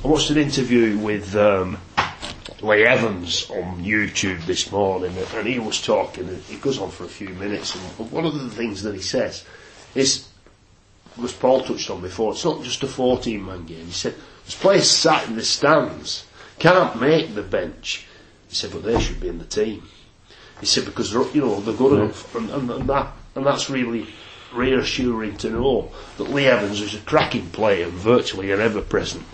I 0.04 0.08
watched 0.08 0.30
an 0.30 0.38
interview 0.38 0.96
with 0.96 1.34
um, 1.34 1.78
Lee 2.60 2.84
Evans 2.84 3.50
on 3.50 3.84
YouTube 3.84 4.46
this 4.46 4.70
morning, 4.70 5.12
and 5.34 5.46
he 5.46 5.58
was 5.58 5.82
talking. 5.82 6.28
And 6.28 6.42
it 6.48 6.60
goes 6.62 6.78
on 6.78 6.90
for 6.90 7.04
a 7.04 7.08
few 7.08 7.30
minutes, 7.30 7.74
and 7.74 8.10
one 8.10 8.24
of 8.24 8.34
the 8.34 8.50
things 8.50 8.82
that 8.84 8.94
he 8.94 9.02
says 9.02 9.44
is 9.94 10.28
was 11.16 11.32
Paul 11.32 11.62
touched 11.62 11.90
on 11.90 12.00
before, 12.00 12.32
it's 12.32 12.44
not 12.44 12.62
just 12.62 12.82
a 12.82 12.86
14 12.86 13.44
man 13.44 13.64
game. 13.64 13.86
He 13.86 13.92
said, 13.92 14.14
there's 14.44 14.54
players 14.54 14.90
sat 14.90 15.28
in 15.28 15.36
the 15.36 15.44
stands, 15.44 16.26
can't 16.58 17.00
make 17.00 17.34
the 17.34 17.42
bench. 17.42 18.06
He 18.48 18.54
said, 18.54 18.72
but 18.72 18.82
they 18.82 19.00
should 19.00 19.20
be 19.20 19.28
in 19.28 19.38
the 19.38 19.44
team. 19.44 19.82
He 20.60 20.66
said, 20.66 20.84
because, 20.84 21.12
they're, 21.12 21.28
you 21.32 21.42
know, 21.42 21.60
they're 21.60 21.74
good 21.74 22.00
enough. 22.00 22.34
And, 22.34 22.50
and, 22.50 22.70
and, 22.70 22.88
that, 22.88 23.12
and 23.34 23.44
that's 23.44 23.68
really 23.68 24.06
reassuring 24.54 25.36
to 25.38 25.50
know 25.50 25.90
that 26.16 26.24
Lee 26.24 26.46
Evans 26.46 26.80
is 26.80 26.94
a 26.94 26.98
cracking 27.00 27.48
player 27.50 27.84
and 27.84 27.92
virtually 27.92 28.52
an 28.52 28.60
ever 28.60 28.80
present. 28.80 29.24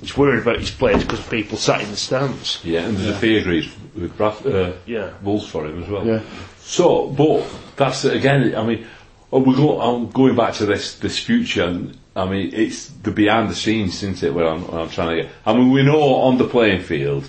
He's 0.00 0.16
worried 0.16 0.42
about 0.42 0.58
his 0.58 0.70
players 0.70 1.04
because 1.04 1.24
people 1.28 1.56
sat 1.56 1.82
in 1.82 1.90
the 1.90 1.96
stands. 1.96 2.60
Yeah, 2.64 2.80
and 2.80 2.96
there's 2.96 3.16
a 3.16 3.18
fee 3.18 3.38
agreed 3.38 3.70
with 3.94 4.16
Braf, 4.18 4.44
uh, 4.44 4.76
Yeah. 4.86 5.12
Wolves 5.22 5.48
for 5.48 5.64
him 5.66 5.82
as 5.82 5.88
well. 5.88 6.04
Yeah. 6.06 6.20
So, 6.58 7.08
but 7.08 7.46
that's 7.76 8.04
again. 8.04 8.54
I 8.56 8.64
mean, 8.64 8.86
oh, 9.32 9.38
we 9.38 9.54
go. 9.54 9.80
I'm 9.80 10.10
going 10.10 10.34
back 10.34 10.54
to 10.54 10.66
this 10.66 10.96
this 10.96 11.18
future. 11.18 11.64
And, 11.64 11.96
I 12.16 12.26
mean, 12.26 12.52
it's 12.52 12.88
the 12.88 13.12
behind 13.12 13.50
the 13.50 13.54
scenes, 13.54 14.02
isn't 14.02 14.22
it? 14.22 14.34
Where 14.34 14.46
I'm, 14.48 14.66
where 14.66 14.80
I'm 14.80 14.90
trying 14.90 15.16
to 15.16 15.22
get. 15.22 15.32
I 15.46 15.52
mean, 15.52 15.70
we 15.70 15.84
know 15.84 16.00
on 16.02 16.38
the 16.38 16.48
playing 16.48 16.82
field, 16.82 17.28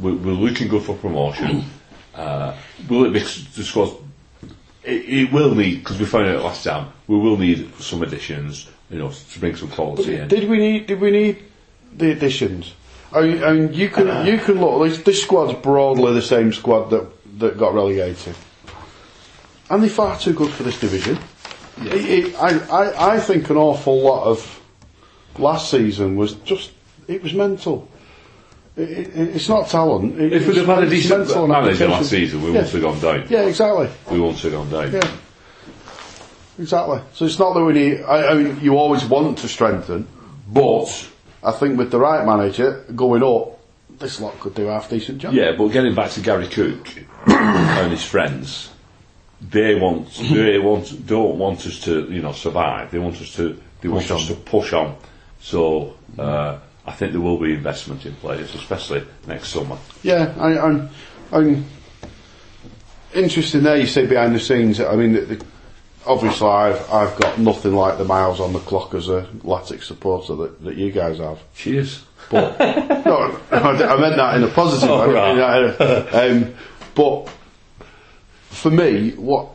we're, 0.00 0.14
we're 0.14 0.32
looking 0.32 0.68
good 0.68 0.82
for 0.82 0.96
promotion. 0.96 1.64
Uh, 2.14 2.56
will 2.88 3.06
it 3.06 3.12
be 3.12 3.18
just 3.18 3.74
cause 3.74 3.92
it, 4.84 5.08
it 5.08 5.32
will 5.32 5.54
need 5.54 5.78
because 5.80 5.98
we 5.98 6.06
found 6.06 6.26
out 6.28 6.42
last 6.42 6.64
time. 6.64 6.92
We 7.06 7.16
will 7.18 7.36
need 7.36 7.72
some 7.80 8.02
additions, 8.02 8.68
you 8.90 8.98
know, 8.98 9.10
to 9.10 9.40
bring 9.40 9.56
some 9.56 9.68
quality 9.68 10.16
in. 10.16 10.28
Did 10.28 10.48
we 10.48 10.58
need? 10.58 10.86
Did 10.86 11.00
we 11.00 11.10
need 11.10 11.42
the 11.96 12.12
additions? 12.12 12.72
I 13.12 13.20
mean, 13.22 13.44
I 13.44 13.52
mean 13.52 13.72
you 13.72 13.88
can 13.88 14.26
you 14.26 14.38
can 14.38 14.60
look. 14.60 14.88
This, 14.88 15.02
this 15.02 15.22
squad's 15.22 15.58
broadly 15.60 16.12
the 16.14 16.22
same 16.22 16.52
squad 16.52 16.90
that 16.90 17.06
that 17.38 17.58
got 17.58 17.74
relegated, 17.74 18.34
and 19.70 19.82
they're 19.82 19.90
far 19.90 20.18
too 20.18 20.32
good 20.34 20.50
for 20.50 20.62
this 20.62 20.78
division. 20.80 21.18
It- 21.78 22.26
it- 22.26 22.34
I, 22.36 22.58
I 22.68 23.14
I 23.14 23.20
think 23.20 23.50
an 23.50 23.56
awful 23.56 24.00
lot 24.00 24.24
of 24.24 24.60
last 25.38 25.70
season 25.70 26.16
was 26.16 26.34
just 26.44 26.70
it 27.08 27.22
was 27.22 27.34
mental. 27.34 27.88
It, 28.76 28.90
it, 28.90 29.36
it's 29.36 29.48
not 29.48 29.68
talent. 29.68 30.20
It, 30.20 30.32
If 30.32 30.46
we'd 30.46 30.56
it's 30.56 30.66
have 30.66 30.78
had 30.78 30.84
a 30.84 30.90
decent 30.90 31.48
manager 31.48 31.88
last 31.88 32.10
season, 32.10 32.40
we 32.42 32.48
Yeah. 32.48 32.62
wouldn't 32.62 32.72
have 32.72 32.82
gone 32.82 33.00
down. 33.00 33.26
Yeah, 33.28 33.42
exactly. 33.42 33.88
We 34.10 34.20
wouldn't 34.20 34.40
have 34.40 34.52
gone 34.52 34.70
down. 34.70 34.92
Yeah. 34.92 35.10
Exactly. 36.58 37.00
So 37.14 37.24
it's 37.24 37.38
not 37.38 37.54
that 37.54 37.64
we 37.64 37.72
need. 37.72 38.02
I, 38.02 38.28
I 38.28 38.34
mean, 38.34 38.58
you 38.60 38.76
always 38.76 39.04
want 39.04 39.38
to 39.38 39.48
strengthen, 39.48 40.06
but 40.48 41.08
I 41.42 41.52
think 41.52 41.78
with 41.78 41.90
the 41.90 41.98
right 41.98 42.24
manager 42.24 42.84
going 42.94 43.22
up, 43.22 43.58
this 43.98 44.20
lot 44.20 44.38
could 44.40 44.54
do 44.54 44.68
a 44.68 44.72
half 44.72 44.88
decent 44.88 45.18
job. 45.18 45.34
Yeah, 45.34 45.52
but 45.56 45.68
getting 45.68 45.94
back 45.94 46.10
to 46.12 46.20
Gary 46.20 46.48
Cook 46.48 46.88
and 47.26 47.90
his 47.90 48.04
friends, 48.04 48.70
they 49.40 49.74
want 49.74 50.12
they 50.14 50.58
want 50.68 51.06
don't 51.06 51.38
want 51.38 51.66
us 51.66 51.80
to 51.80 52.08
you 52.10 52.22
know 52.22 52.32
survive. 52.32 52.90
They 52.90 52.98
want 52.98 53.20
us 53.20 53.34
to 53.36 53.60
they 53.80 53.88
want 53.88 54.10
us 54.10 54.26
to 54.28 54.34
push 54.34 54.72
on. 54.72 54.96
So 55.40 55.96
uh, 56.18 56.58
I 56.86 56.92
think 56.92 57.12
there 57.12 57.20
will 57.20 57.38
be 57.38 57.54
investment 57.54 58.04
in 58.06 58.14
players, 58.16 58.54
especially 58.54 59.04
next 59.26 59.48
summer. 59.48 59.78
Yeah, 60.02 60.34
I, 60.38 60.58
I'm, 60.58 60.90
I'm 61.32 61.64
interesting 63.14 63.62
there. 63.62 63.76
You 63.76 63.86
say 63.86 64.06
behind 64.06 64.34
the 64.34 64.40
scenes. 64.40 64.80
I 64.80 64.94
mean, 64.96 65.12
the, 65.14 65.20
the, 65.22 65.44
obviously, 66.06 66.46
I've 66.46 66.92
I've 66.92 67.16
got 67.18 67.38
nothing 67.38 67.74
like 67.74 67.96
the 67.98 68.04
miles 68.04 68.40
on 68.40 68.52
the 68.52 68.58
clock 68.60 68.94
as 68.94 69.08
a 69.08 69.22
Latics 69.42 69.84
supporter 69.84 70.34
that, 70.36 70.62
that 70.64 70.76
you 70.76 70.92
guys 70.92 71.18
have. 71.18 71.38
Cheers. 71.54 72.04
But 72.30 72.58
no, 73.06 73.40
I, 73.50 73.56
I 73.58 74.00
meant 74.00 74.16
that 74.16 74.36
in 74.36 74.44
a 74.44 74.48
positive 74.48 74.90
Oh, 74.90 75.08
way. 75.08 75.14
right. 75.14 75.36
know, 75.36 76.08
um, 76.12 76.54
but 76.94 77.28
for 78.50 78.70
me, 78.70 79.12
what 79.12 79.48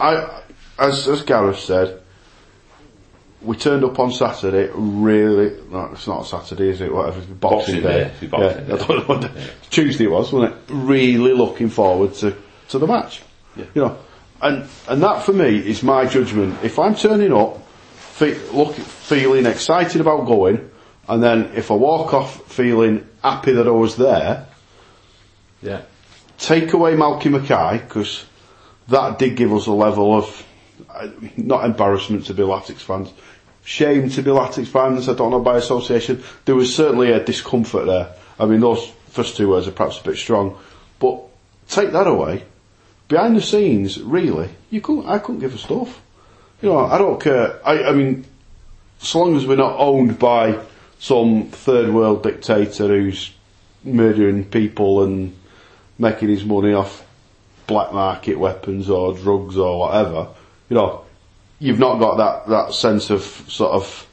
I, 0.00 0.42
as 0.78 1.08
as 1.08 1.22
Gareth 1.22 1.58
said, 1.58 2.00
we 3.40 3.56
turned 3.56 3.84
up 3.84 3.98
on 3.98 4.10
Saturday. 4.12 4.70
Really, 4.74 5.56
no, 5.70 5.90
it's 5.92 6.06
not 6.06 6.22
Saturday, 6.26 6.70
is 6.70 6.80
it? 6.80 6.92
Whatever, 6.92 7.20
Boxing, 7.20 7.36
Boxing 7.36 7.82
Day. 7.82 8.10
Day, 8.20 8.26
Boxing 8.26 8.60
yeah, 8.68 8.76
Day. 8.76 8.82
I 8.82 8.86
don't 8.86 9.08
know 9.08 9.14
what 9.14 9.30
Tuesday 9.70 10.04
it 10.04 10.10
was, 10.10 10.32
wasn't 10.32 10.54
it? 10.54 10.58
Really 10.72 11.32
looking 11.32 11.68
forward 11.68 12.14
to 12.14 12.34
to 12.68 12.78
the 12.78 12.86
match. 12.86 13.22
You 13.56 13.66
know, 13.74 13.98
and 14.42 14.68
and 14.88 15.02
that 15.02 15.22
for 15.24 15.32
me 15.32 15.56
is 15.58 15.82
my 15.82 16.06
judgment. 16.06 16.58
If 16.62 16.78
I'm 16.78 16.94
turning 16.94 17.32
up, 17.32 17.60
fe- 17.96 18.38
look, 18.52 18.74
feeling 18.74 19.46
excited 19.46 20.00
about 20.00 20.26
going, 20.26 20.70
and 21.08 21.22
then 21.22 21.52
if 21.54 21.70
I 21.70 21.74
walk 21.74 22.14
off 22.14 22.42
feeling 22.52 23.06
happy 23.22 23.52
that 23.52 23.66
I 23.66 23.70
was 23.72 23.96
there, 23.96 24.46
Yeah. 25.62 25.80
take 26.38 26.72
away 26.72 26.94
Malky 26.94 27.30
Mackay 27.30 27.78
because 27.78 28.24
that 28.88 29.18
did 29.18 29.36
give 29.36 29.52
us 29.52 29.66
a 29.66 29.72
level 29.72 30.16
of 30.16 30.44
not 31.36 31.64
embarrassment 31.64 32.26
to 32.26 32.34
be 32.34 32.42
Latics 32.42 32.80
fans, 32.80 33.12
shame 33.64 34.08
to 34.10 34.22
be 34.22 34.30
Latics 34.30 34.68
fans. 34.68 35.08
I 35.08 35.14
don't 35.14 35.30
know 35.30 35.40
by 35.40 35.56
association. 35.58 36.22
There 36.44 36.54
was 36.54 36.74
certainly 36.74 37.12
a 37.12 37.22
discomfort 37.22 37.86
there. 37.86 38.14
I 38.38 38.46
mean, 38.46 38.60
those 38.60 38.86
first 39.08 39.36
two 39.36 39.48
words 39.48 39.68
are 39.68 39.72
perhaps 39.72 40.00
a 40.00 40.04
bit 40.04 40.16
strong, 40.16 40.58
but 40.98 41.20
take 41.68 41.92
that 41.92 42.06
away. 42.06 42.44
Behind 43.08 43.36
the 43.36 43.42
scenes, 43.42 44.00
really, 44.00 44.50
you 44.70 44.80
couldn't. 44.80 45.08
I 45.08 45.18
couldn't 45.18 45.40
give 45.40 45.54
a 45.54 45.58
stuff. 45.58 46.00
You 46.60 46.70
know, 46.70 46.78
I 46.78 46.98
don't 46.98 47.20
care. 47.20 47.58
I, 47.66 47.84
I 47.84 47.92
mean, 47.92 48.24
so 48.98 49.20
long 49.20 49.36
as 49.36 49.46
we're 49.46 49.56
not 49.56 49.78
owned 49.78 50.18
by 50.18 50.58
some 50.98 51.46
third 51.46 51.88
world 51.92 52.22
dictator 52.22 52.88
who's 52.88 53.32
murdering 53.84 54.44
people 54.44 55.04
and 55.04 55.36
making 55.98 56.28
his 56.28 56.44
money 56.44 56.72
off 56.72 57.04
black 57.66 57.92
market 57.92 58.38
weapons 58.38 58.90
or 58.90 59.14
drugs 59.14 59.56
or 59.56 59.80
whatever, 59.80 60.28
you 60.68 60.74
know, 60.76 61.04
you've 61.58 61.78
not 61.78 61.98
got 61.98 62.16
that, 62.16 62.50
that 62.50 62.74
sense 62.74 63.10
of 63.10 63.22
sort 63.22 63.72
of 63.72 64.06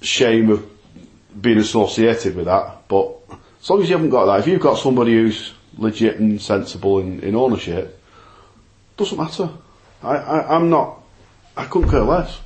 shame 0.00 0.50
of 0.50 0.68
being 1.40 1.58
associated 1.58 2.36
with 2.36 2.46
that. 2.46 2.88
But 2.88 3.16
as 3.60 3.68
long 3.68 3.82
as 3.82 3.88
you 3.88 3.96
haven't 3.96 4.10
got 4.10 4.26
that, 4.26 4.40
if 4.40 4.46
you've 4.46 4.60
got 4.60 4.78
somebody 4.78 5.12
who's 5.12 5.52
legit 5.76 6.18
and 6.18 6.40
sensible 6.40 7.00
in, 7.00 7.20
in 7.20 7.34
ownership, 7.34 8.00
doesn't 8.96 9.18
matter. 9.18 9.50
I, 10.02 10.16
I, 10.16 10.56
I'm 10.56 10.70
not, 10.70 11.02
I 11.56 11.66
couldn't 11.66 11.90
care 11.90 12.00
less. 12.00 12.40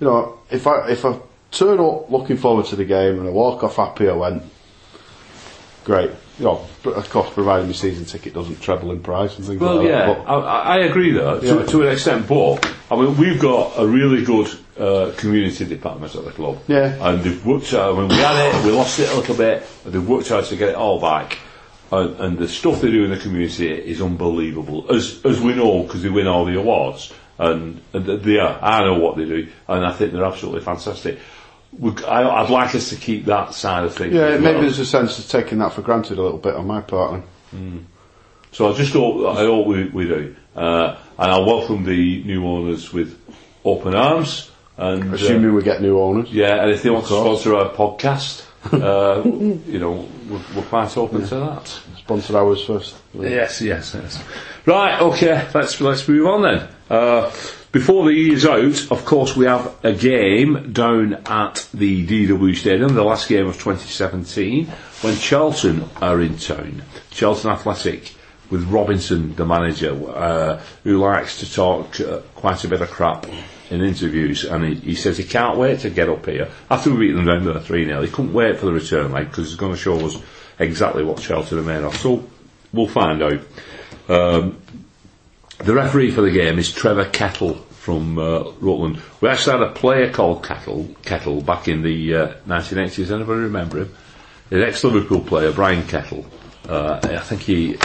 You 0.00 0.06
know, 0.06 0.38
if 0.50 0.66
I, 0.66 0.90
if 0.90 1.04
I 1.04 1.18
turn 1.50 1.80
up 1.80 2.10
looking 2.10 2.36
forward 2.36 2.66
to 2.66 2.76
the 2.76 2.84
game 2.84 3.18
and 3.18 3.28
I 3.28 3.30
walk 3.30 3.64
off 3.64 3.76
happy 3.76 4.08
I 4.08 4.12
went, 4.12 4.42
great. 5.84 6.10
You 6.38 6.46
know, 6.46 6.66
of 6.84 7.10
course, 7.10 7.30
providing 7.30 7.68
my 7.68 7.72
season 7.74 8.04
ticket 8.06 8.34
doesn't 8.34 8.60
treble 8.60 8.90
in 8.90 9.00
price 9.00 9.36
and 9.36 9.46
things 9.46 9.60
Well, 9.60 9.76
like 9.76 9.88
yeah, 9.88 10.06
that. 10.06 10.18
I, 10.28 10.78
I 10.78 10.78
agree 10.80 11.12
though, 11.12 11.38
to, 11.38 11.46
Yeah. 11.46 11.62
to 11.66 11.82
an 11.82 11.92
extent, 11.92 12.26
but 12.26 12.74
I 12.90 12.96
mean, 12.96 13.16
we've 13.16 13.40
got 13.40 13.74
a 13.78 13.86
really 13.86 14.24
good 14.24 14.48
uh, 14.76 15.12
community 15.16 15.64
department 15.64 16.14
at 16.16 16.24
the 16.24 16.32
club. 16.32 16.58
Yeah. 16.66 16.96
And 17.08 17.22
they've 17.22 17.46
worked 17.46 17.72
out, 17.72 17.94
I 17.94 17.98
mean, 18.00 18.08
we 18.08 18.16
had 18.16 18.54
it, 18.56 18.64
we 18.64 18.72
lost 18.72 18.98
it 18.98 19.08
a 19.10 19.14
little 19.14 19.36
bit, 19.36 19.64
but 19.84 19.92
they've 19.92 20.08
worked 20.08 20.32
out 20.32 20.44
to 20.46 20.56
get 20.56 20.70
it 20.70 20.74
all 20.74 21.00
back. 21.00 21.38
And, 21.92 22.18
and 22.18 22.38
the 22.38 22.48
stuff 22.48 22.80
they 22.80 22.90
do 22.90 23.04
in 23.04 23.10
the 23.10 23.18
community 23.18 23.68
is 23.70 24.02
unbelievable, 24.02 24.92
as 24.92 25.20
as 25.24 25.40
we 25.40 25.54
know, 25.54 25.84
because 25.84 26.02
they 26.02 26.08
win 26.08 26.26
all 26.26 26.44
the 26.44 26.58
awards. 26.58 27.12
And, 27.38 27.80
and 27.92 28.06
they 28.06 28.38
are, 28.38 28.58
I 28.62 28.84
know 28.84 28.98
what 28.98 29.16
they 29.16 29.24
do, 29.24 29.48
and 29.68 29.84
I 29.86 29.92
think 29.92 30.12
they're 30.12 30.24
absolutely 30.24 30.62
fantastic. 30.62 31.18
I, 32.06 32.22
I'd 32.22 32.50
like 32.50 32.74
us 32.74 32.90
to 32.90 32.96
keep 32.96 33.24
that 33.26 33.54
side 33.54 33.84
of 33.84 33.94
things. 33.94 34.14
Yeah, 34.14 34.26
as 34.26 34.40
maybe 34.40 34.54
well. 34.54 34.62
there's 34.62 34.78
a 34.78 34.86
sense 34.86 35.18
of 35.18 35.28
taking 35.28 35.58
that 35.58 35.72
for 35.72 35.82
granted 35.82 36.18
a 36.18 36.22
little 36.22 36.38
bit 36.38 36.54
on 36.54 36.66
my 36.66 36.80
part. 36.80 37.22
Then. 37.52 37.86
So 38.52 38.72
I 38.72 38.76
just 38.76 38.92
hope, 38.92 39.26
I 39.36 39.40
hope 39.40 39.66
we, 39.66 39.84
we 39.88 40.06
do. 40.06 40.36
Uh, 40.54 40.96
and 41.18 41.30
I'll 41.30 41.44
welcome 41.44 41.84
the 41.84 42.22
new 42.22 42.46
owners 42.46 42.92
with 42.92 43.18
open 43.64 43.94
arms. 43.94 44.50
And, 44.76 45.10
uh, 45.12 45.14
Assuming 45.14 45.54
we 45.54 45.62
get 45.62 45.82
new 45.82 45.98
owners. 46.00 46.30
yeah, 46.32 46.62
and 46.62 46.70
if 46.70 46.82
they 46.82 46.90
want 46.90 47.06
to 47.06 47.12
sponsor 47.12 47.54
our 47.56 47.70
podcast, 47.70 48.44
uh, 48.72 49.22
you 49.24 49.78
know, 49.78 50.08
we're, 50.28 50.40
we're 50.56 50.62
quite 50.68 50.96
open 50.96 51.26
to 51.26 51.34
that. 51.36 51.68
Sponsor 51.98 52.36
ours 52.38 52.64
first. 52.64 52.96
Yes, 53.14 53.60
yes, 53.60 53.94
yes. 53.94 54.22
Right, 54.66 55.00
okay, 55.00 55.48
let's 55.54 55.80
let's 55.80 56.08
move 56.08 56.26
on 56.26 56.42
then. 56.42 56.68
Before 57.74 58.04
the 58.04 58.14
year's 58.14 58.46
out, 58.46 58.92
of 58.92 59.04
course, 59.04 59.34
we 59.34 59.46
have 59.46 59.74
a 59.82 59.92
game 59.92 60.72
down 60.72 61.14
at 61.26 61.68
the 61.74 62.06
DW 62.06 62.54
Stadium, 62.54 62.94
the 62.94 63.02
last 63.02 63.28
game 63.28 63.48
of 63.48 63.54
2017, 63.54 64.66
when 65.00 65.16
Charlton 65.16 65.82
are 66.00 66.20
in 66.20 66.38
town. 66.38 66.84
Charlton 67.10 67.50
Athletic 67.50 68.14
with 68.48 68.62
Robinson, 68.68 69.34
the 69.34 69.44
manager, 69.44 69.90
uh, 70.08 70.62
who 70.84 70.98
likes 70.98 71.40
to 71.40 71.52
talk 71.52 71.98
uh, 71.98 72.20
quite 72.36 72.62
a 72.62 72.68
bit 72.68 72.80
of 72.80 72.92
crap 72.92 73.26
in 73.70 73.82
interviews, 73.82 74.44
and 74.44 74.64
he, 74.64 74.74
he 74.76 74.94
says 74.94 75.18
he 75.18 75.24
can't 75.24 75.58
wait 75.58 75.80
to 75.80 75.90
get 75.90 76.08
up 76.08 76.24
here. 76.26 76.48
After 76.70 76.92
we 76.92 77.08
beat 77.08 77.14
them 77.14 77.26
down 77.26 77.44
there 77.44 77.58
3 77.58 77.86
0, 77.86 78.02
he 78.02 78.08
couldn't 78.08 78.32
wait 78.32 78.56
for 78.56 78.66
the 78.66 78.72
return 78.72 79.10
leg 79.10 79.30
because 79.30 79.48
he's 79.48 79.56
going 79.56 79.72
to 79.72 79.76
show 79.76 79.98
us 80.06 80.16
exactly 80.60 81.02
what 81.02 81.20
Charlton 81.20 81.58
are 81.58 81.62
made 81.62 81.82
of. 81.82 81.96
So 81.96 82.24
we'll 82.72 82.86
find 82.86 83.20
out. 83.20 83.40
Um, 84.08 84.60
the 85.58 85.74
referee 85.74 86.10
for 86.10 86.20
the 86.22 86.30
game 86.30 86.58
is 86.58 86.72
Trevor 86.72 87.06
Kettle 87.06 87.54
from 87.54 88.18
uh, 88.18 88.50
Rutland. 88.60 89.00
We 89.20 89.28
actually 89.28 89.58
had 89.58 89.68
a 89.68 89.72
player 89.72 90.10
called 90.10 90.42
Kettle, 90.44 90.88
Kettle 91.02 91.42
back 91.42 91.68
in 91.68 91.82
the 91.82 92.14
uh, 92.14 92.34
1980s. 92.46 93.10
Anybody 93.10 93.40
remember 93.40 93.78
him? 93.82 93.94
An 94.50 94.62
ex-Liverpool 94.62 95.20
player, 95.20 95.52
Brian 95.52 95.86
Kettle. 95.86 96.24
Uh, 96.68 96.98
I 97.02 97.18
think 97.18 97.42
he 97.42 97.76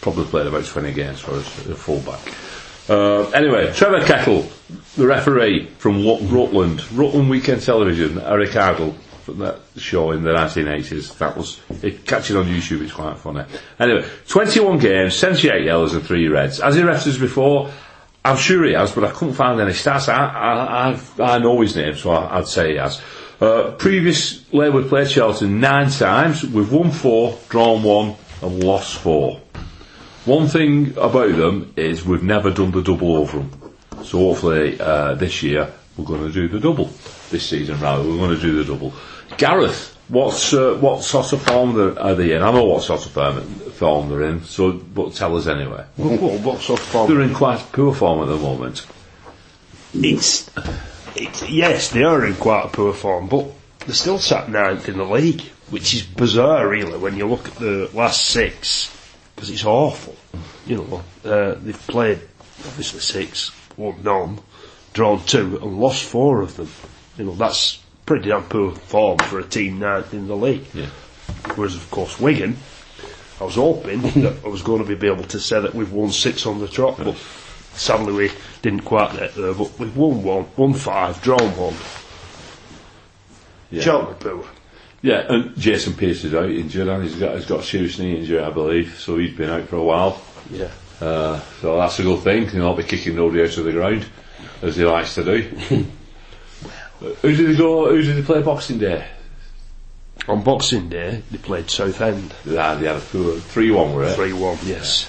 probably 0.00 0.24
played 0.24 0.46
about 0.46 0.64
20 0.64 0.92
games 0.92 1.20
for 1.20 1.32
us, 1.32 1.60
as 1.60 1.70
a 1.70 1.74
fullback. 1.74 2.20
Uh, 2.88 3.28
anyway, 3.30 3.72
Trevor 3.72 4.04
Kettle, 4.04 4.46
the 4.96 5.06
referee 5.06 5.66
from 5.78 6.06
Rut- 6.06 6.22
Rutland, 6.30 6.92
Rutland 6.92 7.28
Weekend 7.30 7.62
Television, 7.62 8.20
Eric 8.20 8.54
Idle, 8.56 8.94
from 9.26 9.38
that 9.38 9.58
show 9.76 10.12
in 10.12 10.22
the 10.22 10.30
1980s. 10.30 11.18
That 11.18 11.36
was, 11.36 11.60
it, 11.82 12.06
catch 12.06 12.30
it 12.30 12.36
on 12.36 12.46
YouTube, 12.46 12.82
it's 12.82 12.92
quite 12.92 13.18
funny. 13.18 13.44
Anyway, 13.80 14.06
21 14.28 14.78
games, 14.78 15.16
78 15.16 15.64
yellows 15.64 15.94
and 15.94 16.04
3 16.04 16.28
reds. 16.28 16.60
As 16.60 16.76
he 16.76 16.82
us 16.82 17.18
before, 17.18 17.68
I'm 18.24 18.36
sure 18.36 18.64
he 18.64 18.74
has, 18.74 18.92
but 18.92 19.02
I 19.02 19.10
couldn't 19.10 19.34
find 19.34 19.60
any 19.60 19.72
stats. 19.72 20.08
I, 20.08 20.26
I, 20.26 20.88
I've, 20.90 21.20
I 21.20 21.38
know 21.38 21.60
his 21.60 21.74
name, 21.74 21.96
so 21.96 22.10
I, 22.10 22.38
I'd 22.38 22.46
say 22.46 22.72
he 22.72 22.76
has. 22.76 23.02
Uh, 23.40 23.72
previously, 23.72 24.70
we've 24.70 24.88
played 24.88 25.08
Charlton 25.08 25.58
nine 25.58 25.90
times. 25.90 26.44
We've 26.44 26.72
won 26.72 26.92
four, 26.92 27.36
drawn 27.48 27.82
one, 27.82 28.14
and 28.42 28.62
lost 28.62 28.96
four. 28.98 29.40
One 30.24 30.46
thing 30.46 30.96
about 30.96 31.36
them 31.36 31.72
is 31.74 32.04
we've 32.04 32.22
never 32.22 32.52
done 32.52 32.70
the 32.70 32.82
double 32.82 33.16
over 33.16 33.38
them. 33.38 33.74
So 34.04 34.18
hopefully 34.18 34.80
uh, 34.80 35.14
this 35.14 35.42
year 35.42 35.72
we're 35.96 36.04
going 36.04 36.26
to 36.26 36.32
do 36.32 36.46
the 36.46 36.60
double. 36.60 36.90
This 37.30 37.48
season, 37.48 37.80
rather, 37.80 38.08
we're 38.08 38.18
going 38.18 38.36
to 38.36 38.40
do 38.40 38.62
the 38.62 38.72
double. 38.72 38.92
Gareth, 39.38 39.96
what's 40.08 40.52
uh, 40.52 40.74
what 40.80 41.02
sort 41.02 41.32
of 41.32 41.42
form 41.42 41.74
they're- 41.74 42.14
they 42.14 42.32
in? 42.34 42.42
I 42.42 42.50
know 42.52 42.64
what 42.64 42.82
sort 42.82 43.04
of 43.04 43.12
form, 43.12 43.42
form 43.42 44.08
they're 44.08 44.22
in, 44.22 44.44
so 44.44 44.72
but 44.72 45.14
tell 45.14 45.36
us 45.36 45.46
anyway. 45.46 45.84
What, 45.96 46.20
what, 46.20 46.40
what 46.40 46.60
sort 46.60 46.80
of 46.80 46.86
form? 46.86 47.10
They're 47.10 47.22
in 47.22 47.34
quite 47.34 47.60
poor 47.72 47.94
form 47.94 48.22
at 48.22 48.28
the 48.28 48.36
moment. 48.36 48.86
It's, 49.94 50.50
it's 51.14 51.48
yes, 51.48 51.90
they 51.90 52.02
are 52.02 52.24
in 52.26 52.34
quite 52.34 52.66
a 52.66 52.68
poor 52.68 52.92
form, 52.92 53.28
but 53.28 53.46
they're 53.80 53.94
still 53.94 54.18
sat 54.18 54.50
ninth 54.50 54.88
in 54.88 54.98
the 54.98 55.04
league, 55.04 55.42
which 55.70 55.94
is 55.94 56.02
bizarre, 56.02 56.68
really, 56.68 56.98
when 56.98 57.16
you 57.16 57.26
look 57.26 57.48
at 57.48 57.54
the 57.56 57.90
last 57.94 58.26
six, 58.26 58.92
because 59.34 59.50
it's 59.50 59.64
awful. 59.64 60.16
You 60.66 60.76
know, 60.78 61.02
uh, 61.30 61.54
they've 61.60 61.86
played 61.86 62.20
obviously 62.66 63.00
six, 63.00 63.52
won 63.76 64.02
none, 64.02 64.40
drawn 64.92 65.24
two, 65.24 65.58
and 65.62 65.78
lost 65.78 66.02
four 66.04 66.42
of 66.42 66.56
them. 66.56 66.68
You 67.16 67.26
know, 67.26 67.34
that's 67.34 67.82
pretty 68.06 68.28
damn 68.28 68.44
poor 68.44 68.72
form 68.72 69.18
for 69.18 69.40
a 69.40 69.44
team 69.44 69.80
ninth 69.80 70.14
in 70.14 70.28
the 70.28 70.36
league. 70.36 70.64
Yeah. 70.72 70.86
Whereas, 71.56 71.74
of 71.74 71.90
course, 71.90 72.18
Wigan, 72.18 72.56
I 73.40 73.44
was 73.44 73.56
hoping 73.56 74.00
that 74.22 74.44
I 74.44 74.48
was 74.48 74.62
going 74.62 74.84
to 74.84 74.96
be 74.96 75.06
able 75.08 75.24
to 75.24 75.40
say 75.40 75.60
that 75.60 75.74
we've 75.74 75.92
won 75.92 76.10
six 76.10 76.46
on 76.46 76.60
the 76.60 76.68
trot, 76.68 76.96
but 76.98 77.16
sadly 77.74 78.12
we 78.12 78.30
didn't 78.62 78.82
quite 78.82 79.12
get 79.12 79.34
there. 79.34 79.52
But 79.52 79.78
we've 79.78 79.96
won 79.96 80.22
one, 80.22 80.46
won 80.56 80.74
five, 80.74 81.20
drawn 81.20 81.50
one. 81.56 81.74
Yeah. 83.70 83.90
Are 83.90 84.14
poor. 84.14 84.46
Yeah, 85.02 85.32
and 85.32 85.56
Jason 85.58 85.94
Pearce 85.94 86.24
is 86.24 86.34
out 86.34 86.50
injured, 86.50 86.88
and 86.88 87.02
he's 87.02 87.16
got 87.16 87.36
he's 87.36 87.46
got 87.46 87.60
a 87.60 87.64
serious 87.64 87.98
knee 87.98 88.16
injury, 88.18 88.40
I 88.40 88.50
believe. 88.50 88.98
So 88.98 89.18
he's 89.18 89.36
been 89.36 89.50
out 89.50 89.68
for 89.68 89.76
a 89.76 89.82
while. 89.82 90.20
Yeah. 90.50 90.70
Uh, 91.00 91.40
so 91.60 91.76
that's 91.76 91.98
a 91.98 92.02
good 92.02 92.22
thing. 92.22 92.48
He'll 92.48 92.62
not 92.62 92.76
be 92.76 92.84
kicking 92.84 93.16
nobody 93.16 93.42
out 93.42 93.56
of 93.58 93.64
the 93.64 93.72
ground, 93.72 94.06
as 94.62 94.76
he 94.76 94.84
likes 94.84 95.14
to 95.16 95.24
do. 95.24 95.86
who 97.00 97.36
did 97.36 97.46
they 97.50 97.56
go? 97.56 97.90
Who 97.90 98.02
did 98.02 98.16
they 98.16 98.22
play 98.22 98.42
Boxing 98.42 98.78
Day? 98.78 99.06
On 100.28 100.42
Boxing 100.42 100.88
Day, 100.88 101.22
they 101.30 101.38
played 101.38 101.70
Southend. 101.70 102.34
Ah, 102.48 102.74
they 102.74 102.86
had 102.86 102.96
a 102.96 103.00
poor 103.00 103.36
three-one, 103.38 103.94
were 103.94 104.04
it? 104.04 104.14
3 104.16 104.32
1, 104.32 104.58
yes. 104.64 105.08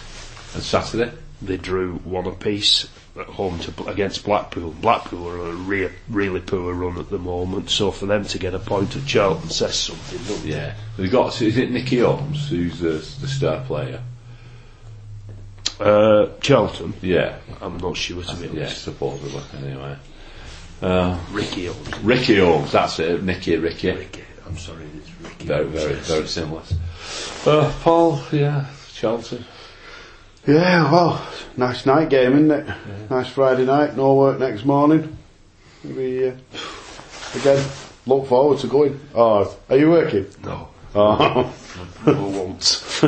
And 0.53 0.61
Saturday. 0.63 1.11
They 1.41 1.57
drew 1.57 1.95
one 2.03 2.25
apiece 2.27 2.89
at 3.17 3.25
home 3.27 3.59
to, 3.59 3.85
against 3.87 4.25
Blackpool. 4.25 4.71
Blackpool 4.71 5.27
are 5.29 5.49
a 5.49 5.53
re- 5.53 5.89
really 6.09 6.39
poor 6.41 6.73
run 6.73 6.97
at 6.99 7.09
the 7.09 7.17
moment, 7.19 7.69
so 7.69 7.91
for 7.91 8.05
them 8.07 8.25
to 8.25 8.37
get 8.39 8.53
a 8.55 8.59
point 8.59 8.95
at 8.95 9.05
Charlton 9.05 9.49
says 9.49 9.77
something, 9.77 10.17
doesn't 10.19 10.47
it? 10.49 10.53
Yeah, 10.55 10.73
they 10.97 11.07
got. 11.07 11.39
Is 11.41 11.57
it 11.57 11.71
Nicky 11.71 11.99
Holmes 11.99 12.49
who's 12.49 12.79
the, 12.79 12.89
the 13.21 13.27
star 13.27 13.61
player? 13.65 14.01
Uh, 15.79 16.27
Charlton, 16.41 16.93
Yeah, 17.01 17.37
I'm 17.61 17.77
not 17.77 17.97
sure 17.97 18.17
what 18.17 18.27
to 18.29 18.35
be 18.35 18.47
yeah, 18.47 18.63
honest. 18.63 18.83
supposedly. 18.83 19.41
Anyway, 19.63 19.95
uh, 20.81 21.19
Ricky 21.31 21.69
Owens. 21.69 21.99
Ricky 21.99 22.37
Holmes. 22.39 22.71
That's 22.71 22.99
it. 22.99 23.23
Nicky, 23.23 23.57
Ricky. 23.57 23.91
Ricky, 23.91 24.23
I'm 24.45 24.57
sorry, 24.57 24.85
it's 24.97 25.09
Ricky. 25.21 25.45
Very, 25.45 25.65
Owens, 25.65 25.75
very, 25.83 25.93
yes. 25.95 26.07
very 26.07 26.27
similar. 26.27 26.61
Uh, 27.45 27.73
Paul, 27.81 28.21
yeah, 28.31 28.65
Chelsea. 28.93 29.43
Yeah, 30.45 30.89
well, 30.91 31.27
nice 31.57 31.85
night 31.85 32.09
game, 32.09 32.33
isn't 32.33 32.51
it? 32.51 32.75
Nice 33.09 33.27
Friday 33.29 33.65
night, 33.65 33.97
no 33.97 34.13
work 34.15 34.39
next 34.39 34.63
morning. 34.65 35.17
We, 35.83 36.29
uh, 36.29 36.33
again, 37.35 37.65
look 38.05 38.27
forward 38.27 38.59
to 38.59 38.67
going. 38.67 38.99
Oh, 39.13 39.55
are 39.69 39.77
you 39.77 39.89
working? 39.89 40.25
No, 40.43 40.69
Oh, 40.95 41.53
I 42.05 42.11
won't. 42.11 42.83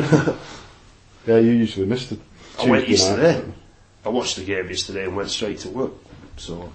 yeah, 1.26 1.38
you 1.38 1.52
usually 1.52 1.86
missed 1.86 2.12
it. 2.12 2.20
I 2.60 2.66
went 2.70 2.86
Tuesday 2.86 3.10
night. 3.16 3.22
yesterday. 3.24 3.52
I 4.06 4.10
watched 4.10 4.36
the 4.36 4.44
game 4.44 4.68
yesterday 4.68 5.06
and 5.06 5.16
went 5.16 5.30
straight 5.30 5.60
to 5.60 5.70
work. 5.70 5.92
So, 6.38 6.72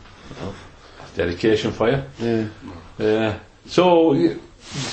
Dedication 1.14 1.72
for 1.72 1.90
you. 1.90 2.02
Yeah. 2.18 2.48
Yeah. 2.98 3.38
So, 3.66 4.14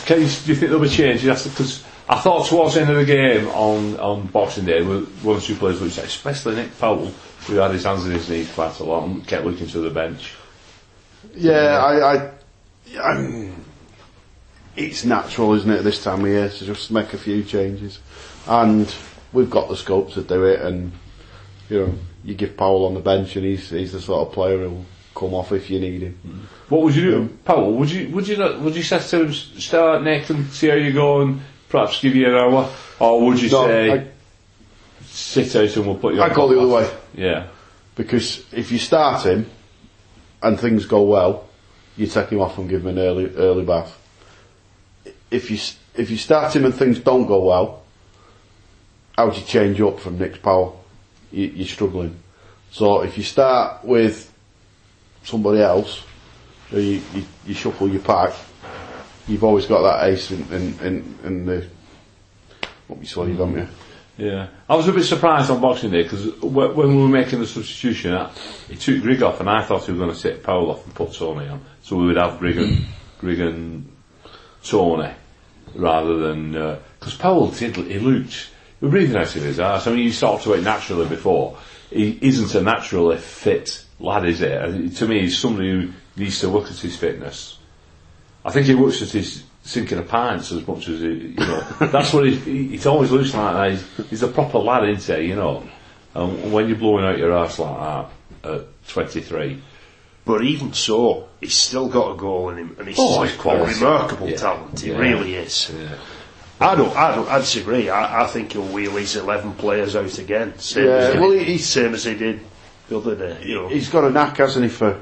can 0.06 0.22
you, 0.22 0.28
do 0.28 0.48
you 0.48 0.56
think 0.56 0.60
there'll 0.60 0.80
be 0.80 0.90
changes? 0.90 1.44
Because 1.44 1.84
I 2.08 2.20
thought 2.20 2.48
towards 2.48 2.76
the 2.76 2.82
end 2.82 2.90
of 2.90 2.98
the 2.98 3.06
game 3.06 3.48
on, 3.48 4.00
on 4.00 4.28
Boxing 4.28 4.66
Day, 4.66 4.82
with 4.82 5.10
one 5.22 5.38
or 5.38 5.42
two 5.42 5.56
players 5.56 5.82
looked, 5.82 5.98
especially 5.98 6.56
Nick 6.56 6.78
Powell, 6.78 7.08
who 7.48 7.56
had 7.56 7.72
his 7.72 7.84
hands 7.84 8.06
in 8.06 8.12
his 8.12 8.30
knees 8.30 8.52
quite 8.54 8.78
a 8.80 8.84
lot 8.84 9.06
and 9.06 9.26
kept 9.26 9.46
looking 9.46 9.68
to 9.68 9.80
the 9.80 9.90
bench. 9.90 10.34
Yeah, 11.34 11.78
I, 11.78 12.16
I, 12.16 12.32
I'm, 13.02 13.66
it's 14.76 15.06
natural, 15.06 15.54
isn't 15.54 15.70
it, 15.70 15.84
this 15.84 16.04
time 16.04 16.22
of 16.22 16.28
year 16.28 16.50
to 16.50 16.66
just 16.66 16.92
make 16.92 17.14
a 17.14 17.18
few 17.18 17.44
changes, 17.44 18.00
and 18.48 18.94
we've 19.34 19.50
got 19.50 19.70
the 19.70 19.78
scope 19.78 20.12
to 20.14 20.22
do 20.22 20.46
it. 20.46 20.62
And 20.62 20.92
you 21.70 21.80
know, 21.80 21.94
you 22.24 22.36
give 22.36 22.58
Powell 22.58 22.86
on 22.86 22.94
the 22.94 23.00
bench, 23.00 23.36
and 23.36 23.46
he's 23.46 23.70
he's 23.70 23.92
the 23.94 24.02
sort 24.02 24.28
of 24.28 24.34
player 24.34 24.58
who'll 24.58 24.86
come 25.22 25.36
off 25.36 25.52
if 25.52 25.70
you 25.70 25.80
need 25.80 26.02
him. 26.02 26.48
What 26.68 26.82
would 26.82 26.96
you 26.96 27.02
do, 27.12 27.30
Powell? 27.46 27.74
Would 27.76 27.92
you 27.92 28.10
would 28.10 28.28
you 28.28 28.38
not, 28.38 28.60
would 28.60 28.76
you 28.76 28.82
say 28.82 28.98
to 29.00 29.26
him, 29.26 29.34
start 29.34 30.02
Nick 30.04 30.30
and 30.32 30.50
see 30.52 30.68
how 30.70 30.76
you 30.76 30.92
go 30.92 31.22
and 31.22 31.42
perhaps 31.70 32.02
give 32.02 32.16
you 32.16 32.28
an 32.28 32.34
hour, 32.34 32.68
or 33.00 33.22
would 33.26 33.40
you 33.42 33.50
No, 33.52 33.68
say 33.68 33.92
I- 33.92 34.08
sit 35.06 35.56
out 35.56 35.76
and 35.78 35.86
we'll 35.86 35.96
put 35.98 36.16
you? 36.16 36.22
I 36.24 36.34
go 36.34 36.48
the 36.48 36.60
other 36.60 36.68
way 36.74 36.90
Yeah. 37.16 37.48
because 37.96 38.44
if 38.52 38.72
you 38.72 38.80
start 38.80 39.26
him 39.26 39.46
and 40.42 40.60
things 40.60 40.86
go 40.88 41.04
well, 41.04 41.48
you 41.98 42.08
take 42.08 42.30
him 42.30 42.42
off 42.42 42.58
and 42.58 42.68
give 42.68 42.82
him 42.82 42.98
an 42.98 43.00
early 43.00 43.32
early 43.36 43.64
bath. 43.64 43.96
If 45.30 45.52
you 45.52 45.60
if 45.96 46.10
you 46.10 46.18
start 46.18 46.56
him 46.56 46.66
and 46.66 46.74
things 46.74 46.98
don't 47.00 47.28
go 47.28 47.44
well, 47.44 47.84
how 49.16 49.30
do 49.30 49.40
you 49.40 49.46
change 49.46 49.80
up 49.82 50.00
from 50.00 50.18
Nick 50.18 50.42
Powell? 50.42 50.84
You, 51.32 51.46
you're 51.48 51.68
struggling. 51.68 52.16
So 52.72 53.02
if 53.02 53.18
you 53.18 53.24
start 53.24 53.84
with 53.84 54.31
somebody 55.24 55.62
else, 55.62 56.04
you, 56.72 57.02
you, 57.14 57.26
you 57.46 57.54
shuffle 57.54 57.90
your 57.90 58.02
pack, 58.02 58.34
you've 59.28 59.44
always 59.44 59.66
got 59.66 59.82
that 59.82 60.10
ace 60.10 60.32
in, 60.32 60.42
in, 60.54 60.80
in, 60.80 61.20
in 61.24 61.46
the 61.46 61.68
what 62.88 63.00
you 63.00 63.06
sleeve, 63.06 63.38
haven't 63.38 63.58
you? 63.58 63.68
Yeah, 64.18 64.48
I 64.70 64.76
was 64.76 64.88
a 64.88 64.94
bit 64.94 65.04
surprised 65.04 65.50
on 65.50 65.62
Boxing 65.62 65.92
Day 65.92 66.04
because 66.04 66.42
when 66.42 66.76
we 66.76 67.02
were 67.02 67.08
making 67.08 67.40
the 67.40 67.48
substitution, 67.48 68.28
he 68.68 68.76
took 68.76 69.02
Grigg 69.02 69.24
off, 69.24 69.40
and 69.40 69.50
I 69.50 69.64
thought 69.64 69.86
he 69.86 69.94
was 69.94 70.00
going 70.00 70.14
to 70.14 70.22
take 70.22 70.44
Powell 70.44 70.72
off 70.72 70.86
and 70.86 70.94
put 70.94 71.14
Toney 71.14 71.48
on, 71.48 71.62
so 71.82 71.96
we 71.96 72.08
would 72.08 72.18
have 72.18 72.38
Grigg 72.38 72.58
and, 72.58 72.86
Grigg 73.20 73.40
and 73.40 73.92
Toney 74.64 75.14
rather 75.74 76.18
than 76.18 76.56
uh, 76.56 76.80
because 77.00 77.16
Powell 77.16 77.48
did 77.48 77.76
he 77.78 78.00
looked 78.00 78.50
breathing 78.82 79.16
out 79.16 79.36
of 79.36 79.44
his 79.44 79.60
arse. 79.60 79.88
I 79.88 79.92
mean, 79.92 80.04
you 80.04 80.12
talked 80.12 80.44
to 80.44 80.54
it 80.54 80.64
naturally 80.64 81.08
before. 81.08 81.58
He 81.92 82.18
isn't 82.22 82.56
a 82.56 82.62
naturally 82.64 83.18
fit 83.18 83.84
lad, 84.00 84.26
is 84.26 84.42
it? 84.42 84.52
Uh, 84.62 84.90
to 84.98 85.08
me, 85.08 85.22
he's 85.22 85.38
somebody 85.38 85.70
who 85.72 85.90
needs 86.16 86.40
to 86.40 86.48
look 86.48 86.66
at 86.70 86.78
his 86.78 86.96
fitness. 86.96 87.58
I 88.46 88.52
think 88.52 88.66
he 88.68 88.74
looks 88.74 89.02
at 89.02 89.10
his 89.10 89.44
sinking 89.64 90.00
of 90.00 90.08
pints 90.08 90.52
as 90.52 90.66
much 90.68 90.88
as 90.88 91.02
he, 91.02 91.08
you 91.10 91.36
know. 91.36 91.60
that's 91.80 92.14
what 92.14 92.26
he, 92.26 92.36
he, 92.38 92.68
he's 92.70 92.86
always 92.88 93.12
looks 93.12 93.34
like 93.34 93.54
that. 93.54 93.72
He's, 93.72 94.10
he's 94.10 94.24
a 94.24 94.28
proper 94.28 94.58
lad, 94.60 94.88
isn't 94.90 95.18
he? 95.20 95.28
You 95.28 95.36
know. 95.36 95.64
And 96.16 96.52
when 96.52 96.68
you're 96.68 96.78
blowing 96.78 97.06
out 97.06 97.18
your 97.18 97.34
ass 97.38 97.60
like 97.60 98.10
that 98.44 98.52
at 98.52 98.88
23, 98.88 99.62
but 100.26 100.44
even 100.44 100.74
so, 100.74 101.30
he's 101.40 101.54
still 101.56 101.88
got 101.88 102.14
a 102.14 102.18
goal 102.18 102.50
in 102.50 102.58
him, 102.58 102.76
and 102.80 102.88
he's 102.88 102.98
Oh, 103.00 103.24
he's 103.24 103.34
a 103.46 103.66
remarkable 103.66 104.30
Yeah. 104.30 104.38
talent. 104.38 104.80
He 104.80 104.90
Yeah. 104.92 104.98
really 104.98 105.36
is. 105.36 105.72
yeah. 105.74 105.96
I 106.62 106.76
don't, 106.76 106.96
I 106.96 107.16
don't, 107.16 107.28
I 107.28 107.40
disagree. 107.40 107.90
I, 107.90 108.24
I 108.24 108.28
think 108.28 108.54
he'll 108.54 108.62
wheel 108.68 108.92
his 108.96 109.16
11 109.16 109.54
players 109.54 109.96
out 109.96 110.18
again. 110.20 110.58
Same, 110.60 110.86
Yeah, 110.86 110.92
as, 110.94 111.16
well, 111.20 111.32
did, 111.32 111.48
he's- 111.48 111.66
same 111.66 111.94
as 111.94 112.04
he 112.04 112.14
did 112.16 112.40
the 112.88 112.98
other 112.98 113.16
day. 113.16 113.42
You 113.44 113.56
know, 113.56 113.68
He's 113.70 113.90
got 113.90 114.04
a 114.04 114.10
knack, 114.12 114.38
hasn't 114.38 114.64
he, 114.66 114.70
for 114.70 115.00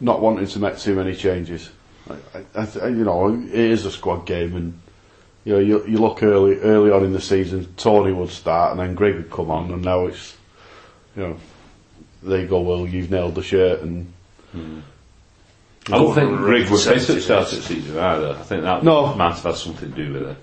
not 0.00 0.20
wanting 0.20 0.46
to 0.46 0.58
make 0.58 0.78
too 0.78 0.94
many 0.94 1.14
changes. 1.14 1.70
I, 2.10 2.38
I, 2.60 2.68
I, 2.82 2.88
you 2.88 3.04
know, 3.04 3.32
it 3.34 3.52
is 3.54 3.84
a 3.84 3.90
squad 3.90 4.26
game, 4.26 4.56
and 4.56 4.78
you 5.44 5.52
know, 5.54 5.58
you, 5.60 5.86
you 5.86 5.98
look 5.98 6.22
early 6.22 6.56
early 6.60 6.90
on 6.90 7.04
in 7.04 7.12
the 7.12 7.20
season, 7.20 7.72
Toney 7.76 8.12
would 8.12 8.30
start, 8.30 8.72
and 8.72 8.80
then 8.80 8.94
Grigg 8.94 9.16
would 9.16 9.30
come 9.30 9.50
on, 9.50 9.70
and 9.72 9.82
now 9.84 10.06
it's, 10.06 10.36
you 11.16 11.22
know, 11.22 11.36
they 12.22 12.46
go, 12.46 12.60
well, 12.60 12.86
you've 12.86 13.10
nailed 13.10 13.34
the 13.34 13.42
shirt, 13.42 13.80
and 13.82 14.12
I 14.54 14.58
don't 15.98 16.14
think 16.14 16.28
Over 16.30 16.36
Grigg 16.38 16.68
was 16.70 16.84
fit 16.86 16.96
at 16.96 17.06
the 17.06 17.20
70 17.20 17.20
start 17.22 17.44
of 17.44 17.50
the 17.56 17.62
season 17.62 17.98
either. 17.98 18.30
I 18.38 18.42
think 18.42 18.62
that 18.62 18.82
No. 18.84 19.14
might 19.14 19.34
have 19.34 19.42
had 19.42 19.54
something 19.56 19.90
to 19.90 19.96
do 19.96 20.12
with 20.12 20.22
it. 20.30 20.36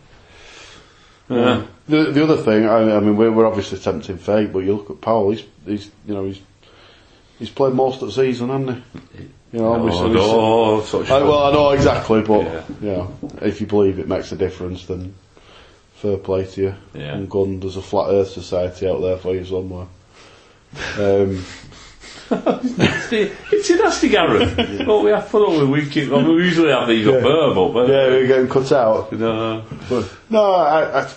Yeah. 1.29 1.65
the 1.87 2.11
the 2.11 2.23
other 2.23 2.37
thing, 2.37 2.65
I, 2.67 2.97
I 2.97 2.99
mean, 2.99 3.17
we're, 3.17 3.31
we're 3.31 3.47
obviously 3.47 3.79
tempting 3.79 4.17
fate, 4.17 4.53
but 4.53 4.59
you 4.59 4.75
look 4.75 4.89
at 4.91 5.01
Powell, 5.01 5.31
he's, 5.31 5.43
he's 5.65 5.91
you 6.05 6.13
know, 6.13 6.25
he's 6.25 6.39
he's 7.39 7.49
played 7.49 7.73
most 7.73 8.01
of 8.01 8.07
the 8.07 8.11
season, 8.13 8.49
hasn't 8.49 8.83
he? 9.17 9.23
You 9.53 9.59
know, 9.59 9.67
Oh, 9.69 9.73
obviously. 9.73 10.09
no, 10.13 10.81
such 10.81 11.09
I, 11.09 11.23
well, 11.23 11.45
I 11.45 11.51
know 11.53 11.69
exactly, 11.71 12.21
but 12.21 12.43
Yeah. 12.43 12.63
you 12.81 12.87
know, 12.89 13.17
if 13.41 13.59
you 13.61 13.67
believe 13.67 13.99
it 13.99 14.07
makes 14.07 14.31
a 14.31 14.35
difference, 14.35 14.85
then 14.85 15.15
fair 15.95 16.17
play 16.17 16.45
to 16.45 16.61
you. 16.61 16.75
Yeah. 16.93 17.15
And 17.15 17.29
gun, 17.29 17.59
there's 17.59 17.77
a 17.77 17.81
flat 17.81 18.09
Earth 18.09 18.29
society 18.29 18.87
out 18.87 19.01
there 19.01 19.17
for 19.17 19.33
you 19.33 19.45
somewhere. 19.45 19.87
Um, 20.99 21.43
it's 22.31 23.69
a 23.69 23.75
nasty 23.75 24.09
Gareth. 24.09 24.57
Well, 24.87 25.03
we 25.03 25.11
have 25.11 25.27
fun 25.27 25.59
with 25.59 25.69
we 25.69 25.89
keep. 25.89 26.09
Well, 26.09 26.25
we 26.25 26.43
usually 26.43 26.71
have 26.71 26.87
these 26.87 27.07
up 27.07 27.21
there, 27.21 27.53
but, 27.53 27.87
yeah, 27.87 28.07
we're 28.07 28.27
getting 28.27 28.47
cut 28.47 28.71
out. 28.71 29.11
no. 29.11 29.63
But 29.89 30.11
no, 30.29 30.53
I, 30.53 31.01
I, 31.01 31.11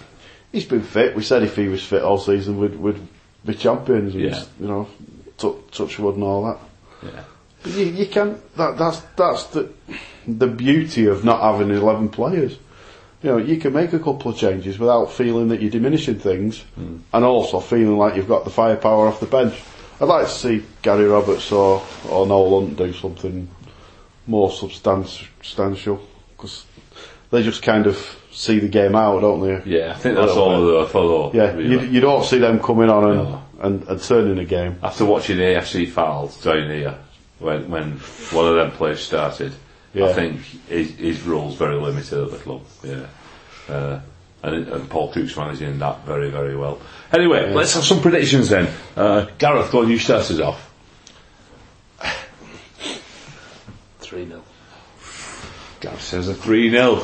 he's 0.52 0.66
been 0.66 0.82
fit. 0.82 1.16
We 1.16 1.22
said 1.22 1.42
if 1.42 1.56
he 1.56 1.68
was 1.68 1.82
fit 1.82 2.02
all 2.02 2.18
season, 2.18 2.58
we'd, 2.58 2.76
we'd 2.76 3.00
be 3.44 3.54
champions. 3.54 4.14
and, 4.14 4.24
Yeah. 4.24 4.42
You 4.60 4.66
know, 4.66 4.88
tou- 5.38 5.62
touch 5.72 5.98
wood 5.98 6.16
and 6.16 6.24
all 6.24 6.44
that. 6.44 6.58
Yeah. 7.02 7.24
But 7.62 7.72
you, 7.72 7.86
you 7.86 8.06
can 8.06 8.40
that 8.56 8.76
that's 8.76 9.00
that's 9.16 9.44
the 9.46 9.72
the 10.26 10.46
beauty 10.46 11.06
of 11.06 11.24
not 11.24 11.40
having 11.40 11.74
eleven 11.74 12.08
players. 12.08 12.58
You 13.22 13.30
know, 13.30 13.36
you 13.38 13.56
can 13.56 13.72
make 13.72 13.92
a 13.92 13.98
couple 13.98 14.30
of 14.30 14.36
changes 14.36 14.78
without 14.78 15.10
feeling 15.10 15.48
that 15.48 15.60
you're 15.60 15.72
diminishing 15.72 16.20
things, 16.20 16.60
hmm. 16.76 16.98
and 17.12 17.24
also 17.24 17.58
feeling 17.58 17.98
like 17.98 18.14
you've 18.14 18.28
got 18.28 18.44
the 18.44 18.50
firepower 18.50 19.08
off 19.08 19.18
the 19.18 19.26
bench. 19.26 19.60
I'd 20.00 20.04
like 20.08 20.26
to 20.26 20.32
see 20.32 20.64
Gary 20.82 21.06
Roberts 21.06 21.50
or 21.52 21.82
or 22.08 22.26
Noel 22.26 22.60
Hunt 22.60 22.76
do 22.76 22.92
something 22.92 23.48
more 24.26 24.50
substantial 24.50 26.00
because 26.36 26.64
they 27.30 27.42
just 27.42 27.62
kind 27.62 27.86
of 27.86 27.96
see 28.30 28.58
the 28.60 28.68
game 28.68 28.94
out, 28.94 29.20
don't 29.20 29.40
they? 29.40 29.62
Yeah, 29.78 29.92
I 29.92 29.94
think 29.94 30.16
that's 30.16 30.32
all 30.32 30.64
bit. 30.64 30.80
the 30.80 30.86
follow. 30.92 31.32
Yeah, 31.32 31.56
you, 31.58 31.80
you 31.80 32.00
don't 32.00 32.24
see 32.24 32.38
them 32.38 32.60
coming 32.60 32.88
on 32.88 33.04
and, 33.10 33.22
No. 33.30 33.42
and, 33.60 33.88
and 33.88 34.02
turning 34.02 34.38
a 34.38 34.44
game. 34.44 34.78
After 34.82 35.04
watching 35.04 35.36
the 35.38 35.42
AFC 35.42 35.88
Fylde 35.90 36.40
down 36.42 36.70
here, 36.70 36.96
when 37.40 37.68
when 37.68 37.92
one 38.32 38.46
of 38.46 38.54
them 38.54 38.70
players 38.72 39.00
started, 39.00 39.52
I 39.94 40.12
think 40.12 40.40
his, 40.68 40.92
his 40.94 41.22
role's 41.22 41.56
very 41.56 41.74
limited 41.76 42.22
at 42.22 42.30
the 42.30 42.38
club. 42.38 42.62
Yeah. 42.84 43.06
Uh, 43.68 44.00
and, 44.42 44.68
and 44.68 44.88
Paul 44.88 45.12
Cook's 45.12 45.36
managing 45.36 45.78
that 45.78 46.04
very, 46.04 46.30
very 46.30 46.56
well. 46.56 46.80
Anyway, 47.12 47.52
let's 47.52 47.74
have 47.74 47.84
some 47.84 48.00
predictions 48.00 48.48
then. 48.50 48.72
Uh, 48.96 49.26
Gareth, 49.38 49.72
go 49.72 49.82
on, 49.82 49.90
you 49.90 49.98
start 49.98 50.30
us 50.30 50.38
off. 50.40 50.64
3 54.00 54.26
0. 54.26 54.42
Gav 55.80 56.00
says 56.00 56.28
a 56.28 56.34
3 56.34 56.70
0. 56.70 56.96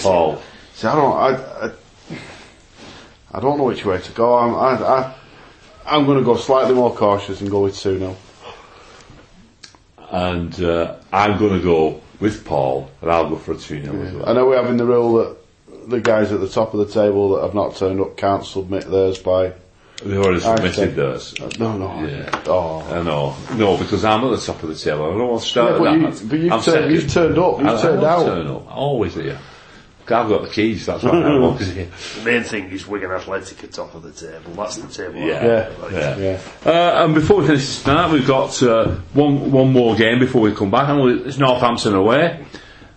Paul. 0.00 0.40
See, 0.74 0.86
I 0.86 0.94
don't, 0.94 1.16
I, 1.16 1.66
I, 1.66 1.72
I 3.32 3.40
don't 3.40 3.58
know 3.58 3.64
which 3.64 3.84
way 3.84 4.00
to 4.00 4.12
go. 4.12 4.38
I'm, 4.38 4.54
I, 4.54 4.84
I, 4.84 5.14
I'm 5.86 6.06
going 6.06 6.18
to 6.18 6.24
go 6.24 6.36
slightly 6.36 6.74
more 6.74 6.94
cautious 6.94 7.40
and 7.40 7.50
go 7.50 7.62
with 7.62 7.76
2 7.78 7.98
0. 7.98 8.16
And 10.10 10.62
uh, 10.62 10.96
I'm 11.12 11.38
going 11.38 11.58
to 11.58 11.64
go 11.64 12.00
with 12.20 12.44
Paul, 12.44 12.90
and 13.00 13.10
I'll 13.10 13.28
go 13.28 13.36
for 13.36 13.52
a 13.52 13.56
2 13.56 13.82
0 13.82 14.02
as 14.02 14.14
well. 14.14 14.28
I 14.28 14.32
know 14.34 14.46
we're 14.46 14.62
having 14.62 14.76
the 14.76 14.86
rule 14.86 15.14
that 15.14 15.39
the 15.88 16.00
guys 16.00 16.32
at 16.32 16.40
the 16.40 16.48
top 16.48 16.74
of 16.74 16.80
the 16.80 16.92
table 16.92 17.36
that 17.36 17.42
have 17.42 17.54
not 17.54 17.76
turned 17.76 18.00
up 18.00 18.16
can't 18.16 18.44
submit 18.44 18.90
theirs 18.90 19.18
by. 19.18 19.52
They've 20.02 20.16
already 20.18 20.40
submitted 20.40 20.94
theirs. 20.96 21.34
No, 21.58 21.76
no. 21.76 22.06
Yeah. 22.06 22.42
Oh. 22.46 22.80
I 22.90 23.02
know. 23.02 23.36
No, 23.54 23.76
because 23.76 24.02
I'm 24.04 24.24
at 24.24 24.30
the 24.30 24.38
top 24.46 24.62
of 24.62 24.70
the 24.70 24.74
table. 24.74 25.04
I 25.04 25.08
don't 25.10 25.28
want 25.28 25.42
to 25.42 25.48
start 25.48 25.72
Yeah, 25.72 25.78
but 25.78 25.86
at 25.88 25.94
You, 26.22 26.28
but 26.28 26.38
you've, 26.38 26.52
I'm 26.52 26.62
turned- 26.62 26.92
you've 26.94 27.12
turned 27.12 27.38
up, 27.38 27.58
you've 27.58 27.68
I, 27.68 27.78
I 27.78 27.82
turned 27.82 28.00
don't 28.00 28.10
out. 28.10 28.24
turn 28.24 28.46
up. 28.46 28.76
Always 28.76 29.14
here. 29.14 29.38
I've 30.12 30.28
got 30.28 30.42
the 30.42 30.48
keys, 30.48 30.86
that's 30.86 31.04
why 31.04 31.10
I'm 31.10 31.40
always 31.42 31.72
here. 31.74 31.88
The 32.18 32.24
main 32.24 32.42
thing 32.42 32.64
is 32.70 32.84
Wigan 32.84 33.12
Athletic 33.12 33.62
at 33.62 33.72
top 33.72 33.94
of 33.94 34.02
the 34.02 34.10
table. 34.10 34.52
That's 34.54 34.76
the 34.76 34.88
table. 34.88 35.20
Yeah. 35.20 35.44
Yeah. 35.44 35.90
Yeah. 35.92 36.16
Yeah. 36.16 36.40
Uh, 36.66 37.04
and 37.04 37.14
before 37.14 37.36
we 37.42 37.46
finish 37.46 37.60
this 37.66 37.82
tonight, 37.84 38.10
we've 38.10 38.26
got 38.26 38.60
uh, 38.62 38.88
one 39.12 39.52
one 39.52 39.72
more 39.72 39.94
game 39.94 40.18
before 40.18 40.40
we 40.40 40.52
come 40.52 40.70
back, 40.70 40.88
and 40.88 41.26
it's 41.26 41.38
Northampton 41.38 41.94
away. 41.94 42.44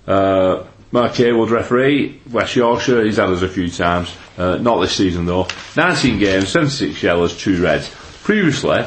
Uh, 0.07 0.63
Mark 0.93 1.15
Heywood 1.15 1.49
referee, 1.49 2.21
West 2.29 2.55
Yorkshire, 2.55 3.03
he's 3.03 3.17
had 3.17 3.31
us 3.31 3.41
a 3.41 3.49
few 3.49 3.67
times, 3.67 4.15
uh, 4.37 4.57
not 4.57 4.79
this 4.79 4.95
season 4.95 5.25
though. 5.25 5.47
19 5.75 6.19
games, 6.19 6.49
76 6.49 7.01
yellows, 7.01 7.35
2 7.35 7.63
reds. 7.63 7.89
Previously, 8.21 8.85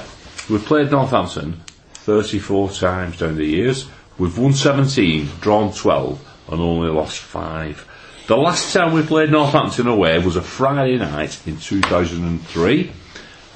we've 0.49 0.65
played 0.65 0.93
Northampton 0.93 1.61
34 1.95 2.71
times 2.71 3.19
down 3.19 3.35
the 3.35 3.45
years. 3.45 3.89
We've 4.19 4.39
won 4.39 4.53
17, 4.53 5.29
drawn 5.41 5.73
12, 5.73 6.45
and 6.53 6.61
only 6.61 6.91
lost 6.91 7.19
5. 7.19 8.25
The 8.29 8.37
last 8.37 8.73
time 8.73 8.93
we 8.93 9.03
played 9.03 9.33
Northampton 9.33 9.89
away 9.89 10.21
was 10.21 10.37
a 10.37 10.43
Friday 10.43 10.99
night 10.99 11.45
in 11.45 11.59
2003. 11.59 12.93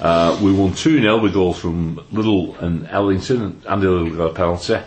Uh, 0.01 0.37
we 0.43 0.51
won 0.51 0.73
2 0.73 0.99
0 0.99 1.19
with 1.19 1.33
goals 1.33 1.57
from 1.57 2.05
Liddell 2.11 2.57
and 2.57 2.85
Ellington. 2.89 3.41
And 3.43 3.65
Andy 3.65 3.87
Liddell 3.87 4.17
got 4.17 4.31
a 4.31 4.33
penalty. 4.33 4.77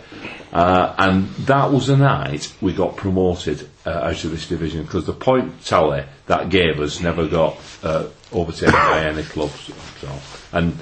Uh, 0.55 0.95
and 0.97 1.27
that 1.47 1.69
was 1.69 1.87
the 1.87 1.97
night 1.97 2.49
we 2.61 2.71
got 2.71 2.95
promoted 2.95 3.67
uh, 3.85 3.89
out 3.89 4.23
of 4.23 4.31
this 4.31 4.47
division 4.47 4.83
because 4.83 5.05
the 5.05 5.11
point 5.11 5.65
tally 5.65 6.01
that 6.27 6.47
gave 6.47 6.79
us 6.79 7.01
never 7.01 7.27
got 7.27 7.57
uh, 7.83 8.05
overtaken 8.31 8.71
by 8.71 9.03
any 9.03 9.23
clubs. 9.23 9.69
So, 9.99 10.09
and 10.53 10.79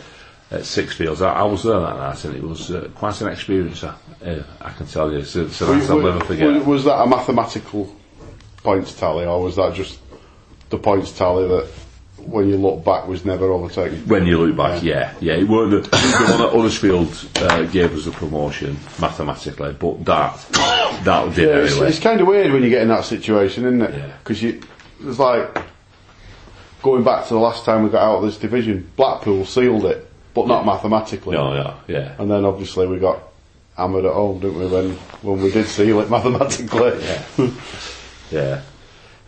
at 0.51 0.61
Sixfields, 0.61 1.25
I, 1.25 1.39
I 1.39 1.43
was 1.45 1.63
there 1.63 1.79
that 1.79 1.97
night 1.97 2.23
and 2.23 2.35
it 2.35 2.43
was 2.43 2.69
uh, 2.69 2.87
quite 2.93 3.19
an 3.21 3.29
experience, 3.29 3.83
uh, 3.83 3.95
uh, 4.23 4.43
I 4.61 4.69
can 4.73 4.85
tell 4.85 5.11
you. 5.11 5.23
So, 5.23 5.47
so 5.47 5.65
that's 5.73 5.89
I'll 5.89 5.99
never 6.01 6.23
forget. 6.23 6.63
Was 6.67 6.83
that 6.83 7.01
a 7.01 7.07
mathematical 7.07 7.95
points 8.57 8.93
tally, 8.93 9.25
or 9.25 9.41
was 9.41 9.55
that 9.55 9.73
just 9.73 9.99
the 10.69 10.77
points 10.77 11.17
tally 11.17 11.47
that, 11.47 11.67
when 12.25 12.47
you 12.49 12.57
look 12.57 12.83
back, 12.83 13.07
was 13.07 13.25
never 13.25 13.51
overtaken? 13.51 14.07
When 14.07 14.25
you 14.25 14.37
look 14.39 14.55
back, 14.57 14.81
yeah, 14.83 15.13
yeah, 15.19 15.33
it 15.33 15.47
weren't 15.47 15.71
the, 15.71 15.81
the 15.81 16.27
one 16.37 16.41
at 16.47 16.51
Huddersfield 16.53 17.29
uh, 17.37 17.63
gave 17.63 17.93
us 17.95 18.05
the 18.05 18.11
promotion 18.11 18.77
mathematically, 18.99 19.73
but 19.73 20.03
that 20.05 20.37
that 21.03 21.35
did 21.35 21.47
Yeah, 21.49 21.55
it's, 21.57 21.73
anyway. 21.73 21.89
it's 21.89 21.99
kind 21.99 22.21
of 22.21 22.27
weird 22.27 22.51
when 22.51 22.63
you 22.63 22.69
get 22.69 22.81
in 22.81 22.87
that 22.89 23.05
situation, 23.05 23.65
isn't 23.65 23.81
it? 23.81 23.93
Yeah. 23.95 24.17
Because 24.19 24.41
you, 24.43 24.61
it's 25.05 25.19
like 25.19 25.57
going 26.81 27.03
back 27.03 27.27
to 27.27 27.33
the 27.33 27.39
last 27.39 27.65
time 27.65 27.83
we 27.83 27.89
got 27.89 28.03
out 28.03 28.17
of 28.17 28.23
this 28.23 28.37
division. 28.37 28.89
Blackpool 28.95 29.45
sealed 29.45 29.85
it, 29.85 30.09
but 30.33 30.47
not 30.47 30.65
mathematically. 30.65 31.35
No, 31.35 31.53
no, 31.53 31.75
yeah, 31.87 32.15
And 32.19 32.29
then 32.29 32.45
obviously 32.45 32.87
we 32.87 32.99
got 32.99 33.19
hammered 33.77 34.05
at 34.05 34.13
home, 34.13 34.39
didn't 34.39 34.59
we? 34.59 34.67
When 34.67 34.91
when 35.21 35.41
we 35.41 35.51
did 35.51 35.67
seal 35.67 35.99
it 36.01 36.09
mathematically. 36.17 37.01
yeah. 38.31 38.39
Uh, 38.39 38.61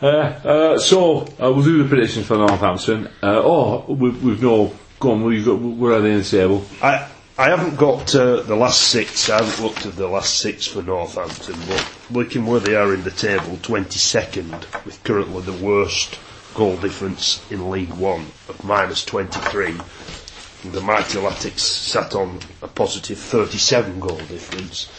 uh, 0.08 0.80
so 0.80 1.22
uh, 1.22 1.52
we'll 1.52 1.64
do 1.64 1.82
the 1.84 1.90
predictions 1.90 2.26
for 2.26 2.38
Northampton. 2.38 3.08
Uh, 3.24 3.42
oh, 3.44 3.86
we've, 3.88 4.24
we've 4.24 4.42
no. 4.42 4.74
Go 5.00 5.12
on, 5.12 5.24
we've 5.24 5.46
got, 5.46 5.60
where 5.60 5.94
are 5.94 6.02
they 6.02 6.12
in 6.12 6.20
the 6.20 6.24
table? 6.24 6.66
I 6.82 7.10
I 7.38 7.50
haven't 7.50 7.76
got 7.76 8.16
uh, 8.16 8.44
the 8.44 8.56
last 8.56 8.80
six. 8.80 9.30
I 9.30 9.44
haven't 9.44 9.62
looked 9.62 9.86
at 9.86 9.98
the 9.98 10.08
last 10.08 10.40
six 10.40 10.66
for 10.66 10.82
Northampton, 10.82 11.58
but 11.68 11.92
looking 12.10 12.46
where 12.46 12.62
they 12.62 12.78
are 12.78 12.94
in 12.94 13.04
the 13.04 13.12
table, 13.12 13.58
22nd, 13.58 14.86
with 14.86 15.04
currently 15.04 15.42
the 15.42 15.52
worst 15.66 16.18
goal 16.54 16.78
difference 16.78 17.46
in 17.52 17.70
League 17.70 17.92
One 17.94 18.22
of 18.48 18.64
minus 18.64 19.04
23. 19.04 19.72
And 19.72 20.72
the 20.72 20.80
Mighty 20.80 21.18
Latics 21.18 21.60
sat 21.60 22.16
on 22.16 22.40
a 22.62 22.70
positive 22.70 23.20
37 23.20 24.00
goal 24.00 24.16
difference. 24.16 24.90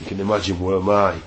You 0.00 0.06
can 0.06 0.18
imagine 0.18 0.60
where 0.60 0.80
my 0.80 1.20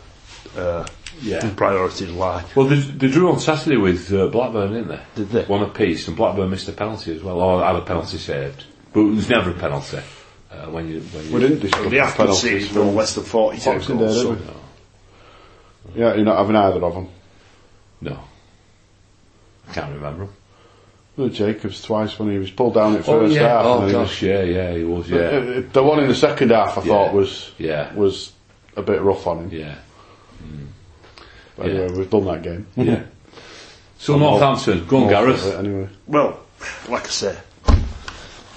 uh, 0.57 0.87
Yeah. 1.21 1.53
priorities 1.55 2.11
lie. 2.11 2.43
Well, 2.55 2.67
they, 2.67 2.75
they 2.79 3.09
drew 3.09 3.31
on 3.31 3.39
Saturday 3.39 3.77
with 3.77 4.11
uh, 4.13 4.27
Blackburn, 4.27 4.73
didn't 4.73 4.87
they? 4.89 4.99
Did 5.15 5.29
they? 5.29 5.43
One 5.45 5.63
apiece, 5.63 6.07
and 6.07 6.15
Blackburn 6.17 6.49
missed 6.49 6.67
a 6.67 6.73
penalty 6.73 7.15
as 7.15 7.23
well, 7.23 7.39
or 7.41 7.63
had 7.63 7.75
a 7.75 7.81
penalty 7.81 8.17
saved. 8.17 8.63
But 8.93 9.01
it 9.01 9.15
was 9.15 9.29
never 9.29 9.51
a 9.51 9.53
penalty. 9.53 9.99
Uh, 10.51 10.67
when 10.67 10.87
you, 10.87 10.99
when 11.01 11.25
you 11.27 11.33
we 11.33 11.39
didn't 11.41 11.59
discuss 11.59 11.89
The 11.89 11.99
after 11.99 12.17
penalties 12.17 12.41
series 12.41 12.67
from 12.71 12.95
less 12.95 13.15
than 13.15 13.23
42 13.23 13.65
Boxing 13.71 13.97
Day, 13.97 14.03
goals. 14.05 14.15
did 14.15 14.23
so- 14.47 14.53
we? 15.93 15.99
Yeah, 16.01 16.15
you're 16.15 16.25
not 16.25 16.37
having 16.37 16.55
either 16.55 16.83
of 16.83 16.93
them. 16.93 17.07
No. 18.01 18.19
I 19.69 19.73
can't 19.73 19.93
remember. 19.93 20.27
Well, 21.17 21.29
Jacobs 21.29 21.81
twice 21.81 22.19
when 22.19 22.29
he 22.31 22.37
was 22.37 22.51
pulled 22.51 22.73
down 22.73 22.95
at 22.95 23.05
first 23.05 23.35
half. 23.37 23.65
Oh 23.65 23.73
and 23.73 23.81
then 23.83 23.89
he 23.89 23.93
gosh, 24.05 24.21
yeah, 24.21 24.43
yeah, 24.43 24.73
he 24.75 24.83
was, 24.83 25.09
was- 25.09 25.09
yeah, 25.09 25.17
Uh, 25.59 25.61
The 25.71 25.81
one 25.83 25.99
in 25.99 26.07
the 26.09 26.15
second 26.15 26.51
half, 26.51 26.77
I 26.77 26.81
thought 26.81 27.13
was 27.13 27.51
Yeah. 27.57 27.93
was 27.93 28.33
a 28.75 28.81
bit 28.81 29.01
rough 29.01 29.25
on 29.27 29.45
him. 29.49 29.49
yeah, 29.57 29.75
But 31.55 31.67
anyway, 31.67 31.91
we've 31.91 32.09
done 32.09 32.25
that 32.25 32.41
game. 32.41 32.67
yeah. 32.75 33.03
So 33.97 34.17
Northampton, 34.19 34.85
go 34.85 35.03
on, 35.03 35.09
Gareth. 35.09 35.55
Anyway, 35.55 35.87
Well, 36.05 36.39
like 36.89 37.05
I 37.05 37.09
say, 37.09 37.37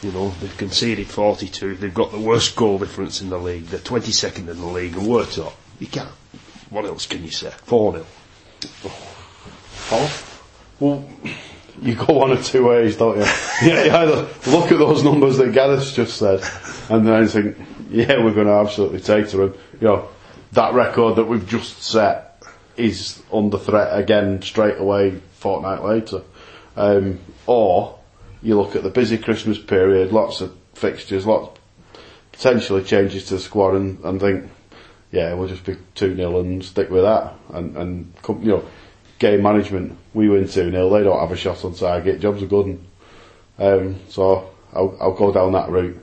you 0.03 0.13
know, 0.13 0.31
they've 0.41 0.57
conceded 0.57 1.07
42. 1.07 1.77
They've 1.77 1.95
got 1.95 2.13
the 2.13 2.19
worst 2.19 2.55
goal 2.57 2.79
difference 2.79 3.23
in 3.23 3.31
the 3.31 3.39
league. 3.39 3.67
They're 3.67 3.81
22nd 3.81 4.49
in 4.49 4.61
the 4.61 4.67
league, 4.67 4.97
and 4.97 5.07
we're 5.07 5.25
top. 5.25 5.55
You 5.79 5.87
can't. 5.87 6.11
What 6.71 6.85
else 6.85 7.07
can 7.07 7.25
you 7.25 7.31
say? 7.31 7.51
4 7.65 7.93
0. 7.93 8.05
well, 10.81 11.09
you 11.81 11.95
go 11.95 12.13
one 12.15 12.33
of 12.33 12.45
two 12.45 12.67
ways, 12.67 12.97
don't 12.97 13.17
you? 13.19 13.25
yeah, 13.63 13.85
you 13.85 13.91
either 13.91 14.29
look 14.51 14.71
at 14.71 14.79
those 14.79 15.03
numbers 15.05 15.39
that 15.39 15.53
Gareth's 15.53 15.95
just 15.95 16.17
said, 16.17 16.43
and 16.91 17.07
then 17.07 17.27
think, 17.29 17.57
yeah, 17.91 18.23
we're 18.23 18.35
going 18.35 18.49
to 18.49 18.53
absolutely 18.53 19.01
take 19.01 19.29
to 19.29 19.37
them. 19.39 19.55
You 19.81 19.89
know, 19.89 20.09
that 20.53 20.75
record 20.75 21.17
that 21.17 21.25
we've 21.25 21.47
just 21.49 21.83
set 21.83 22.28
is 22.79 23.23
under 23.33 23.59
threat 23.59 23.99
again 23.99 24.43
straight 24.43 24.79
away. 24.79 25.21
Fortnight 25.39 25.85
later, 25.85 26.23
um, 26.77 27.21
or 27.47 27.99
you 28.43 28.57
look 28.61 28.75
at 28.75 28.83
the 28.83 28.91
busy 28.91 29.19
Christmas 29.19 29.57
period, 29.57 30.13
lots 30.13 30.41
of 30.41 30.53
fixtures, 30.75 31.27
lots 31.27 31.59
potentially 32.39 32.85
changes 32.85 33.25
to 33.27 33.35
the 33.35 33.41
squad, 33.41 33.75
and, 33.75 33.99
and 34.05 34.21
think, 34.21 34.51
yeah, 35.11 35.35
we'll 35.35 35.49
just 35.49 35.65
be 35.65 35.77
2 35.97 36.15
0 36.15 36.39
and 36.39 36.65
stick 36.65 36.89
with 36.89 37.03
that. 37.03 37.35
And, 37.53 37.77
and 37.77 38.13
you 38.29 38.49
know, 38.51 38.65
game 39.19 39.43
management, 39.43 39.99
we 40.15 40.29
win 40.29 40.45
2 40.45 40.71
0, 40.71 40.89
they 40.89 41.03
don't 41.03 41.19
have 41.19 41.33
a 41.33 41.37
shot 41.37 41.65
on 41.65 41.75
target, 41.75 42.21
jobs 42.21 42.43
are 42.43 42.47
good. 42.47 42.67
And, 42.67 42.87
um, 43.59 44.01
so 44.09 44.51
I'll, 44.73 44.97
I'll 45.01 45.15
go 45.15 45.33
down 45.33 45.53
that 45.53 45.69
route. 45.69 46.01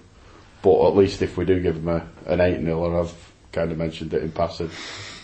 But 0.62 0.88
at 0.88 0.96
least 0.98 1.22
if 1.22 1.38
we 1.38 1.46
do 1.46 1.62
give 1.62 1.76
them 1.84 1.88
a, 1.88 2.32
an 2.32 2.42
8 2.42 2.62
0, 2.62 2.86
and 2.86 2.98
I've 2.98 3.32
kind 3.54 3.72
of 3.72 3.78
mentioned 3.78 4.14
it 4.14 4.22
in 4.24 4.32
passing, 4.32 4.70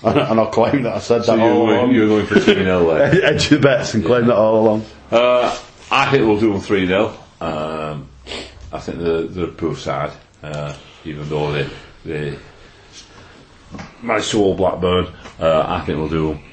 and, 0.06 0.18
and 0.20 0.40
I'll 0.40 0.48
claim 0.52 0.84
that 0.84 0.96
I 0.96 1.00
said 1.00 1.24
So 1.26 1.36
that 1.36 1.42
all 1.44 1.66
going, 1.68 1.78
along. 1.78 1.92
you're 1.94 2.08
going 2.08 2.26
for 2.26 2.40
3 2.40 2.54
0 2.56 2.94
there. 2.96 3.26
Edge 3.34 3.50
the 3.50 3.60
bets 3.60 3.94
and 3.94 4.04
claim 4.06 4.26
that 4.28 4.36
all 4.36 4.60
along. 4.62 4.86
Uh, 5.12 5.58
I 5.92 6.10
think 6.10 6.26
we'll 6.26 6.40
do 6.40 6.54
them 6.54 6.62
3 6.62 6.88
0. 6.88 7.18
Um, 7.40 8.10
I 8.72 8.80
think 8.80 9.00
they're, 9.00 9.24
they're 9.24 9.46
a 9.46 9.52
poor 9.52 9.76
side, 9.76 10.12
uh, 10.44 10.76
even 11.06 11.28
though 11.30 11.52
they, 11.52 11.70
they 12.06 12.38
managed 14.02 14.32
to 14.32 14.40
all 14.42 14.56
Blackburn. 14.56 15.08
Uh, 15.40 15.64
I 15.68 15.82
think 15.86 15.98
we'll 15.98 16.10
do 16.10 16.28
them 16.34 16.44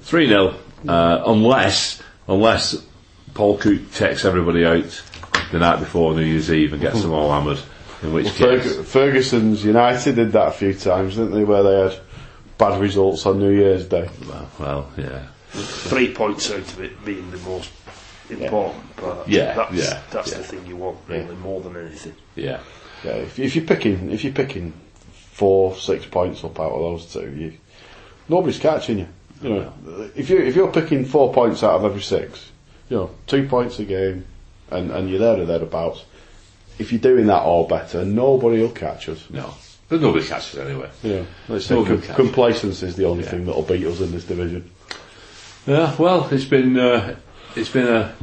3 0.00 0.28
0. 0.28 0.54
Uh, 0.88 1.22
unless, 1.26 2.02
unless 2.28 2.84
Paul 3.34 3.58
Cook 3.58 3.92
takes 3.92 4.24
everybody 4.24 4.64
out 4.64 5.02
the 5.52 5.58
night 5.58 5.78
before 5.80 6.14
New 6.14 6.22
Year's 6.22 6.50
Eve 6.50 6.72
and 6.72 6.82
gets 6.82 7.02
them 7.02 7.12
all 7.12 7.30
hammered. 7.30 7.60
In 8.02 8.12
which 8.12 8.26
case, 8.34 8.76
Ferg- 8.76 8.84
Ferguson's 8.84 9.64
United 9.64 10.16
did 10.16 10.32
that 10.32 10.48
a 10.48 10.52
few 10.52 10.74
times, 10.74 11.16
didn't 11.16 11.32
they, 11.32 11.44
where 11.44 11.62
they 11.62 11.80
had 11.94 12.00
bad 12.58 12.80
results 12.80 13.26
on 13.26 13.38
New 13.38 13.50
Year's 13.50 13.86
Day. 13.86 14.08
well, 14.28 14.50
well, 14.58 14.92
yeah. 14.96 15.26
Three 15.50 16.12
points 16.12 16.50
out 16.50 16.58
of 16.58 16.80
it 16.80 17.04
being 17.04 17.30
the 17.30 17.38
most 17.38 17.70
important 18.28 18.96
part. 18.96 19.28
Yeah, 19.28 19.54
That's, 19.54 19.72
yeah, 19.74 20.02
that's 20.10 20.32
yeah. 20.32 20.38
the 20.38 20.44
thing 20.44 20.66
you 20.66 20.76
want, 20.76 20.98
really, 21.08 21.34
more 21.36 21.60
than 21.60 21.76
anything. 21.76 22.14
Yeah. 22.34 22.60
Yeah, 23.04 23.12
if, 23.12 23.38
if 23.38 23.54
you're 23.54 23.64
picking, 23.64 24.10
if 24.10 24.24
you're 24.24 24.32
picking 24.32 24.72
four, 25.12 25.76
six 25.76 26.06
points 26.06 26.42
up 26.44 26.58
out 26.58 26.72
of 26.72 26.80
those 26.80 27.12
two, 27.12 27.30
you 27.36 27.52
nobody's 28.28 28.58
catching 28.58 28.98
you. 29.00 29.08
You 29.42 29.48
know, 29.50 30.10
if 30.16 30.30
you 30.30 30.38
if 30.38 30.56
you're 30.56 30.72
picking 30.72 31.04
four 31.04 31.32
points 31.32 31.62
out 31.62 31.72
of 31.74 31.84
every 31.84 32.00
six, 32.00 32.50
you 32.88 32.96
know, 32.96 33.10
two 33.26 33.46
points 33.46 33.78
a 33.78 33.84
game, 33.84 34.24
and 34.70 34.90
and 34.90 35.10
you're 35.10 35.18
there 35.18 35.38
or 35.40 35.44
thereabouts. 35.44 36.04
If 36.78 36.90
you're 36.90 37.00
doing 37.00 37.26
that 37.26 37.42
or 37.42 37.68
better, 37.68 38.04
nobody 38.04 38.60
will 38.60 38.70
catch 38.70 39.08
us. 39.08 39.28
No. 39.30 39.54
But 39.88 40.00
nobody 40.00 40.26
catches 40.26 40.58
anyway. 40.58 40.90
Yeah, 41.02 41.22
say 41.58 41.74
com- 41.84 42.02
complacency 42.02 42.86
is 42.86 42.96
the 42.96 43.04
only 43.04 43.22
Yeah. 43.24 43.30
thing 43.30 43.46
that'll 43.46 43.62
beat 43.62 43.86
us 43.86 44.00
in 44.00 44.10
this 44.12 44.24
division. 44.24 44.68
Yeah, 45.66 45.94
well, 45.98 46.28
it's 46.32 46.44
been 46.44 46.78
uh, 46.78 47.16
it's 47.54 47.70
been 47.70 47.86
a, 47.88 48.14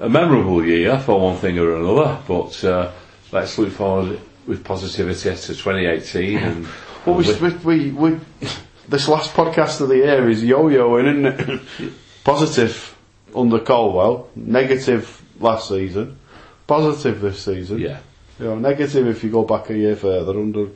a 0.00 0.08
memorable 0.08 0.64
year 0.64 0.98
for 0.98 1.20
one 1.20 1.36
thing 1.36 1.58
or 1.58 1.76
another. 1.76 2.18
But 2.26 2.64
uh, 2.64 2.90
let's 3.32 3.56
look 3.58 3.70
forward 3.72 4.20
with 4.46 4.64
positivity 4.64 5.30
to 5.30 5.46
2018. 5.54 6.38
And 6.38 6.66
Well, 7.06 7.16
we, 7.16 7.32
we, 7.40 7.50
we, 7.64 7.90
we 7.92 8.18
this 8.88 9.08
last 9.08 9.32
podcast 9.32 9.80
of 9.80 9.88
the 9.88 9.96
year 9.96 10.28
is 10.28 10.44
yo-yoing, 10.44 11.24
isn't 11.24 11.50
it? 11.80 11.92
Positive 12.24 12.94
under 13.34 13.58
Caldwell, 13.60 14.28
negative 14.36 15.22
last 15.40 15.68
season, 15.68 16.18
positive 16.66 17.20
this 17.22 17.42
season. 17.42 17.78
yeah, 17.78 18.00
You 18.38 18.46
know, 18.46 18.58
negative 18.58 19.06
if 19.06 19.24
you 19.24 19.30
go 19.30 19.44
back 19.44 19.70
a 19.70 19.74
year 19.78 19.96
further 19.96 20.32
under 20.38 20.66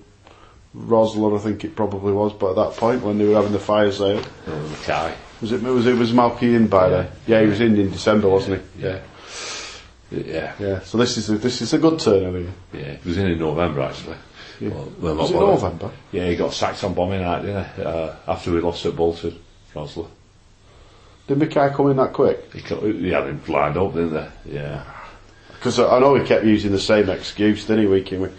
Rosler, 0.76 1.38
I 1.38 1.42
think 1.42 1.64
it 1.64 1.76
probably 1.76 2.12
was, 2.12 2.32
but 2.32 2.50
at 2.50 2.56
that 2.56 2.76
point 2.76 3.02
when 3.02 3.18
they 3.18 3.26
were 3.26 3.34
having 3.36 3.52
the 3.52 3.58
fire 3.60 3.92
sale, 3.92 4.18
uh, 4.46 4.50
Mackay. 4.50 5.14
was 5.40 5.52
it 5.52 5.62
was 5.62 5.86
it 5.86 5.96
was 5.96 6.12
Malky 6.12 6.54
in 6.54 6.66
by 6.66 6.88
then? 6.88 7.10
Yeah, 7.26 7.42
he 7.42 7.46
was 7.46 7.60
in 7.60 7.78
in 7.78 7.90
December, 7.92 8.28
wasn't 8.28 8.60
he? 8.76 8.82
Yeah, 8.82 9.00
yeah, 10.10 10.52
Yeah. 10.58 10.80
So 10.80 10.98
this 10.98 11.16
is 11.16 11.30
a, 11.30 11.38
this 11.38 11.62
is 11.62 11.72
a 11.72 11.78
good 11.78 11.98
turn 12.00 12.32
the 12.32 12.40
year. 12.40 12.52
yeah. 12.72 12.96
he 13.02 13.08
was 13.08 13.18
in 13.18 13.26
in 13.28 13.38
November 13.38 13.82
actually. 13.82 14.16
Well, 14.60 14.92
well, 15.00 15.16
Was 15.16 15.30
it. 15.30 15.34
November? 15.34 15.90
Yeah, 16.12 16.28
he 16.28 16.36
got 16.36 16.52
sacked 16.52 16.84
on 16.84 16.94
bombing 16.94 17.22
night, 17.22 17.42
didn't 17.42 17.66
he? 17.74 17.82
Uh, 17.82 18.14
after 18.26 18.52
we 18.52 18.60
lost 18.60 18.86
at 18.86 18.94
Bolton, 18.96 19.38
Rosler. 19.74 20.08
Did 21.26 21.38
Mackay 21.38 21.70
come 21.74 21.90
in 21.90 21.96
that 21.96 22.12
quick? 22.12 22.52
He, 22.52 22.60
he 22.60 23.10
had 23.10 23.24
him 23.26 23.42
lined 23.48 23.76
up, 23.76 23.94
didn't 23.94 24.12
they? 24.12 24.28
Yeah. 24.46 24.84
Because 25.48 25.78
I 25.80 25.98
know 25.98 26.14
he 26.14 26.24
kept 26.26 26.44
using 26.44 26.70
the 26.72 26.78
same 26.80 27.08
excuse, 27.10 27.64
didn't 27.64 27.82
he, 27.84 27.88
week 27.88 28.12
in 28.12 28.20
week? 28.22 28.32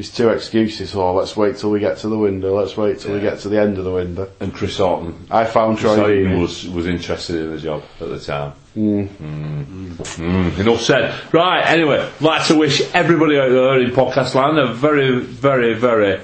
His 0.00 0.10
two 0.10 0.30
excuses, 0.30 0.94
oh, 0.94 1.12
let's 1.12 1.36
wait 1.36 1.58
till 1.58 1.70
we 1.70 1.78
get 1.78 1.98
to 1.98 2.08
the 2.08 2.16
window, 2.16 2.58
let's 2.58 2.74
wait 2.74 3.00
till 3.00 3.12
we 3.12 3.20
get 3.20 3.40
to 3.40 3.50
the 3.50 3.60
end 3.60 3.76
of 3.76 3.84
the 3.84 3.92
window. 3.92 4.30
And 4.40 4.50
Chris 4.50 4.78
Horton 4.78 5.26
I 5.30 5.44
found 5.44 5.76
Chris 5.76 5.92
Troy 5.92 6.24
Horton 6.24 6.40
was 6.40 6.66
was 6.66 6.86
interested 6.86 7.36
in 7.36 7.50
the 7.50 7.58
job 7.58 7.82
at 8.00 8.08
the 8.08 8.18
time. 8.18 8.54
Mm. 8.74 9.08
Mm. 9.08 10.58
Enough 10.58 10.80
said. 10.80 11.14
Right. 11.34 11.66
Anyway, 11.66 11.98
I'd 11.98 12.20
like 12.22 12.46
to 12.46 12.56
wish 12.56 12.80
everybody 12.94 13.36
out 13.38 13.50
there 13.50 13.78
in 13.78 13.90
podcast 13.90 14.34
land 14.34 14.58
a 14.58 14.72
very, 14.72 15.20
very, 15.20 15.74
very 15.74 16.22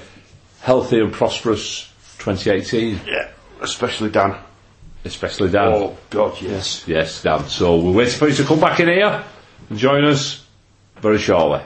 healthy 0.61 0.99
and 0.99 1.13
prosperous 1.13 1.87
2018, 2.17 3.01
Yeah, 3.05 3.29
especially 3.61 4.09
Dan. 4.09 4.37
especially 5.05 5.51
Dan. 5.51 5.67
Oh, 5.71 5.97
God, 6.09 6.41
yes. 6.41 6.83
Yes, 6.87 7.21
Dan. 7.21 7.47
So 7.47 7.77
we're 7.79 7.91
waiting 7.91 8.17
for 8.17 8.27
you 8.27 8.33
to 8.37 8.43
come 8.43 8.59
back 8.59 8.79
in 8.79 8.87
here 8.87 9.23
and 9.69 9.77
join 9.77 10.03
us 10.03 10.43
very 10.99 11.19
shortly. 11.19 11.61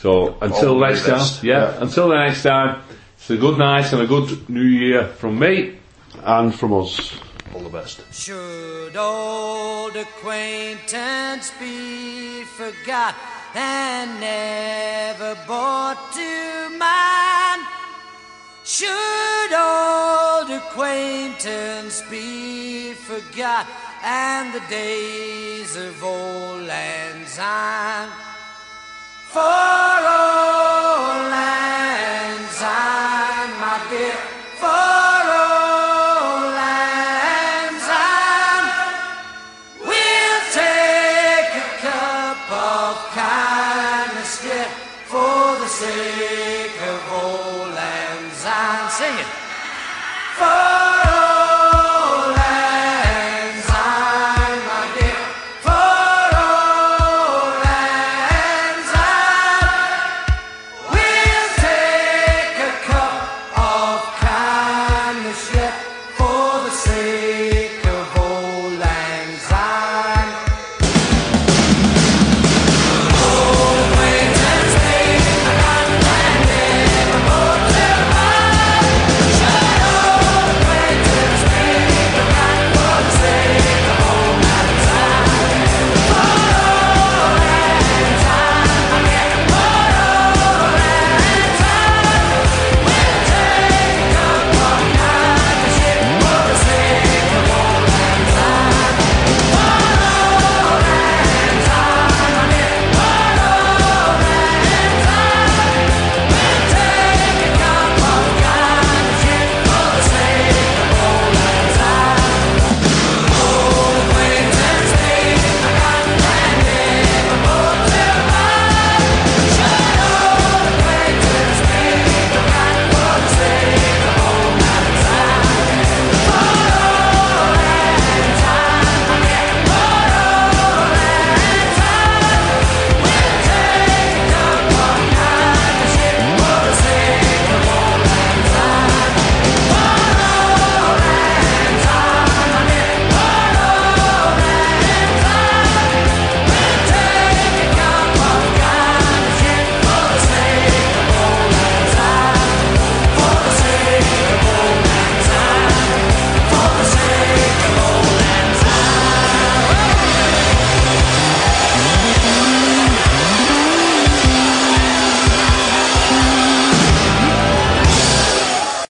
So 0.00 0.36
until 0.40 0.78
the 0.78 0.86
next 0.86 1.06
time, 1.06 1.26
yeah, 1.42 1.72
Yeah. 1.72 1.82
until 1.82 2.08
the 2.08 2.18
next 2.24 2.42
time, 2.42 2.82
it's 3.16 3.30
a 3.30 3.36
good 3.36 3.58
night 3.58 3.92
and 3.92 4.02
a 4.02 4.06
good 4.06 4.48
new 4.48 4.62
year 4.62 5.08
from 5.18 5.38
me. 5.38 5.74
And 6.24 6.54
from 6.54 6.72
us. 6.72 7.12
All 7.54 7.60
the 7.60 7.68
best. 7.68 8.00
Should 8.12 8.96
old 8.96 9.96
acquaintance 9.96 11.52
be 11.58 12.44
forgot 12.44 13.14
and 13.54 14.20
never 14.20 15.36
brought 15.46 16.12
to 16.12 16.68
mind? 16.76 17.62
Should 18.64 19.52
old 19.52 20.50
acquaintance 20.50 22.02
be 22.10 22.92
forgot 22.94 23.66
and 24.04 24.52
the 24.52 24.62
days 24.68 25.76
of 25.76 26.02
old 26.04 26.62
lang 26.66 27.26
syne? 27.26 28.27
For 29.38 29.68